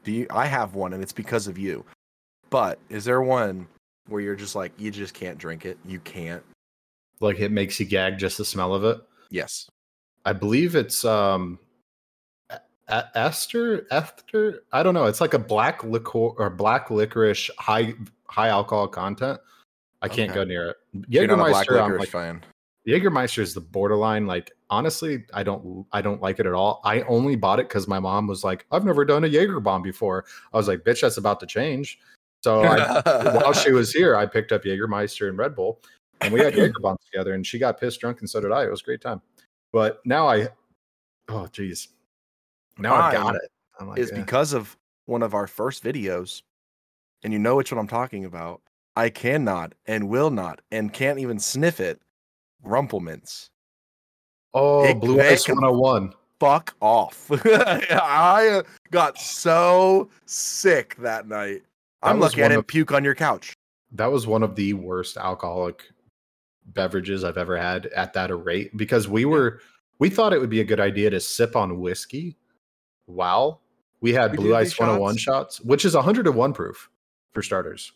Do 0.02 0.12
you? 0.12 0.26
I 0.30 0.46
have 0.46 0.74
one, 0.74 0.94
and 0.94 1.02
it's 1.02 1.12
because 1.12 1.46
of 1.46 1.58
you. 1.58 1.84
But 2.48 2.78
is 2.88 3.04
there 3.04 3.20
one 3.20 3.66
where 4.08 4.22
you're 4.22 4.34
just 4.34 4.54
like 4.54 4.72
you 4.78 4.90
just 4.90 5.12
can't 5.12 5.38
drink 5.38 5.66
it? 5.66 5.78
You 5.84 6.00
can't. 6.00 6.42
like 7.20 7.38
it 7.38 7.52
makes 7.52 7.78
you 7.78 7.84
gag 7.86 8.18
just 8.18 8.38
the 8.38 8.44
smell 8.46 8.74
of 8.74 8.84
it. 8.84 8.98
Yes. 9.30 9.68
I 10.24 10.32
believe 10.32 10.74
it's 10.74 11.04
um 11.04 11.58
E- 12.92 12.96
E- 12.96 13.02
Esther 13.14 13.86
Esther. 13.90 14.62
I 14.72 14.82
don't 14.82 14.94
know. 14.94 15.06
It's 15.06 15.20
like 15.20 15.34
a 15.34 15.38
black 15.38 15.84
liquor 15.84 16.18
or 16.18 16.50
black 16.50 16.90
licorice 16.90 17.50
high 17.58 17.94
high 18.26 18.48
alcohol 18.48 18.88
content. 18.88 19.40
I 20.02 20.08
can't 20.08 20.30
Okay. 20.30 20.40
go 20.40 20.44
near 20.44 20.70
it. 20.70 20.76
You're 21.08 21.26
not 21.26 21.40
a 21.40 21.50
black 21.50 21.66
Jägermeister, 21.68 21.82
I'm 21.82 21.98
like, 21.98 22.08
fan. 22.08 22.42
Jägermeister 22.88 23.40
is 23.40 23.52
the 23.54 23.60
borderline. 23.60 24.26
Like 24.26 24.52
honestly, 24.70 25.24
I 25.34 25.42
don't 25.42 25.86
I 25.92 26.00
don't 26.00 26.22
like 26.22 26.40
it 26.40 26.46
at 26.46 26.54
all. 26.54 26.80
I 26.84 27.02
only 27.02 27.36
bought 27.36 27.60
it 27.60 27.68
because 27.68 27.86
my 27.86 28.00
mom 28.00 28.26
was 28.26 28.42
like, 28.42 28.66
"I've 28.72 28.84
never 28.84 29.04
done 29.04 29.24
a 29.24 29.28
Jaeger 29.28 29.60
bomb 29.60 29.82
before." 29.82 30.24
I 30.52 30.56
was 30.56 30.68
like, 30.68 30.80
"Bitch, 30.80 31.02
that's 31.02 31.18
about 31.18 31.40
to 31.40 31.46
change." 31.46 31.98
So 32.42 32.62
I, 32.62 33.02
while 33.42 33.52
she 33.52 33.72
was 33.72 33.92
here, 33.92 34.16
I 34.16 34.24
picked 34.24 34.52
up 34.52 34.64
Jägermeister 34.64 35.28
and 35.28 35.36
Red 35.36 35.54
Bull, 35.54 35.80
and 36.22 36.32
we 36.32 36.40
had 36.40 36.54
Jaeger 36.56 36.80
bombs 36.80 37.00
together. 37.04 37.34
And 37.34 37.46
she 37.46 37.58
got 37.58 37.78
pissed 37.78 38.00
drunk, 38.00 38.20
and 38.20 38.30
so 38.30 38.40
did 38.40 38.50
I. 38.52 38.64
It 38.64 38.70
was 38.70 38.80
a 38.80 38.84
great 38.84 39.02
time. 39.02 39.20
But 39.72 40.00
now 40.06 40.26
I, 40.26 40.48
oh 41.28 41.46
geez, 41.52 41.88
now 42.78 42.94
I've 42.94 43.12
got 43.12 43.24
Mine 43.24 43.36
it. 43.36 43.50
I'm 43.78 43.88
like, 43.88 43.98
is 43.98 44.12
eh. 44.12 44.16
because 44.16 44.52
of 44.52 44.76
one 45.06 45.22
of 45.22 45.34
our 45.34 45.46
first 45.46 45.82
videos, 45.82 46.42
and 47.22 47.32
you 47.32 47.38
know 47.38 47.56
which 47.56 47.72
one 47.72 47.78
I'm 47.78 47.88
talking 47.88 48.24
about. 48.24 48.60
I 48.96 49.08
cannot 49.08 49.74
and 49.86 50.08
will 50.08 50.30
not 50.30 50.60
and 50.70 50.92
can't 50.92 51.18
even 51.18 51.38
sniff 51.38 51.80
it. 51.80 52.00
Rumple 52.62 53.00
Minze. 53.00 53.48
oh 54.52 54.86
Dick 54.86 55.00
Blue 55.00 55.20
Ice 55.20 55.48
101. 55.48 56.12
fuck 56.38 56.74
off. 56.80 57.30
I 57.44 58.62
got 58.90 59.18
so 59.18 60.10
sick 60.26 60.96
that 60.96 61.28
night. 61.28 61.62
That 62.02 62.10
I'm 62.10 62.18
was 62.18 62.32
lucky 62.32 62.42
I 62.42 62.48
didn't 62.48 62.60
of- 62.60 62.66
puke 62.66 62.92
on 62.92 63.04
your 63.04 63.14
couch. 63.14 63.54
That 63.92 64.10
was 64.12 64.26
one 64.26 64.42
of 64.42 64.54
the 64.54 64.74
worst 64.74 65.16
alcoholic 65.16 65.82
beverages 66.66 67.24
I've 67.24 67.38
ever 67.38 67.56
had 67.56 67.86
at 67.86 68.12
that 68.12 68.34
rate 68.36 68.76
because 68.76 69.08
we 69.08 69.24
were 69.24 69.60
we 69.98 70.10
thought 70.10 70.32
it 70.32 70.40
would 70.40 70.50
be 70.50 70.60
a 70.60 70.64
good 70.64 70.80
idea 70.80 71.10
to 71.10 71.20
sip 71.20 71.56
on 71.56 71.80
whiskey. 71.80 72.36
Wow. 73.10 73.58
We 74.00 74.12
had 74.12 74.30
We 74.32 74.38
Blue 74.38 74.48
did 74.48 74.56
Ice 74.56 74.68
these 74.70 74.78
101 74.78 75.16
shots? 75.16 75.56
shots, 75.56 75.60
which 75.60 75.84
is 75.84 75.94
101 75.94 76.52
proof 76.52 76.88
for 77.32 77.42
starters. 77.42 77.92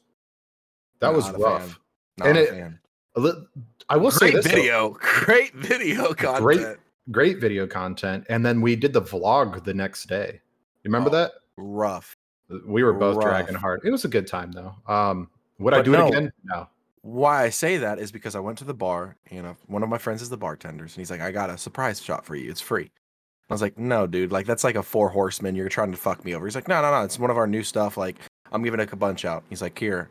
That 1.00 1.14
was 1.14 1.26
Not 1.26 1.34
a 1.34 1.38
rough. 1.38 1.62
fan. 1.68 1.76
Not 2.18 2.28
And 2.28 2.38
a 2.38 2.42
it- 2.42 2.48
fan. 2.50 2.78
I 3.88 3.96
will 3.96 4.10
say 4.10 4.30
Great 4.32 4.34
this 4.42 4.44
though, 4.52 4.56
video. 4.56 4.90
Great 5.24 5.54
video 5.54 6.14
content. 6.14 6.42
Great- 6.42 6.76
great 7.10 7.38
video 7.38 7.66
content, 7.66 8.24
and 8.28 8.44
then 8.44 8.60
we 8.60 8.74
did 8.76 8.92
the 8.92 9.02
vlog 9.02 9.62
the 9.64 9.74
next 9.74 10.06
day. 10.06 10.40
You 10.82 10.88
remember 10.90 11.10
Oh. 11.10 11.12
that? 11.12 11.32
Rough. 11.56 12.16
We 12.66 12.82
were 12.82 12.92
both 12.92 13.20
dragging 13.22 13.54
hard. 13.54 13.82
It 13.84 13.90
was 13.90 14.04
a 14.04 14.08
good 14.08 14.26
time 14.26 14.52
though. 14.52 14.74
Um, 14.86 15.30
would 15.58 15.74
I 15.74 15.82
do 15.82 15.92
no. 15.92 16.06
it 16.06 16.08
again? 16.08 16.32
No. 16.44 16.68
Why 17.02 17.44
I 17.44 17.50
say 17.50 17.76
that 17.78 17.98
is 17.98 18.10
because 18.10 18.34
I 18.34 18.40
went 18.40 18.58
to 18.58 18.64
the 18.64 18.74
bar, 18.74 19.16
you 19.30 19.42
know, 19.42 19.56
one 19.66 19.82
of 19.82 19.88
my 19.90 19.98
friends 19.98 20.22
is 20.22 20.30
the 20.30 20.36
bartenders, 20.38 20.94
and 20.94 21.00
he's 21.00 21.10
like, 21.10 21.20
I 21.20 21.30
got 21.30 21.50
a 21.50 21.58
surprise 21.58 22.02
shot 22.02 22.24
for 22.24 22.34
you. 22.34 22.50
It's 22.50 22.60
free. 22.60 22.90
I 23.50 23.54
was 23.54 23.60
like, 23.62 23.78
no, 23.78 24.06
dude, 24.06 24.32
like 24.32 24.46
that's 24.46 24.64
like 24.64 24.76
a 24.76 24.82
four 24.82 25.08
horsemen. 25.10 25.54
You're 25.54 25.68
trying 25.68 25.90
to 25.92 25.98
fuck 25.98 26.24
me 26.24 26.34
over. 26.34 26.46
He's 26.46 26.54
like, 26.54 26.68
no, 26.68 26.80
no, 26.80 26.90
no. 26.90 27.02
It's 27.02 27.18
one 27.18 27.30
of 27.30 27.36
our 27.36 27.46
new 27.46 27.62
stuff. 27.62 27.96
Like, 27.96 28.16
I'm 28.52 28.62
giving 28.62 28.80
like 28.80 28.92
a 28.92 28.96
bunch 28.96 29.24
out. 29.24 29.44
He's 29.50 29.60
like, 29.62 29.78
here. 29.78 30.08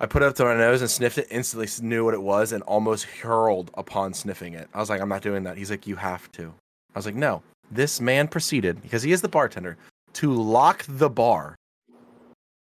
I 0.00 0.06
put 0.06 0.22
it 0.22 0.26
up 0.26 0.34
to 0.36 0.44
my 0.44 0.54
nose 0.54 0.80
and 0.80 0.90
sniffed 0.90 1.18
it, 1.18 1.26
instantly 1.30 1.68
knew 1.86 2.04
what 2.04 2.14
it 2.14 2.22
was, 2.22 2.52
and 2.52 2.62
almost 2.64 3.04
hurled 3.04 3.70
upon 3.74 4.14
sniffing 4.14 4.54
it. 4.54 4.68
I 4.72 4.78
was 4.78 4.88
like, 4.88 5.00
I'm 5.00 5.08
not 5.08 5.22
doing 5.22 5.42
that. 5.42 5.56
He's 5.56 5.70
like, 5.70 5.86
you 5.86 5.96
have 5.96 6.30
to. 6.32 6.54
I 6.94 6.98
was 6.98 7.04
like, 7.04 7.16
no. 7.16 7.42
This 7.70 8.00
man 8.00 8.28
proceeded, 8.28 8.80
because 8.80 9.02
he 9.02 9.10
is 9.10 9.20
the 9.20 9.28
bartender, 9.28 9.76
to 10.14 10.32
lock 10.32 10.84
the 10.88 11.10
bar. 11.10 11.56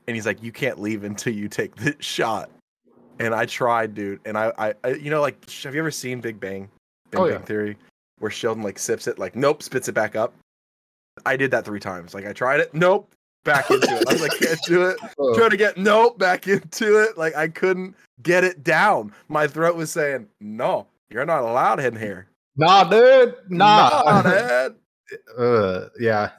And 0.09 0.17
he's 0.17 0.27
like, 0.27 0.43
you 0.43 0.51
can't 0.51 0.81
leave 0.81 1.05
until 1.05 1.33
you 1.33 1.49
take 1.49 1.77
this 1.77 1.95
shot. 2.01 2.51
And 3.21 3.35
I 3.35 3.47
tried, 3.47 3.95
dude. 3.95 4.19
And 4.25 4.37
I, 4.37 4.53
I, 4.59 4.75
I 4.83 4.89
you 4.95 5.11
know, 5.11 5.21
like, 5.21 5.49
have 5.63 5.75
you 5.75 5.81
ever 5.81 5.93
seen 5.93 6.21
Big 6.21 6.41
Bang? 6.41 6.69
Big 7.13 7.21
Oh, 7.21 7.25
Bang 7.25 7.35
yeah. 7.35 7.39
Theory, 7.39 7.77
where 8.23 8.31
Sheldon 8.31 8.63
like 8.63 8.79
sips 8.79 9.07
it, 9.07 9.19
like, 9.19 9.37
nope, 9.37 9.63
spits 9.63 9.89
it 9.89 9.93
back 9.93 10.17
up. 10.17 10.35
I 11.27 11.37
did 11.37 11.51
that 11.51 11.65
three 11.65 11.81
times. 11.81 12.15
Like, 12.15 12.25
I 12.27 12.33
tried 12.33 12.61
it, 12.61 12.73
nope, 12.73 13.13
back 13.45 13.71
into 13.71 13.87
it. 13.87 14.09
I 14.09 14.13
was 14.13 14.23
like, 14.23 14.39
can't 14.39 14.61
do 14.65 14.85
it. 14.87 14.97
Oh, 15.19 15.35
Trying 15.37 15.51
to 15.51 15.57
get 15.57 15.77
nope 15.77 16.19
back 16.19 16.49
into 16.49 17.03
it. 17.03 17.19
Like, 17.19 17.35
I 17.37 17.49
couldn't 17.49 17.95
get 18.23 18.45
it 18.45 18.65
down. 18.65 19.13
My 19.29 19.47
throat 19.47 19.77
was 19.77 19.91
saying, 19.91 20.27
no, 20.41 20.87
you're 21.11 21.27
not 21.27 21.43
allowed 21.43 21.81
in 21.81 21.95
here. 21.97 22.29
nah, 22.57 22.85
dude. 22.85 23.35
Nah. 23.51 24.03
Nah, 24.07 24.23
man. 24.31 24.75
uh, 25.39 25.89
yeah. 26.01 26.31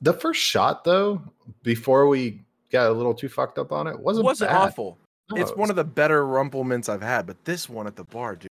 The 0.00 0.12
first 0.12 0.40
shot 0.40 0.84
though, 0.84 1.22
before 1.62 2.08
we 2.08 2.40
got 2.70 2.88
a 2.88 2.92
little 2.92 3.14
too 3.14 3.28
fucked 3.28 3.58
up 3.58 3.70
on 3.72 3.86
it, 3.86 3.98
wasn't 3.98 4.24
wasn't 4.24 4.50
bad. 4.50 4.60
awful. 4.68 4.98
No, 5.30 5.40
it's 5.40 5.50
it 5.52 5.56
one 5.56 5.70
of 5.70 5.76
the 5.76 5.84
better 5.84 6.26
Rumple 6.26 6.64
Minze 6.64 6.88
I've 6.88 7.00
had, 7.02 7.26
but 7.26 7.42
this 7.44 7.68
one 7.68 7.86
at 7.86 7.96
the 7.96 8.04
bar, 8.04 8.36
dude. 8.36 8.48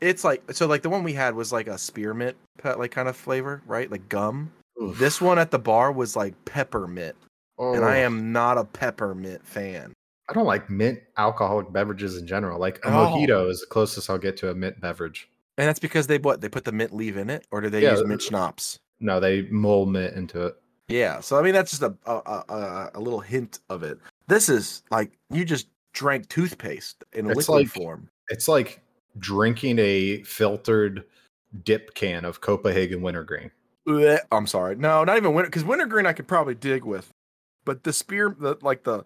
It's 0.00 0.24
like 0.24 0.42
so 0.52 0.66
like 0.66 0.82
the 0.82 0.90
one 0.90 1.02
we 1.02 1.12
had 1.12 1.34
was 1.34 1.52
like 1.52 1.66
a 1.66 1.78
spearmint 1.78 2.36
pe- 2.58 2.74
like 2.74 2.90
kind 2.90 3.08
of 3.08 3.16
flavor, 3.16 3.62
right? 3.66 3.90
Like 3.90 4.08
gum. 4.08 4.50
Oof. 4.82 4.98
This 4.98 5.20
one 5.20 5.38
at 5.38 5.50
the 5.50 5.58
bar 5.58 5.90
was 5.90 6.14
like 6.16 6.34
peppermint, 6.44 7.16
and 7.58 7.84
I 7.84 8.02
Oh, 8.02 8.06
am 8.06 8.32
not 8.32 8.58
a 8.58 8.64
peppermint 8.64 9.44
fan. 9.46 9.92
I 10.28 10.34
don't 10.34 10.46
like 10.46 10.68
mint 10.70 11.00
alcoholic 11.16 11.72
beverages 11.72 12.16
in 12.16 12.26
general. 12.26 12.60
Like 12.60 12.78
a 12.84 12.88
Oh. 12.88 13.16
mojito 13.16 13.48
is 13.50 13.60
the 13.60 13.66
closest 13.66 14.08
I'll 14.10 14.18
get 14.18 14.36
to 14.38 14.50
a 14.50 14.54
mint 14.54 14.80
beverage. 14.80 15.28
And 15.56 15.66
that's 15.66 15.80
because 15.80 16.06
they 16.06 16.18
what 16.18 16.40
they 16.40 16.48
put 16.48 16.64
the 16.64 16.70
mint 16.72 16.94
leaf 16.94 17.16
in 17.16 17.30
it, 17.30 17.46
or 17.50 17.60
do 17.60 17.70
they 17.70 17.82
Yeah, 17.82 17.92
use 17.92 18.02
uh, 18.02 18.04
mint 18.04 18.22
schnapps? 18.22 18.78
No, 19.00 19.18
they 19.20 19.42
mold 19.50 19.90
mint 19.90 20.14
into 20.14 20.46
it. 20.46 20.56
Yeah. 20.86 21.20
So 21.20 21.38
I 21.38 21.42
mean, 21.42 21.54
that's 21.54 21.70
just 21.72 21.82
a 21.82 21.94
a, 22.06 22.12
a 22.14 22.44
a 22.48 22.90
a 22.94 23.00
little 23.00 23.20
hint 23.20 23.58
of 23.68 23.82
it. 23.82 23.98
This 24.28 24.48
is 24.48 24.82
like 24.92 25.10
you 25.30 25.44
just 25.44 25.66
drank 25.94 26.28
toothpaste 26.28 27.02
in 27.14 27.26
a 27.26 27.30
It's 27.30 27.48
liquid 27.48 27.66
like- 27.66 27.68
form. 27.74 28.08
It's 28.28 28.46
like 28.46 28.80
drinking 29.18 29.78
a 29.78 30.22
filtered 30.22 31.04
dip 31.64 31.94
can 31.94 32.24
of 32.24 32.40
Copenhagen 32.40 33.02
wintergreen. 33.02 33.50
Blech. 33.86 34.20
I'm 34.30 34.46
sorry. 34.46 34.76
No, 34.76 35.04
not 35.04 35.16
even 35.16 35.34
winter 35.34 35.48
because 35.48 35.64
wintergreen 35.64 36.06
I 36.06 36.12
could 36.12 36.28
probably 36.28 36.54
dig 36.54 36.84
with, 36.84 37.08
but 37.64 37.84
the 37.84 37.92
spear, 37.92 38.34
the 38.38 38.56
like 38.60 38.84
the, 38.84 39.04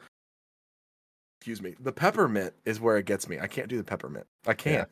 excuse 1.40 1.62
me, 1.62 1.74
the 1.80 1.92
peppermint 1.92 2.52
is 2.64 2.80
where 2.80 2.96
it 2.96 3.06
gets 3.06 3.28
me. 3.28 3.38
I 3.38 3.46
can't 3.46 3.68
do 3.68 3.76
the 3.76 3.84
peppermint. 3.84 4.26
I 4.46 4.54
can't. 4.54 4.88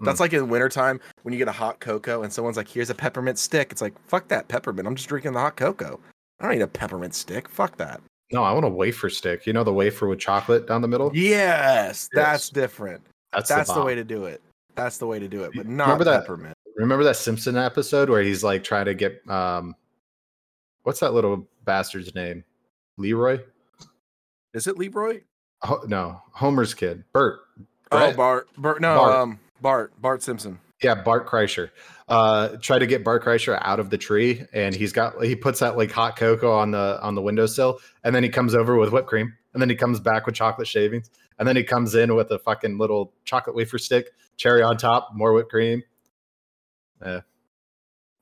Mm. 0.00 0.06
That's 0.06 0.20
like 0.20 0.32
in 0.32 0.48
wintertime 0.48 0.98
when 1.22 1.32
you 1.32 1.38
get 1.38 1.48
a 1.48 1.52
hot 1.52 1.78
cocoa 1.78 2.22
and 2.22 2.32
someone's 2.32 2.56
like, 2.56 2.68
"Here's 2.68 2.90
a 2.90 2.94
peppermint 2.94 3.38
stick." 3.38 3.70
It's 3.70 3.82
like, 3.82 3.94
"Fuck 4.08 4.28
that 4.28 4.48
peppermint." 4.48 4.88
I'm 4.88 4.96
just 4.96 5.08
drinking 5.08 5.32
the 5.34 5.40
hot 5.40 5.56
cocoa. 5.56 6.00
I 6.40 6.44
don't 6.44 6.54
need 6.54 6.62
a 6.62 6.66
peppermint 6.66 7.14
stick. 7.14 7.48
Fuck 7.48 7.76
that. 7.76 8.00
No, 8.32 8.42
I 8.42 8.52
want 8.52 8.64
a 8.64 8.68
wafer 8.68 9.10
stick. 9.10 9.46
You 9.46 9.52
know 9.52 9.62
the 9.62 9.72
wafer 9.72 10.08
with 10.08 10.18
chocolate 10.18 10.66
down 10.66 10.82
the 10.82 10.88
middle? 10.88 11.10
Yes, 11.14 12.08
that's 12.12 12.48
different. 12.48 13.02
That's, 13.32 13.48
That's 13.48 13.68
the, 13.68 13.74
bomb. 13.74 13.86
way 13.86 13.94
to 13.94 14.04
do 14.04 14.24
it. 14.24 14.40
That's 14.74 14.98
the 14.98 15.06
way 15.06 15.18
to 15.18 15.28
do 15.28 15.44
it, 15.44 15.52
but 15.54 15.66
not 15.66 15.84
Remember 15.84 16.04
that- 16.04 16.20
peppermint. 16.22 16.56
Remember 16.76 17.04
that 17.04 17.16
Simpson 17.16 17.56
episode 17.56 18.10
where 18.10 18.22
he's 18.22 18.42
like 18.42 18.64
trying 18.64 18.86
to 18.86 18.94
get 18.94 19.22
um 19.30 19.76
what's 20.82 21.00
that 21.00 21.14
little 21.14 21.46
bastard's 21.64 22.14
name? 22.14 22.42
Leroy? 22.98 23.38
Is 24.52 24.66
it 24.66 24.76
Leroy? 24.76 25.20
Ho- 25.62 25.84
no, 25.86 26.20
Homer's 26.32 26.74
kid. 26.74 27.04
Bert. 27.12 27.40
Oh, 27.92 28.12
Bart. 28.12 28.48
Bart. 28.58 28.80
No, 28.80 28.96
Bart. 28.96 29.14
um, 29.14 29.38
Bart. 29.60 29.92
Bart 30.00 30.22
Simpson. 30.22 30.58
Yeah, 30.82 30.96
Bart 30.96 31.26
Kreischer. 31.28 31.70
Uh 32.08 32.56
try 32.60 32.78
to 32.78 32.86
get 32.86 33.04
Bart 33.04 33.22
Kreischer 33.24 33.56
out 33.62 33.78
of 33.80 33.88
the 33.90 33.96
tree 33.96 34.44
and 34.52 34.74
he's 34.74 34.92
got 34.92 35.22
he 35.24 35.34
puts 35.36 35.60
that 35.60 35.76
like 35.76 35.90
hot 35.92 36.16
cocoa 36.16 36.52
on 36.52 36.72
the 36.72 36.98
on 37.02 37.14
the 37.14 37.22
windowsill 37.22 37.78
and 38.02 38.14
then 38.14 38.22
he 38.22 38.28
comes 38.28 38.54
over 38.54 38.76
with 38.76 38.90
whipped 38.92 39.06
cream 39.08 39.32
and 39.54 39.62
then 39.62 39.70
he 39.70 39.76
comes 39.76 40.00
back 40.00 40.26
with 40.26 40.34
chocolate 40.34 40.66
shavings 40.68 41.08
and 41.38 41.46
then 41.48 41.56
he 41.56 41.62
comes 41.64 41.94
in 41.94 42.14
with 42.14 42.30
a 42.30 42.38
fucking 42.38 42.78
little 42.78 43.12
chocolate 43.24 43.56
wafer 43.56 43.78
stick, 43.78 44.10
cherry 44.36 44.62
on 44.62 44.76
top, 44.76 45.10
more 45.14 45.32
whipped 45.32 45.50
cream. 45.50 45.82
Yeah. 47.04 47.20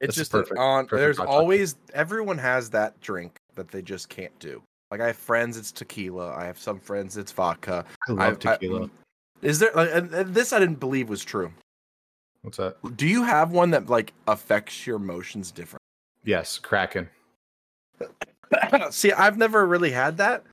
It's 0.00 0.16
just 0.16 0.32
perfect- 0.32 0.58
on. 0.58 0.86
perfect 0.86 1.00
There's 1.00 1.16
chocolate. 1.18 1.34
always 1.36 1.76
everyone 1.94 2.38
has 2.38 2.70
that 2.70 3.00
drink 3.00 3.36
that 3.54 3.68
they 3.68 3.82
just 3.82 4.08
can't 4.08 4.36
do. 4.40 4.62
Like 4.90 5.00
I 5.00 5.06
have 5.08 5.16
friends, 5.16 5.56
it's 5.56 5.70
tequila. 5.72 6.34
I 6.34 6.44
have 6.44 6.58
some 6.58 6.80
friends, 6.80 7.16
it's 7.16 7.32
vodka. 7.32 7.84
I 8.08 8.12
love 8.12 8.32
I- 8.34 8.34
tequila. 8.54 8.90
is 9.42 9.58
there? 9.58 9.70
like, 9.74 9.90
And, 9.92 10.12
and 10.12 10.34
this 10.34 10.52
I 10.52 10.58
didn't 10.58 10.80
believe 10.80 11.08
was 11.08 11.24
true. 11.24 11.52
What's 12.42 12.56
that? 12.56 12.76
Do 12.96 13.06
you 13.06 13.22
have 13.22 13.52
one 13.52 13.70
that 13.70 13.88
like 13.88 14.12
affects 14.26 14.86
your 14.86 14.96
emotions 14.96 15.52
different? 15.52 15.80
Yes, 16.24 16.58
Kraken. 16.58 17.08
See, 18.90 19.12
I've 19.12 19.38
never 19.38 19.66
really 19.66 19.92
had 19.92 20.16
that. 20.18 20.44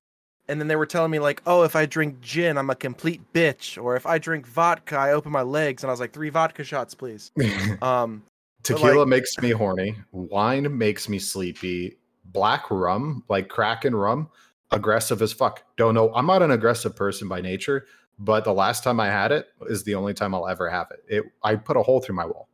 And 0.49 0.59
then 0.59 0.67
they 0.67 0.75
were 0.75 0.87
telling 0.87 1.11
me 1.11 1.19
like, 1.19 1.41
oh, 1.45 1.63
if 1.63 1.75
I 1.75 1.85
drink 1.85 2.19
gin, 2.21 2.57
I'm 2.57 2.71
a 2.71 2.75
complete 2.75 3.21
bitch, 3.33 3.81
or 3.81 3.95
if 3.95 4.05
I 4.07 4.17
drink 4.17 4.47
vodka, 4.47 4.97
I 4.97 5.11
open 5.11 5.31
my 5.31 5.43
legs. 5.43 5.83
And 5.83 5.89
I 5.89 5.93
was 5.93 5.99
like, 5.99 6.11
three 6.11 6.29
vodka 6.29 6.63
shots, 6.63 6.93
please. 6.95 7.31
Um, 7.81 8.23
Tequila 8.63 8.99
like- 8.99 9.07
makes 9.07 9.37
me 9.37 9.51
horny. 9.51 9.95
Wine 10.11 10.77
makes 10.77 11.07
me 11.07 11.19
sleepy. 11.19 11.97
Black 12.25 12.69
rum, 12.69 13.23
like 13.29 13.47
Kraken 13.47 13.95
rum, 13.95 14.29
aggressive 14.71 15.21
as 15.21 15.31
fuck. 15.31 15.63
Don't 15.77 15.93
know. 15.93 16.13
I'm 16.13 16.25
not 16.25 16.41
an 16.41 16.51
aggressive 16.51 16.95
person 16.95 17.27
by 17.27 17.41
nature, 17.41 17.85
but 18.19 18.43
the 18.43 18.53
last 18.53 18.83
time 18.83 18.99
I 18.99 19.07
had 19.07 19.31
it 19.31 19.47
is 19.67 19.83
the 19.83 19.95
only 19.95 20.13
time 20.13 20.35
I'll 20.35 20.47
ever 20.47 20.69
have 20.69 20.87
it. 20.91 21.03
It 21.07 21.23
I 21.41 21.55
put 21.55 21.77
a 21.77 21.81
hole 21.81 22.01
through 22.01 22.15
my 22.15 22.25
wall. 22.25 22.49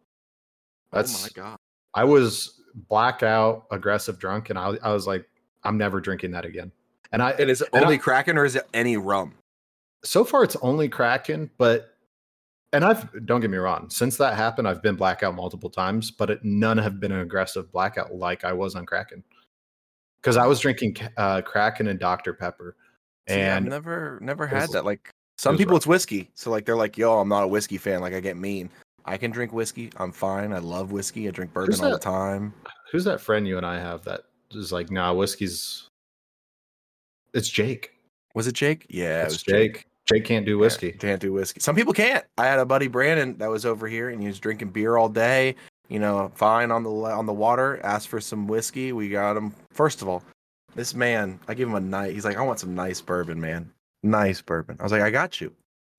That's 0.91 1.21
oh 1.21 1.23
my 1.23 1.29
god. 1.43 1.57
I 1.93 2.03
was 2.03 2.61
blackout, 2.89 3.65
aggressive 3.71 4.19
drunk, 4.19 4.49
and 4.49 4.59
I, 4.59 4.77
I 4.83 4.93
was 4.93 5.07
like, 5.07 5.27
I'm 5.63 5.77
never 5.77 5.99
drinking 5.99 6.31
that 6.31 6.45
again. 6.45 6.71
And 7.15 7.23
I 7.23 7.31
And 7.31 7.49
is 7.49 7.61
it 7.61 7.69
only 7.71 7.95
I- 7.95 7.97
Kraken 7.97 8.37
or 8.37 8.43
is 8.43 8.55
it 8.57 8.67
any 8.73 8.97
rum? 8.97 9.33
so 10.03 10.23
far 10.25 10.43
it's 10.43 10.55
only 10.57 10.87
Kraken, 10.89 11.49
but 11.57 11.95
and 12.73 12.83
I've 12.83 13.25
don't 13.25 13.39
get 13.39 13.49
me 13.49 13.57
wrong, 13.57 13.89
since 13.89 14.17
that 14.17 14.35
happened, 14.35 14.67
I've 14.67 14.81
been 14.83 14.95
blackout 14.95 15.33
multiple 15.33 15.69
times, 15.69 16.11
but 16.11 16.29
it, 16.29 16.39
none 16.43 16.77
have 16.77 16.99
been 16.99 17.13
an 17.13 17.21
aggressive 17.21 17.71
blackout 17.71 18.13
like 18.13 18.43
I 18.43 18.51
was 18.51 18.75
on 18.75 18.85
Kraken. 18.85 19.23
Because 20.17 20.35
I 20.35 20.45
was 20.45 20.59
drinking 20.59 20.97
uh, 21.15 21.41
Kraken 21.41 21.87
and 21.87 21.97
Dr 21.99 22.33
Pepper, 22.33 22.75
See, 23.29 23.35
I've 23.35 23.39
and 23.59 23.69
never 23.69 24.19
never 24.21 24.45
had 24.45 24.63
was- 24.63 24.71
that. 24.71 24.83
Like 24.85 25.09
some 25.37 25.53
was 25.53 25.59
people, 25.59 25.71
rough. 25.71 25.79
it's 25.79 25.87
whiskey. 25.87 26.29
So 26.35 26.51
like 26.51 26.65
they're 26.65 26.75
like, 26.75 26.97
"Yo, 26.97 27.17
I'm 27.19 27.29
not 27.29 27.43
a 27.43 27.47
whiskey 27.47 27.77
fan. 27.77 28.01
Like 28.01 28.13
I 28.13 28.19
get 28.19 28.35
mean. 28.35 28.69
I 29.05 29.17
can 29.17 29.31
drink 29.31 29.53
whiskey. 29.53 29.89
I'm 29.97 30.11
fine. 30.11 30.51
I 30.51 30.57
love 30.59 30.91
whiskey. 30.91 31.27
I 31.27 31.31
drink 31.31 31.53
bourbon 31.53 31.79
all 31.81 31.91
the 31.91 31.97
time." 31.99 32.53
who's 32.91 33.05
that 33.05 33.21
friend 33.21 33.47
you 33.47 33.57
and 33.57 33.65
I 33.65 33.79
have 33.79 34.03
that 34.03 34.21
is 34.51 34.71
like, 34.71 34.91
nah, 34.91 35.13
whiskey's. 35.13 35.89
It's 37.35 37.49
Jake. 37.49 37.91
Was 38.33 38.47
it 38.47 38.53
Jake? 38.53 38.85
Yeah, 38.89 39.21
it 39.21 39.25
was 39.25 39.43
Jake. 39.43 39.85
Jake. 40.07 40.25
can't 40.25 40.45
do 40.45 40.51
Yeah, 40.53 40.57
whiskey. 40.57 40.91
can't 40.93 41.21
do 41.21 41.33
whiskey. 41.33 41.59
Some 41.59 41.75
people 41.75 41.93
can't. 41.93 42.25
I 42.37 42.45
had 42.45 42.59
a 42.59 42.65
buddy 42.65 42.87
Brandon 42.87 43.37
that 43.37 43.49
was 43.49 43.65
over 43.65 43.87
here 43.87 44.09
and 44.09 44.21
he 44.21 44.27
was 44.27 44.39
drinking 44.39 44.69
beer 44.69 44.97
all 44.97 45.09
day. 45.09 45.55
You 45.89 45.99
know, 45.99 46.31
fine 46.35 46.71
on 46.71 46.83
the 46.83 46.89
on 46.89 47.25
the 47.25 47.33
water. 47.33 47.79
Asked 47.83 48.07
for 48.07 48.19
some 48.19 48.47
whiskey. 48.47 48.91
We 48.93 49.09
got 49.09 49.37
him. 49.37 49.53
First 49.71 50.01
of 50.01 50.07
all, 50.07 50.23
this 50.75 50.95
man, 50.95 51.39
I 51.47 51.53
give 51.53 51.69
him 51.69 51.75
a 51.75 51.79
night. 51.79 52.13
He's 52.13 52.25
like, 52.25 52.37
I 52.37 52.41
want 52.41 52.59
some 52.59 52.73
nice 52.73 53.01
bourbon, 53.01 53.39
man. 53.39 53.69
Nice 54.01 54.41
bourbon. 54.41 54.77
I 54.79 54.83
was 54.83 54.91
like, 54.91 55.01
I 55.01 55.09
got 55.11 55.39
you. 55.41 55.53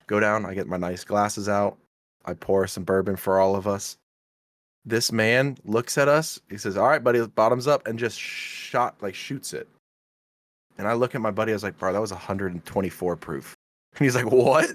Go 0.07 0.19
down. 0.19 0.45
I 0.45 0.53
get 0.53 0.67
my 0.67 0.77
nice 0.77 1.03
glasses 1.03 1.47
out. 1.49 1.77
I 2.25 2.33
pour 2.33 2.67
some 2.67 2.83
bourbon 2.83 3.15
for 3.15 3.39
all 3.39 3.55
of 3.55 3.67
us. 3.67 3.97
This 4.85 5.11
man 5.11 5.57
looks 5.65 5.97
at 5.97 6.07
us. 6.07 6.39
He 6.49 6.57
says, 6.57 6.77
"All 6.77 6.87
right, 6.87 7.03
buddy, 7.03 7.25
bottoms 7.27 7.67
up," 7.67 7.85
and 7.87 7.99
just 7.99 8.17
shot 8.19 8.95
like 9.01 9.15
shoots 9.15 9.53
it. 9.53 9.67
And 10.77 10.87
I 10.87 10.93
look 10.93 11.15
at 11.15 11.21
my 11.21 11.31
buddy. 11.31 11.51
I 11.51 11.55
was 11.55 11.63
like, 11.63 11.77
"Bro, 11.77 11.93
that 11.93 12.01
was 12.01 12.11
124 12.11 13.15
proof." 13.15 13.55
And 13.97 14.05
he's 14.05 14.15
like, 14.15 14.31
"What?" 14.31 14.69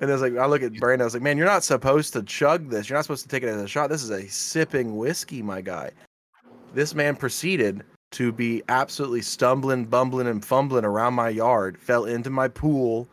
And 0.00 0.10
I 0.10 0.12
was 0.12 0.22
like, 0.22 0.36
I 0.36 0.46
look 0.46 0.62
at 0.62 0.72
Brandon. 0.74 1.02
I 1.02 1.04
was 1.04 1.14
like, 1.14 1.22
"Man, 1.22 1.36
you're 1.36 1.46
not 1.46 1.64
supposed 1.64 2.12
to 2.12 2.22
chug 2.22 2.70
this. 2.70 2.88
You're 2.88 2.96
not 2.96 3.04
supposed 3.04 3.24
to 3.24 3.28
take 3.28 3.42
it 3.42 3.48
as 3.48 3.60
a 3.60 3.68
shot. 3.68 3.90
This 3.90 4.02
is 4.02 4.10
a 4.10 4.28
sipping 4.28 4.96
whiskey, 4.96 5.42
my 5.42 5.60
guy." 5.60 5.90
This 6.72 6.94
man 6.94 7.16
proceeded 7.16 7.82
to 8.12 8.32
be 8.32 8.62
absolutely 8.68 9.22
stumbling, 9.22 9.84
bumbling, 9.86 10.28
and 10.28 10.44
fumbling 10.44 10.84
around 10.84 11.14
my 11.14 11.28
yard. 11.28 11.78
Fell 11.78 12.04
into 12.04 12.30
my 12.30 12.48
pool, 12.48 13.08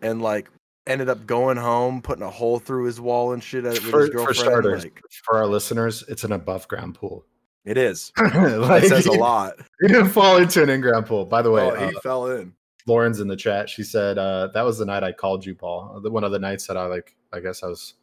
and 0.00 0.22
like 0.22 0.48
ended 0.86 1.08
up 1.08 1.26
going 1.26 1.56
home, 1.56 2.02
putting 2.02 2.22
a 2.22 2.30
hole 2.30 2.58
through 2.58 2.84
his 2.84 3.00
wall 3.00 3.32
and 3.32 3.42
shit. 3.42 3.64
With 3.64 3.78
For, 3.78 4.02
his 4.02 4.10
for 4.10 4.34
starters, 4.34 4.84
like, 4.84 5.02
for 5.24 5.38
our 5.38 5.46
listeners, 5.46 6.04
it's 6.08 6.24
an 6.24 6.32
above 6.32 6.68
ground 6.68 6.94
pool. 6.94 7.24
It 7.64 7.76
is. 7.78 8.12
like, 8.18 8.84
It 8.84 8.88
says 8.88 9.06
a 9.06 9.12
lot. 9.12 9.54
He 9.80 9.88
didn't 9.88 10.10
fall 10.10 10.36
into 10.38 10.62
an 10.62 10.70
in-ground 10.70 11.06
pool. 11.06 11.24
By 11.24 11.42
the 11.42 11.50
way, 11.50 11.62
oh, 11.70 11.74
he 11.88 11.94
uh, 11.96 12.00
fell 12.00 12.26
in. 12.30 12.52
Lauren's 12.86 13.20
in 13.20 13.28
the 13.28 13.36
chat. 13.36 13.68
She 13.70 13.82
said 13.82 14.18
uh, 14.18 14.48
that 14.54 14.62
was 14.62 14.78
the 14.78 14.84
night 14.84 15.02
I 15.02 15.12
called 15.12 15.44
you, 15.44 15.54
Paul. 15.54 16.00
The- 16.02 16.10
One 16.10 16.24
of 16.24 16.32
the 16.32 16.38
nights 16.38 16.66
that 16.66 16.76
I 16.76 16.86
like. 16.86 17.14
I 17.32 17.40
guess 17.40 17.62
I 17.62 17.66
was. 17.68 17.94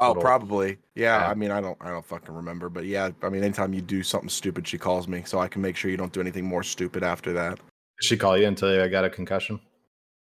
Oh, 0.00 0.08
little- 0.08 0.22
probably. 0.22 0.78
Yeah, 0.94 1.20
Yeah. 1.20 1.28
I 1.30 1.34
mean, 1.34 1.50
I 1.50 1.60
don't, 1.60 1.76
I 1.80 1.88
don't 1.88 2.04
fucking 2.04 2.34
remember, 2.34 2.68
but 2.68 2.84
yeah, 2.84 3.10
I 3.22 3.28
mean, 3.30 3.42
anytime 3.44 3.72
you 3.72 3.80
do 3.80 4.02
something 4.02 4.28
stupid, 4.28 4.66
she 4.68 4.76
calls 4.78 5.08
me, 5.08 5.22
so 5.24 5.38
I 5.38 5.48
can 5.48 5.62
make 5.62 5.76
sure 5.76 5.90
you 5.90 5.96
don't 5.96 6.12
do 6.12 6.20
anything 6.20 6.44
more 6.44 6.62
stupid 6.62 7.02
after 7.02 7.32
that. 7.34 7.56
Did 7.56 8.04
she 8.04 8.16
call 8.16 8.36
you 8.36 8.46
until 8.46 8.82
I 8.82 8.88
got 8.88 9.04
a 9.06 9.10
concussion? 9.10 9.58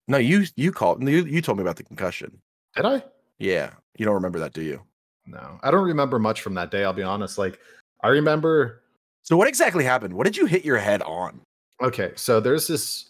No, 0.07 0.17
you, 0.17 0.45
you 0.55 0.71
called, 0.71 1.07
you, 1.07 1.23
you 1.25 1.39
told 1.41 1.59
me 1.59 1.61
about 1.61 1.75
the 1.75 1.83
concussion. 1.83 2.41
Did 2.75 2.85
I? 2.85 3.03
Yeah, 3.37 3.71
you 3.95 4.05
don't 4.05 4.15
remember 4.15 4.39
that, 4.39 4.53
do 4.53 4.63
you? 4.63 4.81
No, 5.27 5.59
I 5.61 5.69
don't 5.69 5.85
remember 5.85 6.17
much 6.17 6.41
from 6.41 6.55
that 6.55 6.71
day. 6.71 6.83
I'll 6.83 6.93
be 6.93 7.03
honest. 7.03 7.37
Like, 7.37 7.59
I 8.01 8.09
remember. 8.09 8.81
So 9.23 9.35
what 9.37 9.47
exactly 9.47 9.83
happened? 9.83 10.13
What 10.13 10.25
did 10.25 10.37
you 10.37 10.45
hit 10.45 10.65
your 10.65 10.77
head 10.77 11.01
on? 11.01 11.41
Okay, 11.81 12.11
so 12.15 12.39
there's 12.39 12.67
this. 12.67 13.09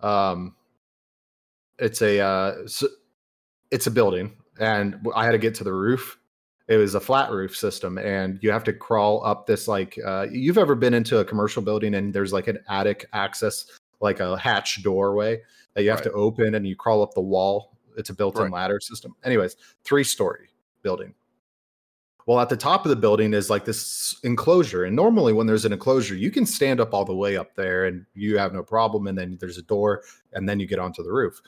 Um, 0.00 0.54
it's 1.78 2.02
a 2.02 2.20
uh, 2.20 2.54
s 2.64 2.84
it's 3.70 3.86
a 3.86 3.90
building, 3.90 4.32
and 4.58 4.96
I 5.14 5.24
had 5.24 5.32
to 5.32 5.38
get 5.38 5.54
to 5.56 5.64
the 5.64 5.72
roof. 5.72 6.18
It 6.68 6.76
was 6.76 6.94
a 6.94 7.00
flat 7.00 7.30
roof 7.30 7.56
system, 7.56 7.98
and 7.98 8.38
you 8.42 8.50
have 8.52 8.64
to 8.64 8.72
crawl 8.72 9.24
up 9.24 9.46
this 9.46 9.68
like. 9.68 9.98
Uh, 10.04 10.26
you've 10.30 10.58
ever 10.58 10.74
been 10.74 10.94
into 10.94 11.18
a 11.18 11.24
commercial 11.24 11.62
building 11.62 11.94
and 11.94 12.12
there's 12.14 12.32
like 12.32 12.48
an 12.48 12.58
attic 12.68 13.06
access, 13.12 13.66
like 14.00 14.20
a 14.20 14.36
hatch 14.38 14.82
doorway 14.82 15.40
that 15.74 15.82
you 15.82 15.90
have 15.90 16.00
Right. 16.00 16.04
to 16.04 16.12
open, 16.12 16.54
and 16.54 16.66
you 16.66 16.76
crawl 16.76 17.02
up 17.02 17.14
the 17.14 17.20
wall. 17.20 17.76
It's 17.96 18.10
a 18.10 18.14
built-in 18.14 18.44
Right. 18.44 18.52
ladder 18.52 18.78
system. 18.80 19.14
Anyways, 19.24 19.56
three-story 19.84 20.48
building. 20.82 21.14
Well, 22.26 22.40
at 22.40 22.48
the 22.48 22.56
top 22.56 22.84
of 22.84 22.90
the 22.90 22.96
building 22.96 23.34
is 23.34 23.50
like 23.50 23.64
this 23.64 24.18
enclosure. 24.22 24.84
And 24.84 24.94
normally, 24.94 25.32
when 25.32 25.46
there's 25.46 25.64
an 25.64 25.72
enclosure, 25.72 26.14
you 26.14 26.30
can 26.30 26.46
stand 26.46 26.80
up 26.80 26.94
all 26.94 27.04
the 27.04 27.14
way 27.14 27.36
up 27.36 27.54
there 27.56 27.86
and 27.86 28.06
you 28.14 28.38
have 28.38 28.52
no 28.52 28.62
problem. 28.62 29.06
And 29.08 29.18
then 29.18 29.36
there's 29.40 29.58
a 29.58 29.62
door, 29.62 30.02
and 30.32 30.48
then 30.48 30.60
you 30.60 30.66
get 30.66 30.78
onto 30.78 31.02
the 31.02 31.12
roof. 31.12 31.40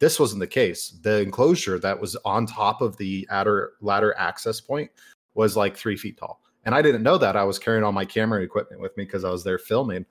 This 0.00 0.18
wasn't 0.18 0.40
the 0.40 0.46
case. 0.46 0.98
The 1.02 1.20
enclosure 1.20 1.78
that 1.78 2.00
was 2.00 2.16
on 2.24 2.46
top 2.46 2.80
of 2.80 2.96
the 2.96 3.26
ladder, 3.30 3.72
ladder 3.80 4.14
access 4.18 4.60
point 4.60 4.90
was 5.34 5.56
like 5.56 5.76
three 5.76 5.96
feet 5.96 6.16
tall. 6.18 6.40
And 6.64 6.74
I 6.74 6.82
didn't 6.82 7.02
know 7.02 7.18
that. 7.18 7.36
I 7.36 7.44
was 7.44 7.58
carrying 7.58 7.84
all 7.84 7.92
my 7.92 8.04
camera 8.04 8.42
equipment 8.42 8.80
with 8.80 8.96
me 8.96 9.04
because 9.04 9.24
I 9.24 9.30
was 9.30 9.44
there 9.44 9.58
filming. 9.58 10.06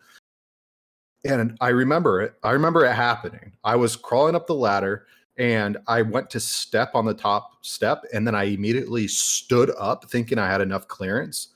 and 1.25 1.57
I 1.61 1.69
remember 1.69 2.21
it. 2.21 2.33
I 2.43 2.51
remember 2.51 2.85
it 2.85 2.93
happening. 2.93 3.53
I 3.63 3.75
was 3.75 3.95
crawling 3.95 4.35
up 4.35 4.45
the 4.45 4.55
ladder 4.55 5.07
and 5.37 5.77
I 5.87 6.01
went 6.01 6.29
to 6.31 6.39
step 6.39 6.91
on 6.93 7.05
the 7.05 7.13
top 7.13 7.65
step 7.65 8.03
and 8.13 8.25
then 8.27 8.35
I 8.35 8.43
immediately 8.43 9.07
stood 9.07 9.71
up 9.79 10.09
thinking 10.09 10.37
I 10.37 10.47
had 10.49 10.61
enough 10.61 10.87
clearance 10.87 11.49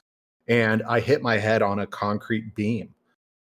and 0.47 0.81
I 0.83 0.99
hit 0.99 1.21
my 1.21 1.37
head 1.37 1.61
on 1.61 1.79
a 1.79 1.87
concrete 1.87 2.55
beam 2.55 2.93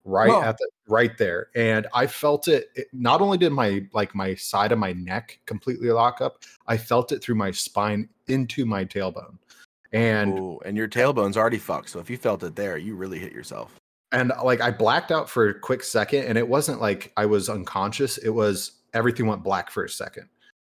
right 0.04 0.30
Oh. 0.30 0.42
at 0.42 0.58
the 0.58 0.68
right 0.88 1.18
there 1.18 1.48
and 1.56 1.88
I 1.94 2.06
felt 2.08 2.48
it, 2.48 2.70
it 2.76 2.88
not 2.94 3.22
only 3.22 3.38
did 3.38 3.52
my 3.52 3.86
like 3.94 4.14
my 4.14 4.36
side 4.36 4.72
of 4.72 4.78
my 4.80 4.94
neck 4.94 5.40
completely 5.46 5.90
lock 5.90 6.22
up 6.22 6.44
I 6.68 6.78
felt 6.78 7.12
it 7.12 7.24
through 7.24 7.36
my 7.36 7.50
spine 7.52 8.08
into 8.28 8.66
my 8.66 8.86
tailbone 8.86 9.38
and 9.94 10.38
Ooh, 10.38 10.60
and 10.66 10.76
your 10.76 10.88
tailbone's 10.90 11.38
already 11.38 11.58
fucked. 11.60 11.90
So 11.90 12.00
if 12.00 12.10
you 12.10 12.18
felt 12.18 12.44
it 12.44 12.56
there, 12.56 12.78
you 12.78 12.96
really 12.96 13.18
hit 13.20 13.32
yourself. 13.32 13.76
and 14.12 14.34
like 14.44 14.60
I 14.60 14.70
blacked 14.70 15.12
out 15.12 15.30
for 15.30 15.48
a 15.50 15.60
quick 15.60 15.84
second, 15.84 16.26
and 16.26 16.38
it 16.38 16.46
wasn't 16.48 16.82
like 16.82 17.14
I 17.16 17.26
was 17.26 17.48
unconscious. 17.50 18.18
It 18.18 18.32
was 18.32 18.72
everything 18.96 19.28
went 19.28 19.44
black 19.44 19.70
for 19.70 19.84
a 19.84 19.90
second, 19.90 20.28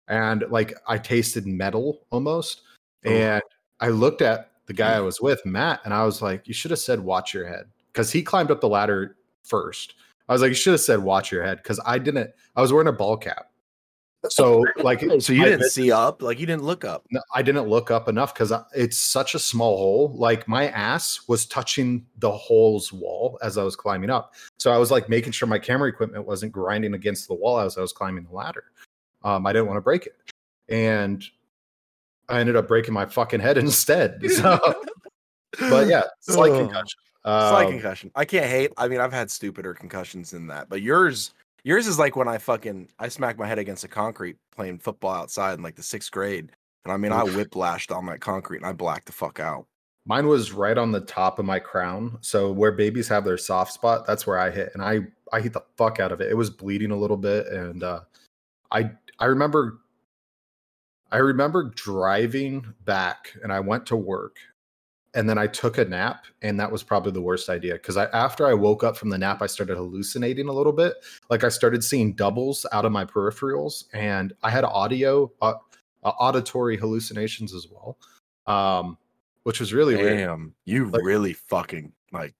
and 0.07 0.45
like 0.49 0.73
I 0.87 0.97
tasted 0.97 1.45
metal 1.45 2.05
almost. 2.09 2.61
Ooh. 3.05 3.11
And 3.11 3.43
I 3.79 3.89
looked 3.89 4.21
at 4.21 4.51
the 4.65 4.73
guy 4.73 4.93
hmm. 4.93 4.97
I 4.97 5.01
was 5.01 5.21
with, 5.21 5.45
Matt, 5.45 5.81
and 5.85 5.93
I 5.93 6.05
was 6.05 6.21
like, 6.21 6.47
"You 6.47 6.53
should 6.53 6.71
have 6.71 6.79
said 6.79 6.99
watch 6.99 7.33
your 7.33 7.45
head," 7.45 7.65
because 7.91 8.11
he 8.11 8.23
climbed 8.23 8.49
up 8.49 8.61
the 8.61 8.69
ladder 8.69 9.17
first. 9.43 9.95
I 10.27 10.33
was 10.33 10.41
like, 10.41 10.49
"You 10.49 10.55
should 10.55 10.73
have 10.73 10.81
said 10.81 10.99
watch 10.99 11.31
your 11.31 11.43
head," 11.43 11.57
because 11.57 11.79
I 11.85 11.99
didn't. 11.99 12.31
I 12.55 12.61
was 12.61 12.73
wearing 12.73 12.87
a 12.87 12.93
ball 12.93 13.17
cap, 13.17 13.51
so 14.29 14.65
like, 14.77 15.01
So 15.19 15.33
you 15.33 15.41
I 15.43 15.45
didn't 15.45 15.69
see 15.69 15.91
up, 15.91 16.21
like 16.21 16.39
you 16.39 16.45
didn't 16.45 16.63
look 16.63 16.85
up. 16.85 17.05
no, 17.11 17.21
I 17.33 17.41
didn't 17.41 17.67
look 17.67 17.91
up 17.91 18.07
enough 18.07 18.33
because 18.33 18.53
it's 18.73 18.99
such 18.99 19.35
a 19.35 19.39
small 19.39 19.77
hole. 19.77 20.13
Like 20.15 20.47
my 20.47 20.69
ass 20.69 21.27
was 21.27 21.45
touching 21.45 22.05
the 22.19 22.31
hole's 22.31 22.93
wall 22.93 23.37
as 23.41 23.57
I 23.57 23.63
was 23.63 23.75
climbing 23.75 24.09
up. 24.09 24.33
So 24.59 24.71
I 24.71 24.77
was 24.77 24.91
like 24.91 25.09
making 25.09 25.33
sure 25.33 25.47
my 25.47 25.59
camera 25.59 25.89
equipment 25.89 26.25
wasn't 26.25 26.51
grinding 26.51 26.93
against 26.93 27.27
the 27.27 27.33
wall 27.33 27.59
as 27.59 27.77
I 27.77 27.81
was 27.81 27.93
climbing 27.93 28.23
the 28.25 28.33
ladder. 28.35 28.65
Um, 29.23 29.45
I 29.45 29.53
didn't 29.53 29.67
want 29.67 29.77
to 29.77 29.81
break 29.81 30.05
it. 30.05 30.15
And 30.69 31.23
I 32.29 32.39
ended 32.39 32.55
up 32.55 32.67
breaking 32.67 32.93
my 32.93 33.05
fucking 33.05 33.39
head 33.39 33.57
instead. 33.59 34.21
So, 34.29 34.59
but 35.69 35.87
yeah, 35.87 36.03
slight 36.21 36.51
Ugh. 36.51 36.57
concussion. 36.59 36.99
Slight 37.25 37.67
Um, 37.67 37.73
concussion. 37.73 38.11
I 38.15 38.25
can't 38.25 38.47
hate. 38.47 38.71
I 38.77 38.87
mean, 38.87 38.99
I've 38.99 39.13
had 39.13 39.29
stupider 39.31 39.73
concussions 39.73 40.31
than 40.31 40.47
that, 40.47 40.67
but 40.67 40.81
yours, 40.81 41.33
yours 41.63 41.87
is 41.87 41.99
like 41.99 42.15
when 42.15 42.27
I 42.27 42.37
fucking 42.37 42.89
I 42.99 43.07
smacked 43.07 43.39
my 43.39 43.47
head 43.47 43.59
against 43.59 43.81
the 43.81 43.87
concrete 43.87 44.37
playing 44.55 44.79
football 44.79 45.13
outside 45.13 45.53
in 45.55 45.63
like 45.63 45.75
the 45.75 45.83
sixth 45.83 46.11
grade, 46.11 46.51
and 46.85 46.93
I 46.93 46.97
mean 46.97 47.11
I 47.11 47.23
whiplashed 47.23 47.95
on 47.95 48.05
that 48.07 48.21
concrete 48.21 48.57
and 48.57 48.65
I 48.65 48.73
blacked 48.73 49.07
the 49.07 49.11
fuck 49.13 49.39
out. 49.39 49.65
Mine 50.05 50.27
was 50.27 50.51
right 50.51 50.77
on 50.77 50.91
the 50.91 50.99
top 50.99 51.39
of 51.39 51.45
my 51.45 51.59
crown. 51.59 52.17
So 52.19 52.51
where 52.51 52.73
babies 52.73 53.07
have 53.07 53.23
their 53.23 53.37
soft 53.37 53.71
spot, 53.71 54.05
that's 54.05 54.27
where 54.27 54.37
I 54.37 54.51
hit. 54.51 54.71
And 54.73 54.83
I 54.83 54.99
I 55.31 55.39
hit 55.39 55.53
the 55.53 55.63
fuck 55.77 55.99
out 55.99 56.11
of 56.11 56.21
it. 56.21 56.29
It 56.29 56.35
was 56.35 56.49
bleeding 56.49 56.91
a 56.91 56.97
little 56.97 57.17
bit. 57.17 57.47
And 57.47 57.83
uh 57.83 58.01
I 58.71 58.91
I 59.19 59.25
remember 59.25 59.79
I 61.11 61.17
remember 61.17 61.71
driving 61.75 62.65
back 62.85 63.33
and 63.43 63.53
I 63.53 63.59
went 63.59 63.85
to 63.87 63.95
work 63.95 64.37
and 65.15 65.29
then 65.29 65.37
I 65.37 65.47
took 65.47 65.77
a 65.77 65.85
nap 65.85 66.25
and 66.41 66.59
that 66.59 66.71
was 66.71 66.81
probably 66.83 67.11
the 67.11 67.21
worst 67.21 67.49
idea 67.49 67.73
because 67.73 67.97
I 67.97 68.05
after 68.07 68.47
I 68.47 68.53
woke 68.53 68.83
up 68.83 68.97
from 68.97 69.09
the 69.09 69.17
nap 69.17 69.41
I 69.41 69.47
started 69.47 69.75
hallucinating 69.77 70.47
a 70.47 70.53
little 70.53 70.73
bit 70.73 70.95
like 71.29 71.43
I 71.43 71.49
started 71.49 71.83
seeing 71.83 72.13
doubles 72.13 72.65
out 72.71 72.85
of 72.85 72.91
my 72.91 73.05
peripherals 73.05 73.85
and 73.93 74.33
I 74.43 74.49
had 74.49 74.63
audio 74.63 75.31
uh, 75.41 75.53
auditory 76.03 76.77
hallucinations 76.77 77.53
as 77.53 77.67
well 77.71 77.97
um 78.47 78.97
which 79.43 79.59
was 79.59 79.73
really 79.73 79.95
weird 79.95 80.17
Damn, 80.17 80.53
you 80.65 80.87
Like- 80.89 81.03
really 81.03 81.33
fucking 81.33 81.91
like 82.11 82.33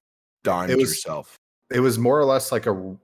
dimed 0.43 0.71
It 0.71 0.77
was- 0.77 0.89
yourself. 0.89 1.37
it 1.71 1.79
was 1.79 1.97
more 1.99 2.19
or 2.19 2.25
less 2.25 2.51
like 2.51 2.65
a 2.65 2.95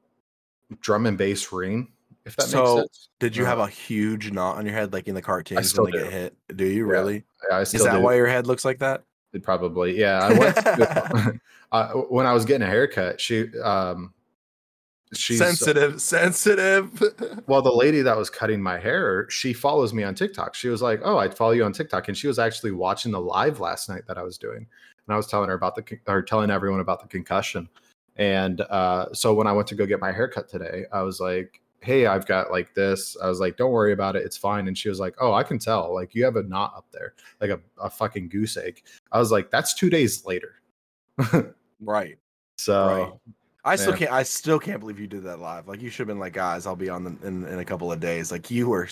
drum 0.82 1.06
and 1.06 1.18
bass 1.18 1.52
ring 1.52 1.92
if 2.26 2.36
that 2.36 2.44
So, 2.48 2.60
makes 2.78 2.80
sense 2.82 3.10
Did 3.20 3.36
you 3.36 3.44
Uh, 3.44 3.48
have 3.48 3.60
a 3.60 3.68
huge 3.68 4.32
knot 4.32 4.58
on 4.58 4.66
your 4.66 4.74
head 4.76 4.94
like 4.94 5.08
in 5.08 5.16
the 5.16 5.22
cartoons 5.22 5.70
still 5.70 5.84
when 5.86 5.94
they 5.94 5.98
do. 6.00 6.04
get 6.06 6.14
hit? 6.14 6.36
Do 6.56 6.66
you 6.66 6.86
Yeah, 6.86 6.92
really? 6.92 7.24
Yeah, 7.50 7.58
I 7.58 7.62
Is 7.62 7.72
that 7.72 7.94
do. 7.98 8.00
why 8.02 8.16
your 8.16 8.28
head 8.28 8.46
looks 8.48 8.64
like 8.66 8.80
that? 8.80 9.04
Probably 9.44 9.98
yeah 10.00 10.20
i 10.20 10.34
went 10.38 10.56
to, 10.56 11.40
uh, 11.72 11.90
when 12.10 12.26
i 12.26 12.34
was 12.34 12.46
getting 12.46 12.68
a 12.68 12.70
haircut 12.70 13.22
she 13.22 13.48
um 13.60 14.14
she's 15.14 15.38
sensitive, 15.40 16.02
sensitive. 16.02 17.44
well 17.48 17.62
the 17.62 17.72
lady 17.72 18.02
that 18.02 18.18
was 18.18 18.30
cutting 18.30 18.62
my 18.62 18.80
hair 18.80 19.28
she 19.30 19.54
follows 19.54 19.94
me 19.94 20.04
on 20.04 20.16
tiktok. 20.16 20.56
She 20.56 20.70
was 20.70 20.82
like 20.82 21.02
oh 21.04 21.18
i 21.18 21.30
follow 21.30 21.52
you 21.52 21.64
on 21.64 21.74
tiktok. 21.74 22.08
And 22.08 22.18
she 22.18 22.28
was 22.28 22.40
actually 22.40 22.72
watching 22.72 23.12
the 23.12 23.20
live 23.20 23.60
last 23.60 23.90
night 23.90 24.04
that 24.08 24.18
i 24.18 24.24
was 24.24 24.38
doing. 24.38 24.58
And 24.58 25.14
i 25.14 25.18
was 25.18 25.28
telling 25.28 25.50
her 25.50 25.56
about 25.56 25.76
the 25.76 25.84
con- 25.84 26.02
or 26.08 26.22
telling 26.22 26.52
everyone 26.52 26.80
about 26.80 27.02
the 27.02 27.08
concussion. 27.08 27.70
And 28.18 28.62
uh 28.62 29.14
so 29.14 29.34
when 29.34 29.48
i 29.48 29.52
went 29.52 29.68
to 29.70 29.76
go 29.76 29.86
get 29.86 30.00
my 30.00 30.12
haircut 30.12 30.48
today 30.48 30.86
i 30.92 31.02
was 31.02 31.20
like 31.20 31.62
hey 31.82 32.06
i've 32.06 32.26
got 32.26 32.52
like 32.52 32.74
this 32.74 33.16
i 33.22 33.28
was 33.28 33.40
like 33.40 33.58
don't 33.58 33.72
worry 33.72 33.94
about 33.94 34.16
it 34.16 34.26
it's 34.26 34.38
fine 34.38 34.68
and 34.68 34.78
she 34.78 34.90
was 34.90 35.00
like 35.00 35.16
oh 35.20 35.34
i 35.34 35.44
can 35.44 35.60
tell 35.60 35.94
like 35.94 36.14
you 36.14 36.24
have 36.24 36.36
a 36.36 36.44
knot 36.44 36.74
up 36.76 36.86
there 36.92 37.14
like 37.42 37.50
a, 37.50 37.60
a 37.82 37.90
fucking 37.90 38.30
goose 38.30 38.58
egg 38.58 38.84
i 39.12 39.20
was 39.20 39.32
like 39.32 39.50
that's 39.50 39.74
two 39.74 39.90
days 39.90 40.26
later 40.26 40.56
right. 41.82 42.18
so 42.58 42.88
Right. 42.88 43.36
I 43.66 43.76
still 43.76 43.94
can't. 43.94 44.12
I 44.12 44.24
still 44.24 44.58
can't 44.58 44.80
believe 44.80 45.00
you 45.00 45.08
did 45.08 45.24
that 45.24 45.40
live. 45.40 45.68
Like 45.68 45.82
you 45.82 45.90
should 45.90 46.00
have 46.00 46.08
been 46.08 46.20
like, 46.20 46.34
guys, 46.34 46.66
I'll 46.66 46.78
be 46.78 46.90
on 46.90 47.04
the, 47.04 47.28
in 47.28 47.46
in 47.46 47.60
a 47.60 47.66
couple 47.66 47.92
of 47.92 48.00
days. 48.00 48.32
Like 48.32 48.50
you 48.50 48.70
were, 48.70 48.88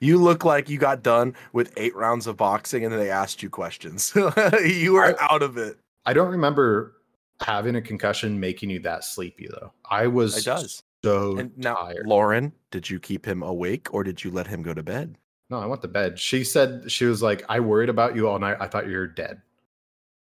you 0.00 0.18
look 0.18 0.44
like 0.44 0.68
you 0.68 0.78
got 0.78 1.02
done 1.02 1.34
with 1.52 1.72
eight 1.78 1.96
rounds 1.96 2.26
of 2.26 2.36
boxing, 2.36 2.84
and 2.84 2.92
then 2.92 3.00
they 3.00 3.10
asked 3.10 3.42
you 3.42 3.48
questions. 3.48 4.12
you 4.64 4.92
were 4.92 5.16
out 5.20 5.42
of 5.42 5.56
it. 5.56 5.78
I 6.04 6.12
don't 6.12 6.30
remember 6.30 6.96
having 7.40 7.76
a 7.76 7.82
concussion 7.82 8.38
making 8.38 8.68
you 8.68 8.78
that 8.80 9.04
sleepy 9.04 9.48
though. 9.50 9.72
I 9.90 10.06
was 10.06 10.36
It 10.36 10.44
does. 10.44 10.82
So 11.04 11.36
And 11.38 11.56
now, 11.56 11.74
tired. 11.74 12.06
Lauren, 12.06 12.52
did 12.70 12.88
you 12.90 12.98
keep 13.00 13.26
him 13.26 13.42
awake 13.42 13.92
or 13.94 14.04
did 14.04 14.22
you 14.22 14.30
let 14.30 14.46
him 14.46 14.62
go 14.62 14.74
to 14.74 14.82
bed? 14.82 15.16
No, 15.48 15.58
I 15.58 15.66
went 15.66 15.82
to 15.82 15.88
bed. 15.88 16.18
She 16.18 16.44
said 16.44 16.90
she 16.90 17.06
was 17.06 17.22
like, 17.22 17.44
I 17.48 17.58
worried 17.60 17.88
about 17.88 18.14
you 18.14 18.28
all 18.28 18.38
night. 18.38 18.56
I 18.60 18.66
thought 18.68 18.86
you 18.86 18.96
were 18.96 19.06
dead. 19.06 19.40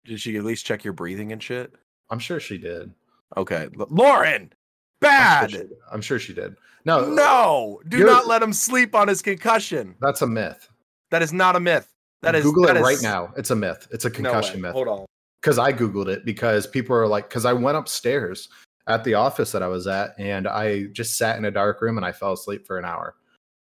Did 0.06 0.20
she 0.20 0.38
at 0.38 0.44
least 0.44 0.66
check 0.66 0.84
your 0.84 0.94
breathing 0.94 1.32
and 1.32 1.42
shit? 1.44 1.74
I'm 2.10 2.20
sure 2.20 2.40
she 2.40 2.58
did. 2.58 2.94
Okay, 3.38 3.70
L- 3.80 3.88
Lauren, 3.90 4.42
I'm 4.44 4.50
bad. 5.00 5.52
sure 5.52 5.60
she, 5.62 5.68
I'm 5.92 6.02
sure 6.02 6.20
she 6.20 6.34
did. 6.34 6.56
No, 6.86 7.00
uh, 7.06 7.10
no, 7.14 7.82
do 7.88 8.04
not 8.04 8.28
let 8.28 8.42
him 8.42 8.52
sleep 8.54 8.96
on 8.96 9.08
his 9.08 9.22
concussion. 9.22 9.96
that's 10.02 10.22
a 10.22 10.28
myth. 10.28 10.68
That 11.12 11.22
is 11.22 11.32
not 11.34 11.56
a 11.56 11.60
myth. 11.60 11.94
That 12.22 12.36
is 12.36 12.44
Google 12.44 12.66
that 12.66 12.78
it 12.78 12.82
right 12.82 12.96
is- 12.96 13.04
now. 13.04 13.34
It's 13.38 13.52
a 13.52 13.56
myth. 13.56 13.88
It's 13.92 14.06
a 14.06 14.10
No 14.10 14.16
concussion 14.16 14.62
myth. 14.62 14.74
Hold 14.74 14.88
on. 14.88 15.06
Because 15.42 15.58
I 15.60 15.74
Googled 15.74 16.08
it 16.08 16.24
because 16.26 16.68
people 16.68 16.96
are 16.96 17.08
like, 17.08 17.28
because 17.30 17.46
I 17.46 17.54
went 17.54 17.78
upstairs 17.78 18.48
at 18.88 19.04
the 19.04 19.14
office 19.14 19.52
that 19.52 19.64
I 19.64 19.68
was 19.68 19.88
at 19.88 20.16
and 20.18 20.48
I 20.48 20.84
just 20.86 21.18
sat 21.18 21.38
in 21.38 21.46
a 21.46 21.52
dark 21.52 21.82
room 21.82 21.98
and 21.98 22.06
I 22.06 22.12
fell 22.12 22.34
asleep 22.34 22.66
for 22.66 22.78
an 22.80 22.86
hour. 22.86 23.16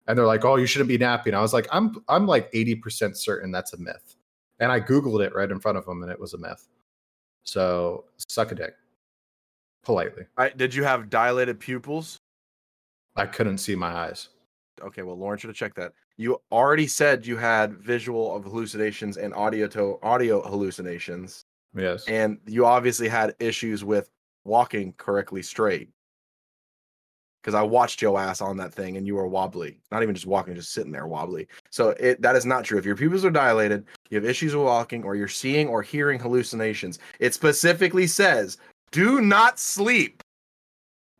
And 0.06 0.16
they're 0.16 0.26
like, 0.26 0.44
"Oh, 0.44 0.56
you 0.56 0.66
shouldn't 0.66 0.88
be 0.88 0.96
napping." 0.96 1.34
I 1.34 1.40
was 1.40 1.52
like, 1.52 1.66
"I'm 1.70 2.02
I'm 2.08 2.26
like 2.26 2.50
80% 2.52 3.16
certain 3.16 3.50
that's 3.50 3.74
a 3.74 3.78
myth." 3.78 4.16
And 4.58 4.72
I 4.72 4.80
googled 4.80 5.24
it 5.24 5.34
right 5.34 5.50
in 5.50 5.60
front 5.60 5.76
of 5.78 5.84
them 5.84 6.02
and 6.02 6.10
it 6.10 6.18
was 6.18 6.34
a 6.34 6.38
myth. 6.38 6.66
So, 7.44 8.04
suck 8.28 8.52
a 8.52 8.54
dick. 8.54 8.74
Politely. 9.84 10.24
I, 10.36 10.50
did 10.50 10.74
you 10.74 10.84
have 10.84 11.08
dilated 11.08 11.60
pupils? 11.60 12.18
I 13.16 13.26
couldn't 13.26 13.58
see 13.58 13.74
my 13.74 13.88
eyes. 13.88 14.28
Okay, 14.82 15.02
well, 15.02 15.16
Lauren 15.16 15.38
should 15.38 15.48
have 15.48 15.56
checked 15.56 15.76
that. 15.76 15.92
You 16.16 16.40
already 16.52 16.86
said 16.86 17.26
you 17.26 17.36
had 17.36 17.74
visual 17.78 18.34
of 18.34 18.44
hallucinations 18.44 19.16
and 19.16 19.32
audio 19.34 19.66
to 19.68 19.98
audio 20.02 20.42
hallucinations, 20.42 21.44
Yes. 21.74 22.06
and 22.06 22.38
you 22.46 22.66
obviously 22.66 23.08
had 23.08 23.34
issues 23.40 23.84
with 23.84 24.10
walking 24.49 24.94
correctly 24.96 25.42
straight. 25.42 25.90
Because 27.40 27.55
I 27.55 27.62
watched 27.62 28.03
your 28.03 28.18
ass 28.18 28.40
on 28.40 28.57
that 28.57 28.74
thing, 28.74 28.96
and 28.96 29.07
you 29.07 29.14
were 29.14 29.28
wobbly. 29.28 29.78
Not 29.92 30.03
even 30.03 30.14
just 30.14 30.26
walking, 30.26 30.57
just 30.57 30.72
sitting 30.72 30.90
there 30.90 31.07
wobbly. 31.07 31.46
So 31.70 31.90
it 31.90 32.20
that 32.20 32.34
is 32.34 32.44
not 32.44 32.64
true. 32.64 32.78
If 32.78 32.84
your 32.84 32.96
pupils 32.96 33.24
are 33.24 33.30
dilated, 33.30 33.86
you 34.11 34.16
have 34.16 34.24
issues 34.24 34.57
with 34.57 34.64
walking, 34.64 35.05
or 35.05 35.14
you're 35.14 35.28
seeing 35.28 35.68
or 35.68 35.80
hearing 35.80 36.18
hallucinations. 36.18 36.99
It 37.20 37.34
specifically 37.34 38.09
says, 38.09 38.59
"Do 38.90 39.20
not 39.20 39.61
sleep." 39.61 40.20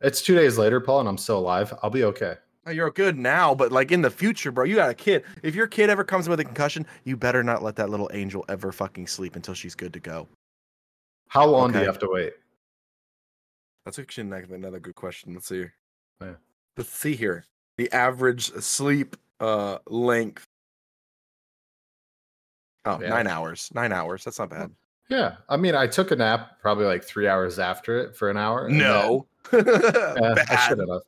It's 0.01 0.21
2 0.21 0.35
days 0.35 0.57
later, 0.57 0.81
Paul, 0.81 0.99
and 0.99 1.09
I'm 1.09 1.17
still 1.17 1.39
alive. 1.39 1.73
I'll 1.81 1.89
be 1.89 2.03
okay. 2.03 2.35
You're 2.69 2.91
good 2.91 3.17
now, 3.17 3.55
but 3.55 3.71
like 3.71 3.91
in 3.91 4.01
the 4.01 4.11
future, 4.11 4.51
bro, 4.51 4.65
you 4.65 4.75
got 4.75 4.89
a 4.91 4.93
kid. 4.93 5.23
If 5.41 5.55
your 5.55 5.67
kid 5.67 5.89
ever 5.89 6.03
comes 6.03 6.29
with 6.29 6.39
a 6.39 6.43
concussion, 6.43 6.85
you 7.05 7.17
better 7.17 7.43
not 7.43 7.63
let 7.63 7.77
that 7.77 7.89
little 7.89 8.09
angel 8.13 8.45
ever 8.49 8.71
fucking 8.71 9.07
sleep 9.07 9.35
until 9.35 9.53
she's 9.55 9.73
good 9.73 9.93
to 9.93 9.99
go. 9.99 10.27
How 11.29 11.45
long 11.45 11.71
do 11.71 11.79
you 11.79 11.85
have 11.85 11.99
to 11.99 12.09
wait? 12.09 12.33
That's 13.85 13.99
actually 13.99 14.27
another 14.53 14.79
good 14.79 14.95
question. 14.95 15.33
Let's 15.33 15.47
see. 15.47 15.55
here. 15.57 15.73
Yeah. 16.21 16.33
Let's 16.77 16.89
see 16.89 17.15
here. 17.15 17.45
The 17.77 17.91
average 17.91 18.51
sleep 18.61 19.15
uh 19.39 19.77
length. 19.87 20.45
Oh, 22.85 22.99
Yeah. 23.01 23.09
nine 23.09 23.27
hours. 23.27 23.69
Nine 23.73 23.91
hours. 23.91 24.23
That's 24.23 24.39
not 24.39 24.49
bad. 24.49 24.71
Yeah. 25.09 25.37
I 25.49 25.57
mean, 25.57 25.75
I 25.75 25.87
took 25.87 26.11
a 26.11 26.15
nap 26.15 26.59
probably 26.61 26.85
like 26.85 27.03
3 27.03 27.27
hours 27.27 27.57
after 27.59 27.97
it 27.97 28.15
for 28.15 28.29
an 28.29 28.37
hour. 28.37 28.67
and 28.67 28.79
then- 28.79 28.87
No. 28.87 29.27
Yeah, 29.53 30.35
I 30.49 30.67
should 30.67 30.79
have. 30.79 31.01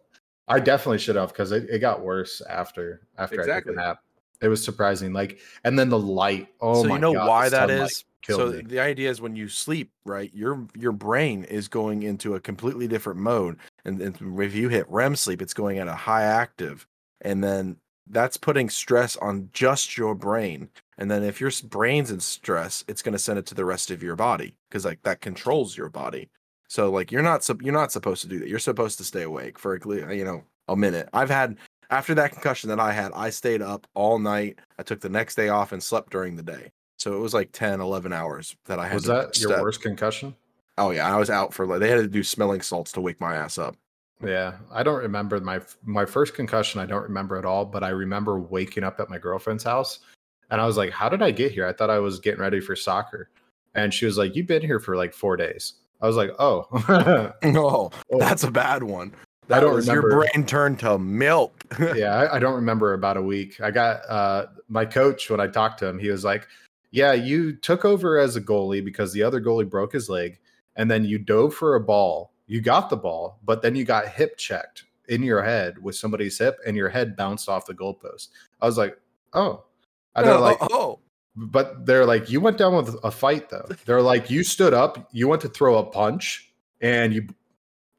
I 0.47 0.59
definitely 0.59 0.97
should 0.97 1.15
have 1.15 1.29
because 1.29 1.51
it, 1.51 1.69
it 1.69 1.79
got 1.79 2.01
worse 2.01 2.41
after 2.49 3.07
after 3.17 3.41
I 3.43 3.45
took 3.61 3.67
a 3.67 3.71
nap. 3.73 3.99
It 4.41 4.47
was 4.47 4.63
surprising. 4.63 5.13
Like, 5.13 5.39
and 5.63 5.77
then 5.77 5.89
the 5.89 5.99
light. 5.99 6.47
Oh 6.59 6.83
so 6.83 6.89
my 6.89 6.95
you 6.95 7.01
know 7.01 7.13
God, 7.13 7.27
why 7.27 7.49
that 7.49 7.69
is? 7.69 8.03
So 8.27 8.51
me. 8.51 8.61
the 8.61 8.79
idea 8.79 9.09
is 9.09 9.21
when 9.21 9.35
you 9.35 9.47
sleep, 9.47 9.91
right, 10.05 10.31
your 10.33 10.67
your 10.77 10.91
brain 10.91 11.43
is 11.45 11.67
going 11.67 12.03
into 12.03 12.35
a 12.35 12.39
completely 12.39 12.87
different 12.87 13.19
mode, 13.19 13.57
and, 13.85 14.01
and 14.01 14.39
if 14.39 14.53
you 14.55 14.69
hit 14.69 14.89
REM 14.89 15.15
sleep, 15.15 15.41
it's 15.41 15.53
going 15.53 15.79
at 15.79 15.87
a 15.87 15.95
high 15.95 16.23
active, 16.23 16.87
and 17.21 17.43
then 17.43 17.77
that's 18.07 18.37
putting 18.37 18.69
stress 18.69 19.15
on 19.17 19.49
just 19.53 19.97
your 19.97 20.13
brain. 20.13 20.69
And 20.97 21.09
then 21.09 21.23
if 21.23 21.41
your 21.41 21.51
brain's 21.63 22.11
in 22.11 22.19
stress, 22.19 22.83
it's 22.87 23.01
going 23.01 23.13
to 23.13 23.19
send 23.19 23.39
it 23.39 23.45
to 23.47 23.55
the 23.55 23.65
rest 23.65 23.89
of 23.89 24.03
your 24.03 24.15
body 24.15 24.55
because 24.69 24.85
like 24.85 25.01
that 25.03 25.21
controls 25.21 25.75
your 25.75 25.89
body. 25.89 26.29
So 26.67 26.91
like 26.91 27.11
you're 27.11 27.21
not 27.21 27.47
you're 27.61 27.73
not 27.73 27.91
supposed 27.91 28.21
to 28.21 28.27
do 28.27 28.39
that. 28.39 28.49
You're 28.49 28.59
supposed 28.59 28.97
to 28.99 29.03
stay 29.03 29.23
awake 29.23 29.57
for 29.57 29.75
a 29.75 30.15
you 30.15 30.25
know 30.25 30.43
a 30.67 30.75
minute. 30.75 31.09
I've 31.11 31.29
had 31.29 31.57
after 31.91 32.15
that 32.15 32.31
concussion 32.31 32.69
that 32.69 32.79
I 32.79 32.91
had, 32.91 33.11
I 33.13 33.29
stayed 33.29 33.61
up 33.61 33.85
all 33.93 34.17
night. 34.17 34.59
I 34.79 34.83
took 34.83 35.01
the 35.01 35.09
next 35.09 35.35
day 35.35 35.49
off 35.49 35.73
and 35.73 35.83
slept 35.83 36.11
during 36.11 36.35
the 36.35 36.43
day. 36.43 36.71
So 36.97 37.13
it 37.15 37.19
was 37.19 37.33
like 37.33 37.51
10, 37.51 37.81
11 37.81 38.13
hours 38.13 38.55
that 38.65 38.79
I 38.79 38.87
had 38.87 38.95
Was 38.95 39.03
that 39.05 39.39
your 39.39 39.61
worst 39.61 39.81
concussion? 39.81 40.35
Oh 40.77 40.91
yeah, 40.91 41.13
I 41.13 41.17
was 41.19 41.29
out 41.29 41.53
for 41.53 41.67
like 41.67 41.79
they 41.79 41.89
had 41.89 41.97
to 41.97 42.07
do 42.07 42.23
smelling 42.23 42.61
salts 42.61 42.91
to 42.93 43.01
wake 43.01 43.19
my 43.19 43.35
ass 43.35 43.57
up. 43.57 43.75
Yeah, 44.23 44.53
I 44.71 44.83
don't 44.83 45.01
remember 45.01 45.39
my 45.41 45.61
my 45.83 46.05
first 46.05 46.33
concussion. 46.33 46.79
I 46.79 46.85
don't 46.85 47.03
remember 47.03 47.37
at 47.37 47.45
all, 47.45 47.65
but 47.65 47.83
I 47.83 47.89
remember 47.89 48.39
waking 48.39 48.83
up 48.83 48.99
at 48.99 49.09
my 49.09 49.17
girlfriend's 49.17 49.63
house, 49.63 49.99
and 50.49 50.61
I 50.61 50.65
was 50.65 50.77
like, 50.77 50.91
"How 50.91 51.09
did 51.09 51.21
I 51.21 51.31
get 51.31 51.51
here?" 51.51 51.67
I 51.67 51.73
thought 51.73 51.89
I 51.89 51.99
was 51.99 52.19
getting 52.19 52.39
ready 52.39 52.59
for 52.59 52.75
soccer, 52.75 53.29
and 53.75 53.93
she 53.93 54.05
was 54.05 54.17
like, 54.17 54.35
"You've 54.35 54.47
been 54.47 54.61
here 54.61 54.79
for 54.79 54.95
like 54.95 55.13
four 55.13 55.35
days." 55.35 55.73
I 56.01 56.07
was 56.07 56.15
like, 56.15 56.31
"Oh, 56.39 56.67
Oh, 57.43 57.91
that's 58.11 58.43
a 58.43 58.51
bad 58.51 58.83
one. 58.83 59.11
I 59.45 59.55
That 59.55 59.59
don't 59.61 59.75
was 59.75 59.87
your 59.87 60.09
brain 60.09 60.45
turned 60.45 60.79
to 60.79 60.97
milk. 60.99 61.60
Yeah." 61.79 62.15
I, 62.15 62.35
I 62.35 62.39
don't 62.39 62.55
remember 62.55 62.93
about 62.93 63.17
a 63.17 63.21
week. 63.21 63.59
I 63.61 63.71
got 63.71 64.01
uh 64.09 64.47
my 64.67 64.85
coach 64.85 65.29
when 65.29 65.39
I 65.39 65.47
talked 65.47 65.79
to 65.79 65.87
him. 65.87 65.99
He 65.99 66.09
was 66.09 66.23
like, 66.23 66.47
"Yeah, 66.91 67.13
you 67.13 67.55
took 67.55 67.85
over 67.85 68.17
as 68.17 68.35
a 68.35 68.41
goalie 68.41 68.83
because 68.83 69.13
the 69.13 69.23
other 69.23 69.41
goalie 69.41 69.69
broke 69.69 69.93
his 69.93 70.09
leg, 70.09 70.39
and 70.75 70.89
then 70.89 71.05
you 71.05 71.17
dove 71.17 71.53
for 71.53 71.75
a 71.75 71.81
ball. 71.81 72.31
You 72.47 72.61
got 72.61 72.89
the 72.89 72.97
ball, 72.97 73.39
but 73.43 73.61
then 73.61 73.75
you 73.75 73.85
got 73.85 74.07
hip 74.07 74.37
checked 74.37 74.85
in 75.07 75.23
your 75.23 75.41
head 75.41 75.81
with 75.81 75.95
somebody's 75.95 76.37
hip, 76.37 76.57
and 76.65 76.75
your 76.75 76.89
head 76.89 77.15
bounced 77.15 77.49
off 77.49 77.65
the 77.65 77.73
goalpost." 77.73 78.29
I 78.61 78.65
was 78.65 78.77
like, 78.77 78.97
"Oh." 79.33 79.65
And 80.15 80.27
they're 80.27 80.39
like, 80.39 80.57
oh, 80.61 80.99
but 81.35 81.85
they're 81.85 82.05
like, 82.05 82.29
you 82.29 82.41
went 82.41 82.57
down 82.57 82.75
with 82.75 82.95
a 83.03 83.11
fight 83.11 83.49
though. 83.49 83.67
They're 83.85 84.01
like, 84.01 84.29
you 84.29 84.43
stood 84.43 84.73
up, 84.73 85.09
you 85.11 85.27
went 85.27 85.41
to 85.43 85.49
throw 85.49 85.77
a 85.77 85.85
punch, 85.85 86.51
and 86.81 87.13
you, 87.13 87.27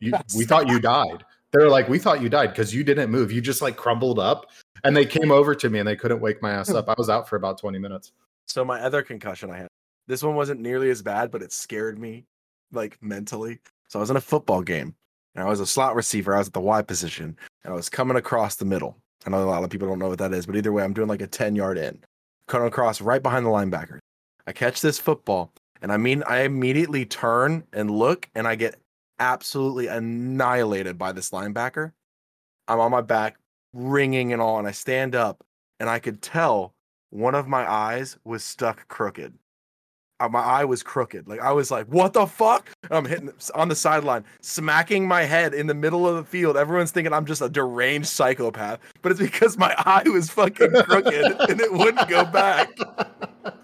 you 0.00 0.12
we 0.36 0.44
thought 0.44 0.68
you 0.68 0.78
died. 0.78 1.24
They're 1.52 1.68
like, 1.68 1.88
we 1.88 1.98
thought 1.98 2.22
you 2.22 2.28
died 2.28 2.50
because 2.50 2.74
you 2.74 2.82
didn't 2.82 3.10
move. 3.10 3.30
You 3.30 3.40
just 3.40 3.62
like 3.62 3.76
crumbled 3.76 4.18
up, 4.18 4.50
and 4.84 4.96
they 4.96 5.04
came 5.04 5.30
over 5.30 5.54
to 5.54 5.68
me 5.68 5.78
and 5.78 5.86
they 5.86 5.96
couldn't 5.96 6.20
wake 6.20 6.40
my 6.42 6.52
ass 6.52 6.70
hmm. 6.70 6.76
up. 6.76 6.88
I 6.88 6.94
was 6.96 7.10
out 7.10 7.28
for 7.28 7.36
about 7.36 7.58
twenty 7.58 7.78
minutes. 7.78 8.12
So 8.46 8.64
my 8.64 8.80
other 8.80 9.02
concussion 9.02 9.50
I 9.50 9.58
had. 9.58 9.68
This 10.06 10.22
one 10.22 10.34
wasn't 10.34 10.60
nearly 10.60 10.90
as 10.90 11.00
bad, 11.00 11.30
but 11.30 11.42
it 11.42 11.52
scared 11.52 11.98
me 11.98 12.26
like 12.72 12.98
mentally. 13.00 13.60
So 13.88 13.98
I 13.98 14.00
was 14.00 14.10
in 14.10 14.16
a 14.16 14.20
football 14.20 14.62
game 14.62 14.94
and 15.34 15.44
I 15.44 15.48
was 15.48 15.60
a 15.60 15.66
slot 15.66 15.94
receiver. 15.94 16.34
I 16.34 16.38
was 16.38 16.48
at 16.48 16.54
the 16.54 16.60
Y 16.60 16.82
position 16.82 17.36
and 17.64 17.72
I 17.72 17.76
was 17.76 17.88
coming 17.88 18.16
across 18.16 18.56
the 18.56 18.64
middle. 18.64 18.96
I 19.24 19.30
know 19.30 19.42
a 19.42 19.44
lot 19.44 19.62
of 19.62 19.70
people 19.70 19.88
don't 19.88 19.98
know 19.98 20.08
what 20.08 20.18
that 20.18 20.32
is, 20.32 20.46
but 20.46 20.56
either 20.56 20.72
way, 20.72 20.82
I'm 20.82 20.92
doing 20.92 21.08
like 21.08 21.22
a 21.22 21.26
10 21.26 21.54
yard 21.54 21.78
in. 21.78 22.02
Coming 22.48 22.68
across 22.68 23.00
right 23.00 23.22
behind 23.22 23.46
the 23.46 23.50
linebacker. 23.50 23.98
I 24.46 24.52
catch 24.52 24.80
this 24.80 24.98
football 24.98 25.52
and 25.80 25.92
I 25.92 25.96
mean 25.96 26.24
I 26.26 26.40
immediately 26.40 27.06
turn 27.06 27.64
and 27.72 27.90
look 27.90 28.28
and 28.34 28.48
I 28.48 28.56
get 28.56 28.80
absolutely 29.18 29.86
annihilated 29.86 30.98
by 30.98 31.12
this 31.12 31.30
linebacker. 31.30 31.92
I'm 32.68 32.80
on 32.80 32.90
my 32.90 33.00
back, 33.00 33.36
ringing 33.72 34.32
and 34.32 34.40
all, 34.42 34.58
and 34.58 34.66
I 34.68 34.72
stand 34.72 35.14
up 35.14 35.44
and 35.80 35.88
I 35.90 35.98
could 35.98 36.22
tell 36.22 36.74
one 37.10 37.34
of 37.34 37.48
my 37.48 37.70
eyes 37.70 38.16
was 38.24 38.42
stuck 38.44 38.88
crooked. 38.88 39.34
Uh, 40.20 40.28
My 40.28 40.40
eye 40.40 40.64
was 40.64 40.82
crooked. 40.84 41.26
Like 41.26 41.40
I 41.40 41.50
was 41.52 41.70
like, 41.70 41.86
"What 41.88 42.12
the 42.12 42.26
fuck?" 42.26 42.70
And 42.84 42.92
I'm 42.92 43.04
hitting 43.04 43.32
on 43.54 43.68
the 43.68 43.74
sideline, 43.74 44.24
smacking 44.40 45.06
my 45.06 45.22
head 45.24 45.52
in 45.52 45.66
the 45.66 45.74
middle 45.74 46.06
of 46.08 46.14
the 46.16 46.24
field. 46.24 46.56
Everyone's 46.56 46.92
thinking 46.92 47.12
I'm 47.12 47.26
just 47.26 47.42
a 47.42 47.48
deranged 47.48 48.06
psychopath, 48.08 48.78
but 49.02 49.10
it's 49.10 49.20
because 49.20 49.58
my 49.58 49.74
eye 49.78 50.08
was 50.08 50.30
fucking 50.30 50.70
crooked 50.84 51.40
and 51.50 51.60
it 51.60 51.72
wouldn't 51.72 52.08
go 52.08 52.24
back. 52.24 52.70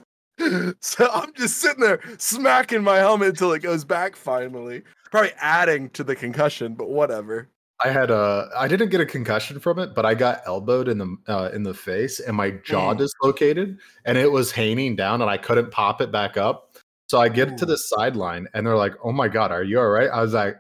So 0.81 1.09
I'm 1.13 1.33
just 1.35 1.59
sitting 1.59 1.81
there 1.81 2.01
smacking 2.17 2.83
my 2.83 2.99
helmet 2.99 3.31
until 3.31 3.53
it 3.53 3.59
goes 3.59 3.85
back 3.85 4.15
finally. 4.15 4.83
Probably 5.11 5.33
adding 5.39 5.91
to 5.91 6.05
the 6.05 6.15
concussion, 6.15 6.75
but 6.75 6.89
whatever. 6.89 7.49
I 7.85 7.91
had 7.91 8.11
a, 8.11 8.49
I 8.57 8.67
didn't 8.67 8.89
get 8.89 9.01
a 9.01 9.07
concussion 9.07 9.61
from 9.61 9.79
it, 9.79 9.95
but 9.95 10.05
I 10.05 10.15
got 10.15 10.43
elbowed 10.47 10.89
in 10.89 10.99
the 10.99 11.17
uh, 11.29 11.51
in 11.55 11.63
the 11.63 11.75
face, 11.75 12.19
and 12.19 12.37
my 12.37 12.51
jaw 12.51 12.93
Mm. 12.93 12.99
dislocated, 12.99 13.79
and 14.05 14.19
it 14.19 14.31
was 14.31 14.51
hanging 14.51 14.97
down, 14.97 15.23
and 15.23 15.31
I 15.31 15.39
couldn't 15.39 15.71
pop 15.71 16.01
it 16.01 16.11
back 16.11 16.37
up. 16.37 16.77
So 17.09 17.21
I 17.21 17.29
get 17.29 17.57
to 17.57 17.65
the 17.65 17.79
sideline, 17.79 18.49
and 18.53 18.67
they're 18.67 18.77
like, 18.77 18.95
"Oh 19.05 19.13
my 19.13 19.29
god, 19.29 19.53
are 19.53 19.63
you 19.63 19.79
all 19.79 19.89
right?" 19.89 20.11
I 20.11 20.21
was 20.21 20.35
like, 20.35 20.59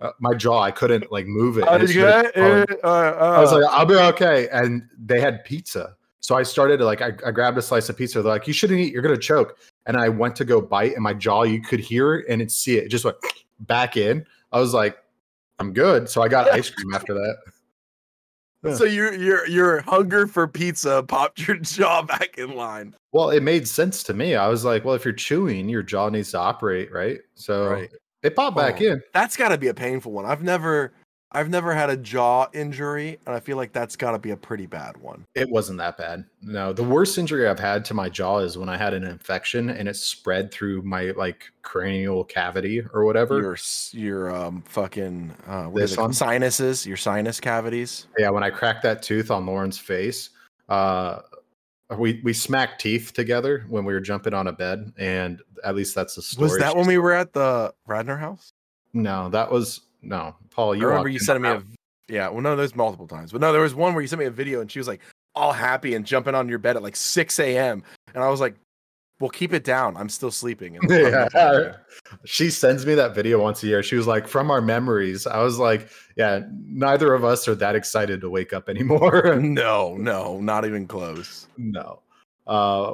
uh, 0.00 0.10
"My 0.20 0.34
jaw, 0.34 0.60
I 0.60 0.70
couldn't 0.70 1.12
like 1.12 1.26
move 1.26 1.58
it." 1.58 1.68
Are 1.68 1.74
and 1.74 1.84
it 1.84 1.94
you 1.94 2.00
started 2.00 2.32
good? 2.34 2.78
Uh, 2.82 2.88
uh, 2.88 3.34
I 3.36 3.40
was 3.40 3.52
uh. 3.52 3.60
like, 3.60 3.70
I'll 3.70 3.86
be 3.86 3.94
okay. 3.94 4.48
And 4.48 4.88
they 4.98 5.20
had 5.20 5.44
pizza. 5.44 5.96
So 6.20 6.34
I 6.34 6.42
started 6.42 6.78
to 6.78 6.86
like, 6.86 7.02
I, 7.02 7.08
I 7.26 7.30
grabbed 7.30 7.58
a 7.58 7.62
slice 7.62 7.90
of 7.90 7.98
pizza. 7.98 8.22
They're 8.22 8.32
like, 8.32 8.46
you 8.46 8.54
shouldn't 8.54 8.80
eat, 8.80 8.94
you're 8.94 9.02
going 9.02 9.14
to 9.14 9.20
choke. 9.20 9.58
And 9.84 9.94
I 9.98 10.08
went 10.08 10.34
to 10.36 10.46
go 10.46 10.58
bite, 10.58 10.94
and 10.94 11.02
my 11.02 11.12
jaw, 11.12 11.42
you 11.42 11.60
could 11.60 11.80
hear 11.80 12.14
it 12.14 12.26
and 12.30 12.40
it 12.40 12.50
see 12.50 12.78
it. 12.78 12.84
It 12.84 12.88
just 12.88 13.04
went 13.04 13.18
back 13.66 13.96
in. 13.96 14.24
I 14.52 14.60
was 14.60 14.72
like, 14.74 14.96
I'm 15.58 15.72
good. 15.72 16.08
So 16.08 16.22
I 16.22 16.28
got 16.28 16.50
ice 16.50 16.70
cream 16.70 16.94
after 16.94 17.14
that. 17.14 17.36
Yeah. 18.64 18.74
So 18.74 18.84
your 18.84 19.12
your 19.12 19.46
your 19.46 19.80
hunger 19.82 20.26
for 20.26 20.48
pizza 20.48 21.02
popped 21.06 21.46
your 21.46 21.56
jaw 21.58 22.02
back 22.02 22.38
in 22.38 22.54
line. 22.56 22.94
Well, 23.12 23.30
it 23.30 23.42
made 23.42 23.68
sense 23.68 24.02
to 24.04 24.14
me. 24.14 24.36
I 24.36 24.48
was 24.48 24.64
like, 24.64 24.84
well, 24.84 24.94
if 24.94 25.04
you're 25.04 25.12
chewing, 25.14 25.68
your 25.68 25.82
jaw 25.82 26.08
needs 26.08 26.30
to 26.30 26.38
operate, 26.38 26.90
right? 26.92 27.20
So 27.34 27.68
Right. 27.70 27.90
it 28.22 28.34
popped 28.34 28.56
back 28.56 28.80
Oh. 28.80 28.84
in. 28.84 29.02
That's 29.12 29.36
got 29.36 29.50
to 29.50 29.58
be 29.58 29.68
a 29.68 29.74
painful 29.74 30.12
one. 30.12 30.24
I've 30.24 30.42
never 30.42 30.92
I've 31.34 31.50
never 31.50 31.74
had 31.74 31.90
a 31.90 31.96
jaw 31.96 32.46
injury, 32.52 33.18
and 33.26 33.34
I 33.34 33.40
feel 33.40 33.56
like 33.56 33.72
that's 33.72 33.96
got 33.96 34.12
to 34.12 34.18
be 34.18 34.30
a 34.30 34.36
pretty 34.36 34.66
bad 34.66 34.96
one. 34.98 35.26
It 35.34 35.50
wasn't 35.50 35.78
that 35.78 35.98
bad. 35.98 36.24
No, 36.42 36.72
the 36.72 36.84
worst 36.84 37.18
injury 37.18 37.48
I've 37.48 37.58
had 37.58 37.84
to 37.86 37.94
my 37.94 38.08
jaw 38.08 38.38
is 38.38 38.56
when 38.56 38.68
I 38.68 38.76
had 38.76 38.94
an 38.94 39.02
infection 39.04 39.70
and 39.70 39.88
it 39.88 39.96
spread 39.96 40.52
through 40.52 40.82
my 40.82 41.10
like 41.16 41.44
cranial 41.62 42.24
cavity 42.24 42.82
or 42.92 43.04
whatever. 43.04 43.40
Your 43.40 43.56
your 43.92 44.34
um 44.34 44.62
fucking 44.68 45.34
uh, 45.48 45.64
what 45.64 45.82
is 45.82 45.90
This 45.90 45.98
one? 45.98 46.12
sinuses, 46.12 46.86
your 46.86 46.96
sinus 46.96 47.40
cavities. 47.40 48.06
yeah 48.16 48.30
when 48.30 48.42
i 48.44 48.50
cracked 48.50 48.82
that 48.82 49.02
tooth 49.02 49.30
on 49.30 49.44
lauren's 49.46 49.78
face 49.78 50.30
uh 50.68 51.20
we 51.98 52.20
we 52.24 52.32
smacked 52.32 52.80
teeth 52.80 53.12
together 53.12 53.64
when 53.68 53.84
we 53.84 53.92
were 53.92 54.00
jumping 54.00 54.34
on 54.34 54.46
a 54.46 54.52
bed 54.52 54.92
and 54.98 55.40
at 55.64 55.74
least 55.74 55.94
that's 55.94 56.14
the 56.14 56.22
story 56.22 56.50
Was 56.50 56.58
that 56.58 56.76
when 56.76 56.86
we 56.86 56.98
were 56.98 57.12
at 57.12 57.32
the 57.32 57.74
Radner 57.88 58.18
house? 58.18 58.52
no 58.92 59.28
that 59.30 59.50
was 59.50 59.80
no 60.04 60.34
paul 60.50 60.72
I 60.72 60.76
you 60.76 60.86
remember 60.86 61.08
you 61.08 61.18
in 61.18 61.24
sent 61.24 61.40
me 61.40 61.48
my 61.48 61.56
a 61.56 61.62
yeah. 62.08 62.28
Well, 62.28 62.42
no, 62.42 62.56
there's 62.56 62.76
multiple 62.76 63.06
times, 63.06 63.32
but 63.32 63.40
no, 63.40 63.52
there 63.52 63.62
was 63.62 63.74
one 63.74 63.94
where 63.94 64.02
you 64.02 64.08
sent 64.08 64.20
me 64.20 64.26
a 64.26 64.30
video 64.30 64.60
and 64.60 64.70
she 64.70 64.78
was 64.78 64.88
like 64.88 65.00
all 65.34 65.52
happy 65.52 65.94
and 65.94 66.04
jumping 66.04 66.34
on 66.34 66.48
your 66.48 66.58
bed 66.58 66.76
at 66.76 66.82
like 66.82 66.96
6 66.96 67.38
a.m. 67.40 67.82
and 68.14 68.22
I 68.22 68.28
was 68.28 68.40
like, 68.40 68.54
"Well, 69.20 69.30
keep 69.30 69.52
it 69.52 69.64
down. 69.64 69.96
I'm 69.96 70.08
still 70.08 70.30
sleeping." 70.30 70.76
And 70.76 70.90
yeah 70.90 71.28
watching." 71.34 71.74
she 72.24 72.50
sends 72.50 72.84
me 72.86 72.94
that 72.94 73.14
video 73.14 73.40
once 73.40 73.62
a 73.62 73.66
year 73.66 73.82
she 73.82 73.96
was 73.96 74.06
like 74.06 74.28
from 74.28 74.50
our 74.50 74.60
memories 74.60 75.26
i 75.26 75.42
was 75.42 75.58
like 75.58 75.88
yeah 76.16 76.40
neither 76.66 77.14
of 77.14 77.24
us 77.24 77.48
are 77.48 77.54
that 77.54 77.74
excited 77.74 78.20
to 78.20 78.28
wake 78.28 78.52
up 78.52 78.68
anymore 78.68 79.36
no, 79.40 79.96
no, 79.96 80.40
not 80.40 80.64
even 80.64 80.86
close. 80.86 81.48
no 81.56 82.00
uh 82.46 82.92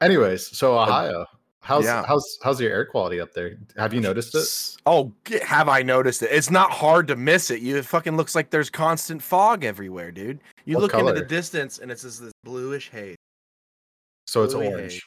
anyways 0.00 0.56
so 0.56 0.78
ohio 0.78 1.26
how's 1.62 1.84
yeah. 1.84 2.04
how's 2.06 2.38
how's 2.42 2.60
your 2.60 2.70
air 2.70 2.84
quality 2.86 3.20
up 3.20 3.32
there 3.34 3.56
have 3.76 3.92
you 3.92 4.00
noticed 4.00 4.34
it 4.34 4.76
Oh, 4.86 5.12
have 5.42 5.68
I 5.68 5.82
noticed 5.82 6.22
it? 6.22 6.30
It's 6.32 6.50
not 6.50 6.70
hard 6.70 7.06
to 7.08 7.16
miss 7.16 7.50
it. 7.50 7.60
You 7.60 7.76
it 7.76 7.84
fucking 7.84 8.16
looks 8.16 8.34
like 8.34 8.48
there's 8.50 8.70
constant 8.70 9.22
fog 9.22 9.62
everywhere, 9.64 10.10
dude. 10.10 10.40
You 10.64 10.76
What 10.76 10.82
look 10.82 10.94
into 10.94 11.12
the 11.12 11.24
distance 11.24 11.78
and 11.78 11.90
it's 11.90 12.02
just 12.02 12.22
this 12.22 12.32
bluish 12.44 12.88
haze. 12.90 13.16
so 14.26 14.42
it's 14.42 14.54
Bluey 14.54 14.68
orange 14.68 14.92
haze. 14.94 15.02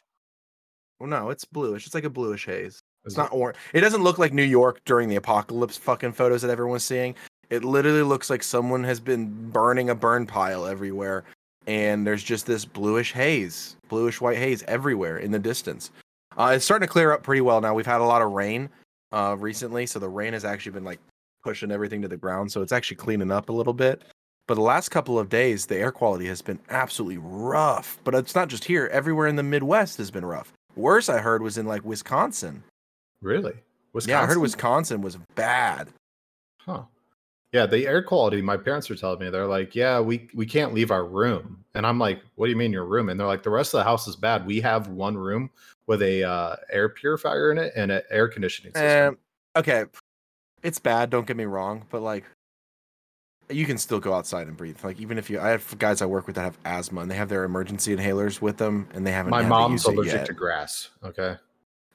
Well, 1.00 1.10
no, 1.10 1.30
it's 1.30 1.44
bluish. 1.44 1.86
It's 1.86 1.94
like 1.94 2.04
a 2.04 2.10
bluish 2.10 2.46
haze. 2.46 2.78
It's 3.04 3.14
it- 3.14 3.18
not 3.18 3.32
orange. 3.32 3.58
It 3.72 3.80
doesn't 3.80 4.02
look 4.04 4.18
like 4.18 4.32
New 4.32 4.44
York 4.44 4.80
during 4.84 5.08
the 5.08 5.16
apocalypse 5.16 5.76
fucking 5.76 6.12
photos 6.12 6.40
that 6.42 6.50
everyone's 6.50 6.84
seeing. 6.84 7.14
It 7.50 7.64
literally 7.64 8.02
looks 8.02 8.30
like 8.30 8.42
someone 8.42 8.84
has 8.84 9.00
been 9.00 9.50
burning 9.50 9.90
a 9.90 9.94
burn 9.94 10.26
pile 10.26 10.64
everywhere, 10.66 11.24
and 11.66 12.06
there's 12.06 12.22
just 12.22 12.46
this 12.46 12.64
bluish 12.64 13.12
haze, 13.12 13.76
bluish 13.88 14.20
white 14.20 14.38
haze 14.38 14.62
everywhere 14.68 15.18
in 15.18 15.30
the 15.32 15.38
distance. 15.38 15.90
Uh, 16.36 16.52
it's 16.54 16.64
starting 16.64 16.86
to 16.86 16.92
clear 16.92 17.12
up 17.12 17.22
pretty 17.22 17.40
well 17.40 17.60
now. 17.60 17.74
We've 17.74 17.86
had 17.86 18.00
a 18.00 18.04
lot 18.04 18.22
of 18.22 18.32
rain 18.32 18.68
uh, 19.12 19.36
recently, 19.38 19.86
so 19.86 19.98
the 19.98 20.08
rain 20.08 20.32
has 20.32 20.44
actually 20.44 20.72
been 20.72 20.84
like 20.84 21.00
pushing 21.42 21.70
everything 21.70 22.02
to 22.02 22.08
the 22.08 22.16
ground, 22.16 22.50
so 22.50 22.62
it's 22.62 22.72
actually 22.72 22.96
cleaning 22.96 23.30
up 23.30 23.48
a 23.48 23.52
little 23.52 23.72
bit. 23.72 24.02
But 24.46 24.54
the 24.54 24.62
last 24.62 24.90
couple 24.90 25.18
of 25.18 25.28
days, 25.28 25.66
the 25.66 25.76
air 25.76 25.92
quality 25.92 26.26
has 26.26 26.42
been 26.42 26.58
absolutely 26.68 27.18
rough. 27.18 27.98
But 28.04 28.14
it's 28.14 28.34
not 28.34 28.48
just 28.48 28.64
here; 28.64 28.88
everywhere 28.92 29.26
in 29.26 29.36
the 29.36 29.42
Midwest 29.42 29.96
has 29.98 30.10
been 30.10 30.24
rough. 30.24 30.52
Worse, 30.76 31.08
I 31.08 31.18
heard, 31.18 31.42
was 31.42 31.56
in 31.56 31.66
like 31.66 31.84
Wisconsin. 31.84 32.62
Really? 33.22 33.54
Yeah, 34.06 34.20
I 34.20 34.26
heard 34.26 34.38
Wisconsin? 34.38 35.00
Wisconsin 35.00 35.00
was 35.02 35.16
bad. 35.36 35.88
Huh. 36.58 36.82
Yeah, 37.54 37.66
the 37.66 37.86
air 37.86 38.02
quality. 38.02 38.42
My 38.42 38.56
parents 38.56 38.90
were 38.90 38.96
telling 38.96 39.20
me 39.20 39.30
they're 39.30 39.46
like, 39.46 39.76
"Yeah, 39.76 40.00
we 40.00 40.28
we 40.34 40.44
can't 40.44 40.74
leave 40.74 40.90
our 40.90 41.06
room," 41.06 41.64
and 41.74 41.86
I'm 41.86 42.00
like, 42.00 42.20
"What 42.34 42.46
do 42.46 42.50
you 42.50 42.56
mean 42.56 42.72
your 42.72 42.84
room?" 42.84 43.08
And 43.08 43.18
they're 43.18 43.28
like, 43.28 43.44
"The 43.44 43.50
rest 43.50 43.74
of 43.74 43.78
the 43.78 43.84
house 43.84 44.08
is 44.08 44.16
bad. 44.16 44.44
We 44.44 44.60
have 44.62 44.88
one 44.88 45.16
room 45.16 45.50
with 45.86 46.02
a 46.02 46.24
uh, 46.24 46.56
air 46.72 46.88
purifier 46.88 47.52
in 47.52 47.58
it 47.58 47.72
and 47.76 47.92
an 47.92 48.02
air 48.10 48.26
conditioning 48.26 48.74
system." 48.74 49.18
Okay, 49.54 49.84
it's 50.64 50.80
bad. 50.80 51.10
Don't 51.10 51.28
get 51.28 51.36
me 51.36 51.44
wrong, 51.44 51.86
but 51.90 52.02
like, 52.02 52.24
you 53.48 53.66
can 53.66 53.78
still 53.78 54.00
go 54.00 54.14
outside 54.14 54.48
and 54.48 54.56
breathe. 54.56 54.78
Like 54.82 54.98
even 54.98 55.16
if 55.16 55.30
you, 55.30 55.38
I 55.38 55.50
have 55.50 55.78
guys 55.78 56.02
I 56.02 56.06
work 56.06 56.26
with 56.26 56.34
that 56.34 56.42
have 56.42 56.58
asthma 56.64 57.02
and 57.02 57.10
they 57.10 57.14
have 57.14 57.28
their 57.28 57.44
emergency 57.44 57.94
inhalers 57.94 58.40
with 58.40 58.56
them, 58.56 58.88
and 58.94 59.06
they 59.06 59.12
haven't. 59.12 59.30
My 59.30 59.42
mom's 59.42 59.84
allergic 59.84 60.24
to 60.24 60.32
grass. 60.32 60.88
Okay. 61.04 61.36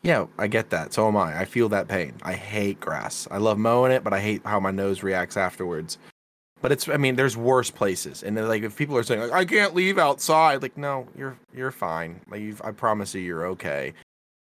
Yeah, 0.02 0.28
I 0.38 0.48
get 0.48 0.70
that. 0.70 0.94
So 0.94 1.08
am 1.08 1.18
I. 1.18 1.40
I 1.40 1.46
feel 1.46 1.68
that 1.70 1.88
pain. 1.88 2.14
I 2.24 2.34
hate 2.34 2.80
grass. 2.80 3.28
I 3.30 3.38
love 3.38 3.58
mowing 3.58 3.92
it, 3.92 4.04
but 4.04 4.14
I 4.14 4.20
hate 4.22 4.42
how 4.46 4.60
my 4.60 4.72
nose 4.72 5.04
reacts 5.04 5.36
afterwards. 5.36 5.98
But 6.62 6.72
it's 6.72 6.88
I 6.90 6.98
mean, 6.98 7.16
there's 7.16 7.36
worse 7.38 7.70
places. 7.72 8.24
And 8.24 8.36
then, 8.36 8.48
like 8.48 8.64
if 8.64 8.76
people 8.76 8.98
are 8.98 9.04
saying 9.04 9.22
like 9.22 9.32
I 9.32 9.46
can't 9.46 9.74
leave 9.76 9.98
outside, 9.98 10.62
like 10.62 10.78
no, 10.78 11.08
you're 11.18 11.38
you're 11.54 11.72
fine. 11.72 12.22
Like 12.30 12.42
you've, 12.42 12.62
I 12.62 12.72
promise 12.72 13.14
you 13.14 13.22
you're 13.22 13.46
okay. 13.48 13.94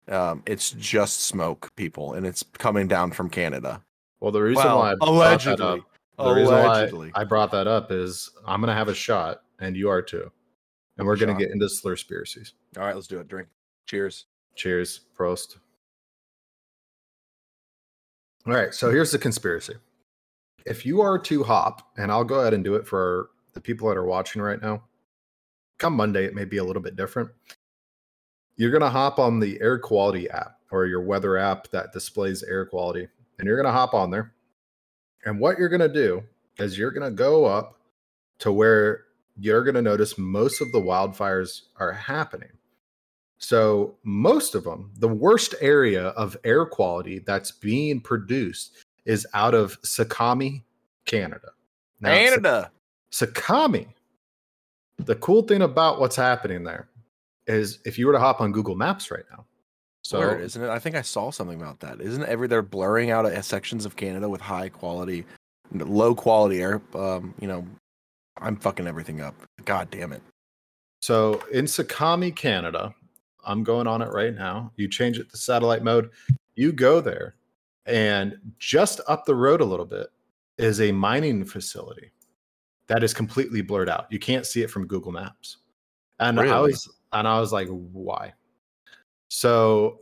Um 0.07 0.43
it's 0.45 0.72
just 0.72 1.22
smoke, 1.26 1.70
people, 1.76 2.14
and 2.14 2.26
it's 2.26 2.43
coming 2.57 2.88
down 2.88 3.12
from 3.12 3.30
Canada. 3.30 3.82
Well, 4.20 4.32
the 4.32 4.41
reason 4.41 4.64
Well, 4.66 4.80
why 4.80 4.91
I 4.91 4.95
brought 4.95 5.05
that 5.05 5.12
allegedly. 5.12 5.66
up, 5.66 5.80
the 6.18 6.34
reason 6.34 6.53
Allegedly. 6.53 7.12
why 7.14 7.22
I 7.22 7.24
brought 7.24 7.51
that 7.51 7.68
up 7.68 7.91
is 7.91 8.30
I'm 8.45 8.60
gonna 8.62 8.74
have 8.74 8.89
a 8.89 8.93
shot, 8.95 9.43
and 9.60 9.78
you 9.78 9.89
are 9.89 10.01
too, 10.01 10.30
and 10.97 11.07
we're 11.07 11.16
gonna 11.16 11.36
get 11.36 11.51
into 11.51 11.66
slurspiracies. 11.68 12.51
All 12.78 12.84
right, 12.84 12.95
let's 12.95 13.07
do 13.07 13.20
it. 13.20 13.28
Drink. 13.30 13.47
Cheers. 13.86 14.26
Cheers, 14.60 14.99
Prost. 15.18 15.55
All 18.45 18.53
right, 18.53 18.74
so 18.74 18.91
here's 18.91 19.10
the 19.10 19.18
conspiracy. 19.18 19.76
If 20.66 20.86
you 20.86 20.99
are 20.99 21.18
to 21.18 21.43
hop, 21.43 21.93
and 21.97 22.12
I'll 22.12 22.26
go 22.26 22.41
ahead 22.41 22.53
and 22.53 22.62
do 22.62 22.76
it 22.76 22.86
for 22.86 23.30
the 23.53 23.62
people 23.62 23.88
that 23.88 23.95
are 23.95 24.05
watching 24.05 24.41
right 24.41 24.62
now, 24.62 24.84
come 25.78 25.93
Monday, 25.93 26.26
it 26.26 26.36
may 26.36 26.43
be 26.43 26.57
a 26.57 26.64
little 26.64 26.82
bit 26.82 26.97
different. 26.97 27.30
You're 28.57 28.70
going 28.70 28.82
to 28.82 28.89
hop 28.89 29.18
on 29.18 29.39
the 29.39 29.57
air 29.62 29.80
quality 29.80 30.30
app 30.30 30.57
or 30.72 30.88
your 30.88 31.03
weather 31.03 31.38
app 31.38 31.70
that 31.70 31.93
displays 31.93 32.43
air 32.43 32.66
quality, 32.66 33.07
and 33.38 33.47
you're 33.47 33.55
going 33.55 33.66
to 33.66 33.80
hop 33.80 33.93
on 33.93 34.12
there. 34.12 34.34
And 35.24 35.39
what 35.39 35.57
you're 35.57 35.70
going 35.70 35.80
to 35.80 35.88
do 35.88 36.22
is 36.57 36.78
you're 36.78 36.91
going 36.91 37.10
to 37.10 37.16
go 37.16 37.45
up 37.45 37.80
to 38.39 38.51
where 38.51 39.05
you're 39.38 39.64
going 39.64 39.76
to 39.76 39.82
notice 39.82 40.18
most 40.18 40.60
of 40.60 40.74
the 40.74 40.82
wildfires 40.82 41.62
are 41.78 41.93
happening. 41.93 42.49
So, 43.40 43.96
most 44.04 44.54
of 44.54 44.66
them, 44.66 44.92
the 44.98 45.08
worst 45.08 45.56
area 45.62 46.08
of 46.10 46.36
air 46.44 46.66
quality 46.66 47.20
that's 47.20 47.52
being 47.52 48.02
produced 48.02 48.78
is 49.06 49.26
out 49.34 49.54
of 49.54 49.82
Sakami, 49.82 50.62
Canada. 51.06 51.52
Now, 52.02 52.14
Canada. 52.14 52.72
Sakami, 53.12 53.88
the 54.98 55.16
cool 55.16 55.42
thing 55.44 55.62
about 55.62 56.00
what's 56.00 56.16
happening 56.16 56.64
there 56.64 56.90
is 57.48 57.80
if 57.86 57.98
you 57.98 58.08
were 58.08 58.14
to 58.14 58.20
hop 58.20 58.42
on 58.42 58.52
Google 58.52 58.76
Maps 58.76 59.10
right 59.10 59.24
now. 59.32 59.46
So, 60.04 60.20
Weird, 60.20 60.42
isn't 60.42 60.64
it? 60.64 60.70
I 60.70 60.80
think 60.80 60.96
I 60.96 61.02
saw 61.02 61.30
something 61.32 61.60
about 61.60 61.80
that. 61.82 62.02
Isn't 62.02 62.24
every 62.24 62.48
they're 62.48 62.62
blurring 62.62 63.12
out 63.12 63.26
uh, 63.26 63.42
sections 63.42 63.86
of 63.86 63.96
Canada 63.96 64.30
with 64.30 64.42
high 64.42 64.70
quality, 64.70 65.26
low 65.74 66.16
quality 66.16 66.62
air? 66.62 66.82
Um, 66.94 67.34
you 67.40 67.48
know, 67.48 67.66
I'm 68.40 68.56
fucking 68.56 68.88
everything 68.88 69.22
up. 69.22 69.36
God 69.66 69.90
damn 69.92 70.14
it. 70.14 70.22
So 71.02 71.44
in 71.52 71.66
Sakami, 71.66 72.36
Canada, 72.36 72.94
I'm 73.46 73.64
going 73.64 73.88
on 73.88 74.02
it 74.02 74.12
right 74.12 74.34
now. 74.34 74.72
You 74.76 74.88
change 74.88 75.20
it 75.20 75.30
to 75.30 75.38
satellite 75.38 75.84
mode. 75.84 76.10
You 76.56 76.72
go 76.72 77.02
there, 77.02 77.36
and 77.86 78.36
just 78.58 79.02
up 79.08 79.26
the 79.26 79.36
road 79.36 79.62
a 79.62 79.66
little 79.66 79.86
bit 79.86 80.08
is 80.58 80.82
a 80.82 80.92
mining 80.92 81.46
facility 81.46 82.12
that 82.88 83.04
is 83.04 83.14
completely 83.14 83.62
blurred 83.62 83.90
out. 83.90 84.08
You 84.10 84.20
can't 84.20 84.46
see 84.46 84.62
it 84.62 84.70
from 84.70 84.86
Google 84.88 85.12
Maps. 85.12 85.58
And 86.20 86.40
I 86.40 86.60
was 86.60 86.90
and 87.14 87.28
I 87.28 87.40
was 87.40 87.54
like, 87.54 87.70
why? 87.70 88.34
So 89.30 90.02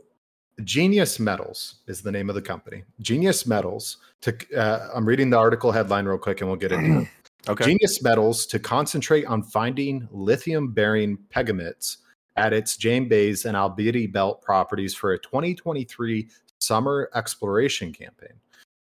Genius 0.64 1.20
Metals 1.20 1.76
is 1.86 2.02
the 2.02 2.10
name 2.10 2.28
of 2.28 2.34
the 2.34 2.42
company. 2.42 2.82
Genius 3.00 3.46
Metals. 3.46 3.98
To 4.22 4.36
uh, 4.56 4.88
I'm 4.92 5.06
reading 5.06 5.30
the 5.30 5.36
article 5.36 5.70
headline 5.70 6.06
real 6.06 6.18
quick, 6.18 6.40
and 6.40 6.50
we'll 6.50 6.58
get 6.58 6.72
into 6.72 7.02
it. 7.02 7.08
Okay. 7.48 7.64
Genius 7.64 8.02
Metals 8.02 8.44
to 8.46 8.58
concentrate 8.58 9.24
on 9.24 9.42
finding 9.42 10.06
lithium 10.10 10.72
bearing 10.72 11.16
pegmatites 11.34 11.98
at 12.38 12.52
its 12.52 12.76
James 12.76 13.08
Bay 13.08 13.28
and 13.28 13.56
Abitibi 13.56 14.10
Belt 14.10 14.42
properties 14.42 14.94
for 14.94 15.12
a 15.12 15.18
2023 15.18 16.28
summer 16.58 17.10
exploration 17.14 17.92
campaign. 17.92 18.34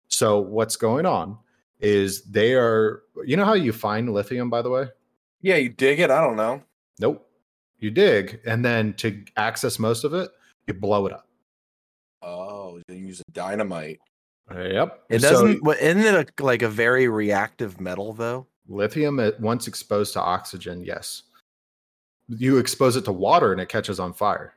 So, 0.08 0.40
what's 0.40 0.76
going 0.76 1.06
on 1.06 1.38
is 1.80 2.24
they 2.24 2.54
are, 2.54 3.04
you 3.26 3.38
know 3.38 3.46
how 3.46 3.54
you 3.54 3.74
find 3.74 4.14
lithium, 4.14 4.50
by 4.50 4.62
the 4.62 4.70
way? 4.70 4.88
yeah, 5.46 5.58
you 5.58 5.70
dig 5.70 6.00
it. 6.00 6.10
I 6.10 6.22
don't 6.22 6.38
know. 6.38 6.64
Nope. 7.00 7.30
You 7.78 7.92
dig, 7.92 8.40
and 8.48 8.66
then 8.66 8.94
to 8.96 9.24
access 9.38 9.78
most 9.78 10.04
of 10.04 10.14
it, 10.14 10.32
you 10.66 10.74
blow 10.74 11.06
it 11.06 11.14
up. 11.14 11.28
Oh, 12.24 12.80
you 12.88 12.96
use 12.96 13.22
dynamite. 13.32 14.00
Yep. 14.52 15.04
It 15.10 15.20
doesn't. 15.20 15.64
what 15.64 15.80
isn't 15.80 16.02
it 16.02 16.32
a, 16.40 16.44
like 16.44 16.64
a 16.64 16.70
very 16.70 17.08
reactive 17.08 17.80
metal 17.80 18.14
though? 18.14 18.48
lithium, 18.68 19.20
at 19.20 19.40
once 19.40 19.68
exposed 19.68 20.14
to 20.14 20.22
oxygen, 20.22 20.84
yes. 20.84 21.24
You 22.28 22.58
expose 22.58 22.96
it 22.96 23.06
to 23.06 23.12
water 23.12 23.52
and 23.52 23.62
it 23.62 23.70
catches 23.70 24.00
on 24.00 24.14
fire. 24.14 24.56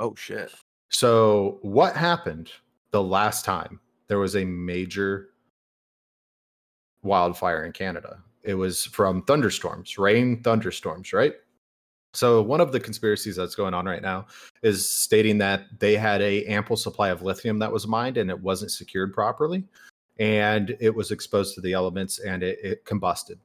Oh 0.00 0.14
shit. 0.16 0.52
So, 0.90 1.58
what 1.62 1.96
happened 1.96 2.50
the 2.90 3.02
last 3.02 3.44
time 3.44 3.80
there 4.08 4.18
was 4.18 4.36
a 4.36 4.44
major 4.44 5.30
wildfire 7.02 7.64
in 7.64 7.72
Canada? 7.72 8.18
It 8.42 8.54
was 8.54 8.84
from 8.84 9.22
thunderstorms, 9.22 9.98
rain, 9.98 10.42
thunderstorms, 10.42 11.12
right? 11.12 11.34
So, 12.12 12.42
one 12.42 12.60
of 12.60 12.70
the 12.70 12.78
conspiracies 12.78 13.36
that's 13.36 13.54
going 13.56 13.74
on 13.74 13.86
right 13.86 14.02
now 14.02 14.26
is 14.62 14.88
stating 14.88 15.38
that 15.38 15.64
they 15.80 15.96
had 15.96 16.22
a 16.22 16.44
ample 16.44 16.76
supply 16.76 17.08
of 17.08 17.22
lithium 17.22 17.58
that 17.58 17.72
was 17.72 17.88
mined 17.88 18.16
and 18.16 18.30
it 18.30 18.40
wasn't 18.40 18.70
secured 18.70 19.12
properly, 19.12 19.64
and 20.18 20.76
it 20.80 20.94
was 20.94 21.10
exposed 21.10 21.54
to 21.54 21.60
the 21.60 21.72
elements 21.72 22.20
and 22.20 22.42
it, 22.42 22.58
it 22.62 22.84
combusted. 22.84 23.38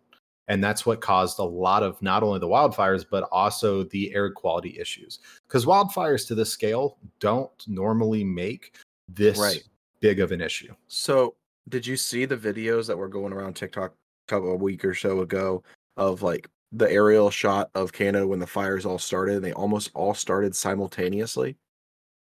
And 0.50 0.64
that's 0.64 0.84
what 0.86 1.00
caused 1.00 1.38
a 1.40 1.44
lot 1.44 1.84
of 1.84 2.02
not 2.02 2.24
only 2.24 2.40
the 2.40 2.48
wildfires, 2.48 3.06
but 3.10 3.24
also 3.32 3.84
the 3.84 4.14
air 4.16 4.32
quality 4.32 4.78
issues. 4.80 5.20
Because 5.48 5.66
wildfires 5.66 6.28
to 6.28 6.36
this 6.36 6.50
scale 6.50 6.98
don't 7.20 7.52
normally 7.68 8.24
make 8.24 8.76
this 9.08 9.38
Right. 9.38 9.64
big 10.02 10.20
of 10.20 10.32
an 10.32 10.42
issue. 10.42 10.74
So, 10.88 11.36
did 11.70 11.86
you 11.86 11.96
see 11.96 12.26
the 12.26 12.36
videos 12.36 12.88
that 12.88 12.98
were 12.98 13.08
going 13.08 13.32
around 13.32 13.54
TikTok 13.56 13.94
a 14.32 14.40
week 14.56 14.84
or 14.84 14.96
so 14.96 15.22
ago 15.22 15.64
of 15.98 16.24
like 16.24 16.50
the 16.72 16.90
aerial 16.92 17.30
shot 17.30 17.70
of 17.76 17.94
Canada 17.94 18.26
when 18.28 18.40
the 18.40 18.48
fires 18.48 18.86
all 18.88 18.98
started 19.00 19.36
and 19.36 19.46
they 19.46 19.54
almost 19.54 19.92
all 19.94 20.16
started 20.16 20.56
simultaneously? 20.56 21.58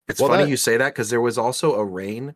It's 0.09 0.21
Well, 0.21 0.31
funny 0.31 0.45
that- 0.45 0.51
you 0.51 0.57
say 0.57 0.77
that 0.77 0.93
because 0.95 1.11
there 1.11 1.21
was 1.21 1.39
also 1.39 1.75
a 1.77 1.85
rain 1.85 2.35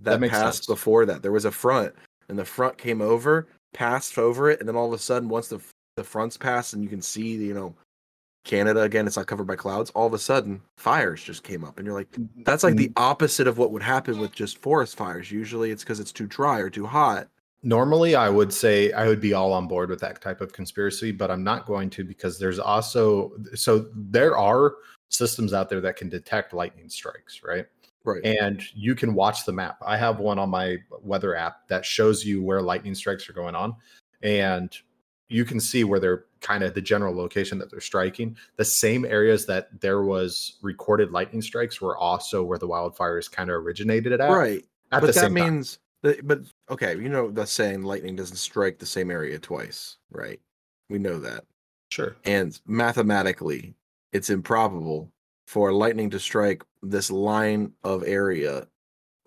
that, 0.00 0.18
That 0.20 0.30
passed 0.30 0.64
sense. 0.64 0.66
before 0.66 1.06
that. 1.06 1.22
There 1.22 1.30
was 1.32 1.44
a 1.44 1.52
front 1.52 1.94
and 2.28 2.36
the 2.36 2.44
front 2.44 2.78
came 2.78 3.00
over, 3.00 3.46
passed 3.74 4.16
over 4.16 4.50
it, 4.50 4.60
and 4.60 4.68
then 4.68 4.76
all 4.76 4.86
of 4.86 4.92
a 4.92 4.98
sudden, 4.98 5.28
once 5.28 5.48
the 5.48 5.60
the 5.96 6.04
fronts 6.04 6.36
passed 6.36 6.72
and 6.72 6.82
you 6.82 6.88
can 6.88 7.02
see, 7.02 7.34
you 7.34 7.54
know, 7.54 7.74
Canada 8.44 8.82
again, 8.82 9.06
it's 9.06 9.16
not 9.16 9.26
covered 9.26 9.46
by 9.46 9.56
clouds. 9.56 9.90
All 9.90 10.06
of 10.06 10.14
a 10.14 10.18
sudden, 10.18 10.60
fires 10.76 11.22
just 11.22 11.42
came 11.44 11.64
up, 11.64 11.78
and 11.78 11.86
you're 11.86 11.94
like, 11.94 12.10
mm-hmm. 12.12 12.42
that's 12.44 12.64
like 12.64 12.76
the 12.76 12.88
mm-hmm. 12.88 13.04
opposite 13.04 13.46
of 13.46 13.58
what 13.58 13.70
would 13.72 13.82
happen 13.82 14.18
with 14.18 14.32
just 14.32 14.58
forest 14.58 14.96
fires. 14.96 15.30
Usually 15.30 15.70
it's 15.70 15.82
because 15.82 16.00
it's 16.00 16.12
too 16.12 16.26
dry 16.26 16.58
or 16.60 16.70
too 16.70 16.86
hot. 16.86 17.28
normally 17.66 18.14
i 18.14 18.28
would 18.28 18.52
say 18.52 18.92
i 18.92 19.08
would 19.08 19.22
be 19.22 19.32
all 19.32 19.52
on 19.52 19.66
board 19.66 19.88
with 19.88 19.98
that 19.98 20.20
type 20.20 20.42
of 20.42 20.52
conspiracy 20.52 21.10
but 21.10 21.30
i'm 21.30 21.42
not 21.42 21.64
going 21.64 21.88
to 21.88 22.04
because 22.04 22.38
there's 22.38 22.58
also 22.58 23.32
so 23.54 23.86
there 23.94 24.36
are 24.36 24.74
systems 25.08 25.54
out 25.54 25.70
there 25.70 25.80
that 25.80 25.96
can 25.96 26.10
detect 26.10 26.52
lightning 26.52 26.90
strikes 26.90 27.40
right 27.42 27.66
Right. 28.04 28.24
and 28.24 28.62
you 28.74 28.94
can 28.94 29.14
watch 29.14 29.46
the 29.46 29.52
map 29.52 29.78
i 29.86 29.96
have 29.96 30.18
one 30.18 30.38
on 30.38 30.50
my 30.50 30.76
weather 31.02 31.34
app 31.34 31.66
that 31.68 31.86
shows 31.86 32.24
you 32.24 32.42
where 32.42 32.60
lightning 32.60 32.94
strikes 32.94 33.28
are 33.30 33.32
going 33.32 33.54
on 33.54 33.74
and 34.22 34.76
you 35.28 35.46
can 35.46 35.58
see 35.58 35.84
where 35.84 35.98
they're 35.98 36.26
kind 36.42 36.62
of 36.62 36.74
the 36.74 36.82
general 36.82 37.16
location 37.16 37.58
that 37.58 37.70
they're 37.70 37.80
striking 37.80 38.36
the 38.56 38.64
same 38.64 39.06
areas 39.06 39.46
that 39.46 39.68
there 39.80 40.02
was 40.02 40.58
recorded 40.60 41.12
lightning 41.12 41.40
strikes 41.40 41.80
were 41.80 41.96
also 41.96 42.42
where 42.42 42.58
the 42.58 42.68
wildfires 42.68 43.30
kind 43.30 43.48
of 43.48 43.56
originated 43.56 44.12
at 44.12 44.30
right. 44.30 44.66
at 44.92 45.00
but 45.00 45.14
that 45.14 45.32
means 45.32 45.78
that, 46.04 46.28
but 46.28 46.42
okay, 46.70 46.94
you 46.96 47.08
know 47.08 47.30
the 47.30 47.46
saying 47.46 47.82
lightning 47.82 48.14
doesn't 48.14 48.36
strike 48.36 48.78
the 48.78 48.86
same 48.86 49.10
area 49.10 49.38
twice, 49.38 49.96
right? 50.10 50.38
We 50.90 50.98
know 50.98 51.18
that. 51.18 51.44
sure 51.88 52.16
And 52.24 52.60
mathematically, 52.66 53.74
it's 54.12 54.28
improbable 54.28 55.10
for 55.46 55.72
lightning 55.72 56.10
to 56.10 56.18
strike 56.18 56.62
this 56.82 57.10
line 57.10 57.72
of 57.82 58.04
area 58.06 58.66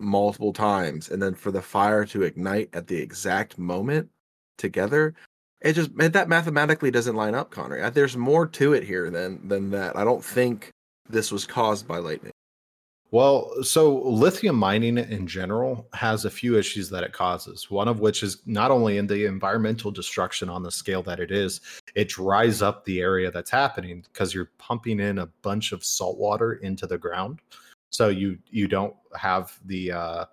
multiple 0.00 0.52
times 0.52 1.08
and 1.10 1.20
then 1.22 1.34
for 1.34 1.50
the 1.50 1.62
fire 1.62 2.04
to 2.04 2.22
ignite 2.22 2.68
at 2.72 2.86
the 2.86 2.96
exact 2.96 3.58
moment 3.58 4.08
together. 4.56 5.14
It 5.60 5.72
just 5.72 5.90
that 5.96 6.28
mathematically 6.28 6.90
doesn't 6.90 7.16
line 7.16 7.34
up, 7.34 7.50
Connor. 7.50 7.82
Uh, 7.82 7.90
There's 7.90 8.16
more 8.16 8.46
to 8.46 8.74
it 8.74 8.84
here 8.84 9.10
than 9.10 9.46
than 9.48 9.70
that. 9.70 9.96
I 9.96 10.04
don't 10.04 10.24
think 10.24 10.70
this 11.08 11.32
was 11.32 11.46
caused 11.46 11.88
by 11.88 11.98
lightning. 11.98 12.32
Well, 13.10 13.62
so 13.62 14.02
lithium 14.02 14.56
mining 14.56 14.98
in 14.98 15.26
general 15.26 15.88
has 15.94 16.26
a 16.26 16.30
few 16.30 16.58
issues 16.58 16.90
that 16.90 17.02
it 17.02 17.14
causes. 17.14 17.70
One 17.70 17.88
of 17.88 18.00
which 18.00 18.22
is 18.22 18.42
not 18.44 18.70
only 18.70 18.98
in 18.98 19.06
the 19.06 19.24
environmental 19.24 19.90
destruction 19.90 20.50
on 20.50 20.62
the 20.62 20.70
scale 20.70 21.02
that 21.04 21.18
it 21.18 21.30
is, 21.30 21.62
it 21.98 22.08
dries 22.08 22.62
up 22.62 22.84
the 22.84 23.00
area 23.00 23.28
that's 23.28 23.50
happening 23.50 24.02
because 24.02 24.32
you're 24.32 24.52
pumping 24.56 25.00
in 25.00 25.18
a 25.18 25.26
bunch 25.42 25.72
of 25.72 25.84
salt 25.84 26.16
water 26.16 26.52
into 26.62 26.86
the 26.86 26.96
ground. 26.96 27.40
So 27.90 28.06
you 28.06 28.38
you 28.48 28.68
don't 28.68 28.94
have 29.16 29.58
the 29.66 29.90
uh, 29.90 30.24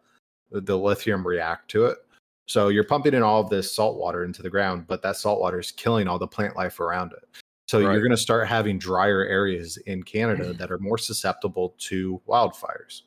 the 0.52 0.78
lithium 0.78 1.26
react 1.26 1.72
to 1.72 1.86
it. 1.86 1.98
So 2.46 2.68
you're 2.68 2.84
pumping 2.84 3.16
in 3.16 3.24
all 3.24 3.42
of 3.42 3.50
this 3.50 3.76
salt 3.76 3.98
water 3.98 4.26
into 4.26 4.44
the 4.44 4.50
ground, 4.50 4.86
but 4.86 5.02
that 5.02 5.16
salt 5.16 5.42
water 5.42 5.60
is 5.60 5.72
killing 5.72 6.08
all 6.08 6.20
the 6.20 6.28
plant 6.28 6.56
life 6.56 6.80
around 6.80 7.14
it. 7.14 7.28
So 7.68 7.80
Right. 7.80 7.94
you're 7.94 8.02
going 8.02 8.12
to 8.12 8.18
start 8.18 8.48
having 8.48 8.78
drier 8.78 9.26
areas 9.26 9.78
in 9.88 10.04
Canada 10.04 10.54
that 10.54 10.72
are 10.72 10.78
more 10.78 11.00
susceptible 11.00 11.74
to 11.80 12.22
wildfires. 12.28 13.02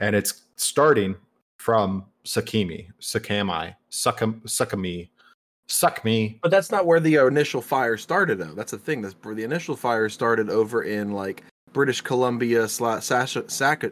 And 0.00 0.16
it's 0.16 0.46
starting 0.56 1.14
from 1.58 2.06
Sakimi, 2.24 2.88
Sakami, 3.00 3.76
Succumi, 3.92 5.10
Suck 5.70 6.04
Me. 6.04 6.38
But 6.42 6.50
that's 6.50 6.70
not 6.70 6.84
where 6.84 7.00
the 7.00 7.16
initial 7.16 7.60
fire 7.60 7.96
started, 7.96 8.38
though. 8.38 8.54
That's 8.54 8.72
the 8.72 8.78
thing. 8.78 9.02
That's 9.02 9.14
where 9.22 9.34
the 9.34 9.44
initial 9.44 9.76
fire 9.76 10.08
started 10.08 10.50
over 10.50 10.82
in 10.82 11.12
like 11.12 11.44
British 11.72 12.00
Columbia 12.00 12.68
slash 12.68 13.10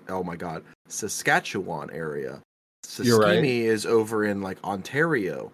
Oh 0.08 0.24
my 0.24 0.36
God, 0.36 0.64
Saskatchewan 0.88 1.90
area. 1.92 2.42
You're 3.00 3.18
right. 3.18 3.44
Is 3.44 3.86
over 3.86 4.24
in 4.24 4.40
like 4.42 4.62
Ontario. 4.64 5.52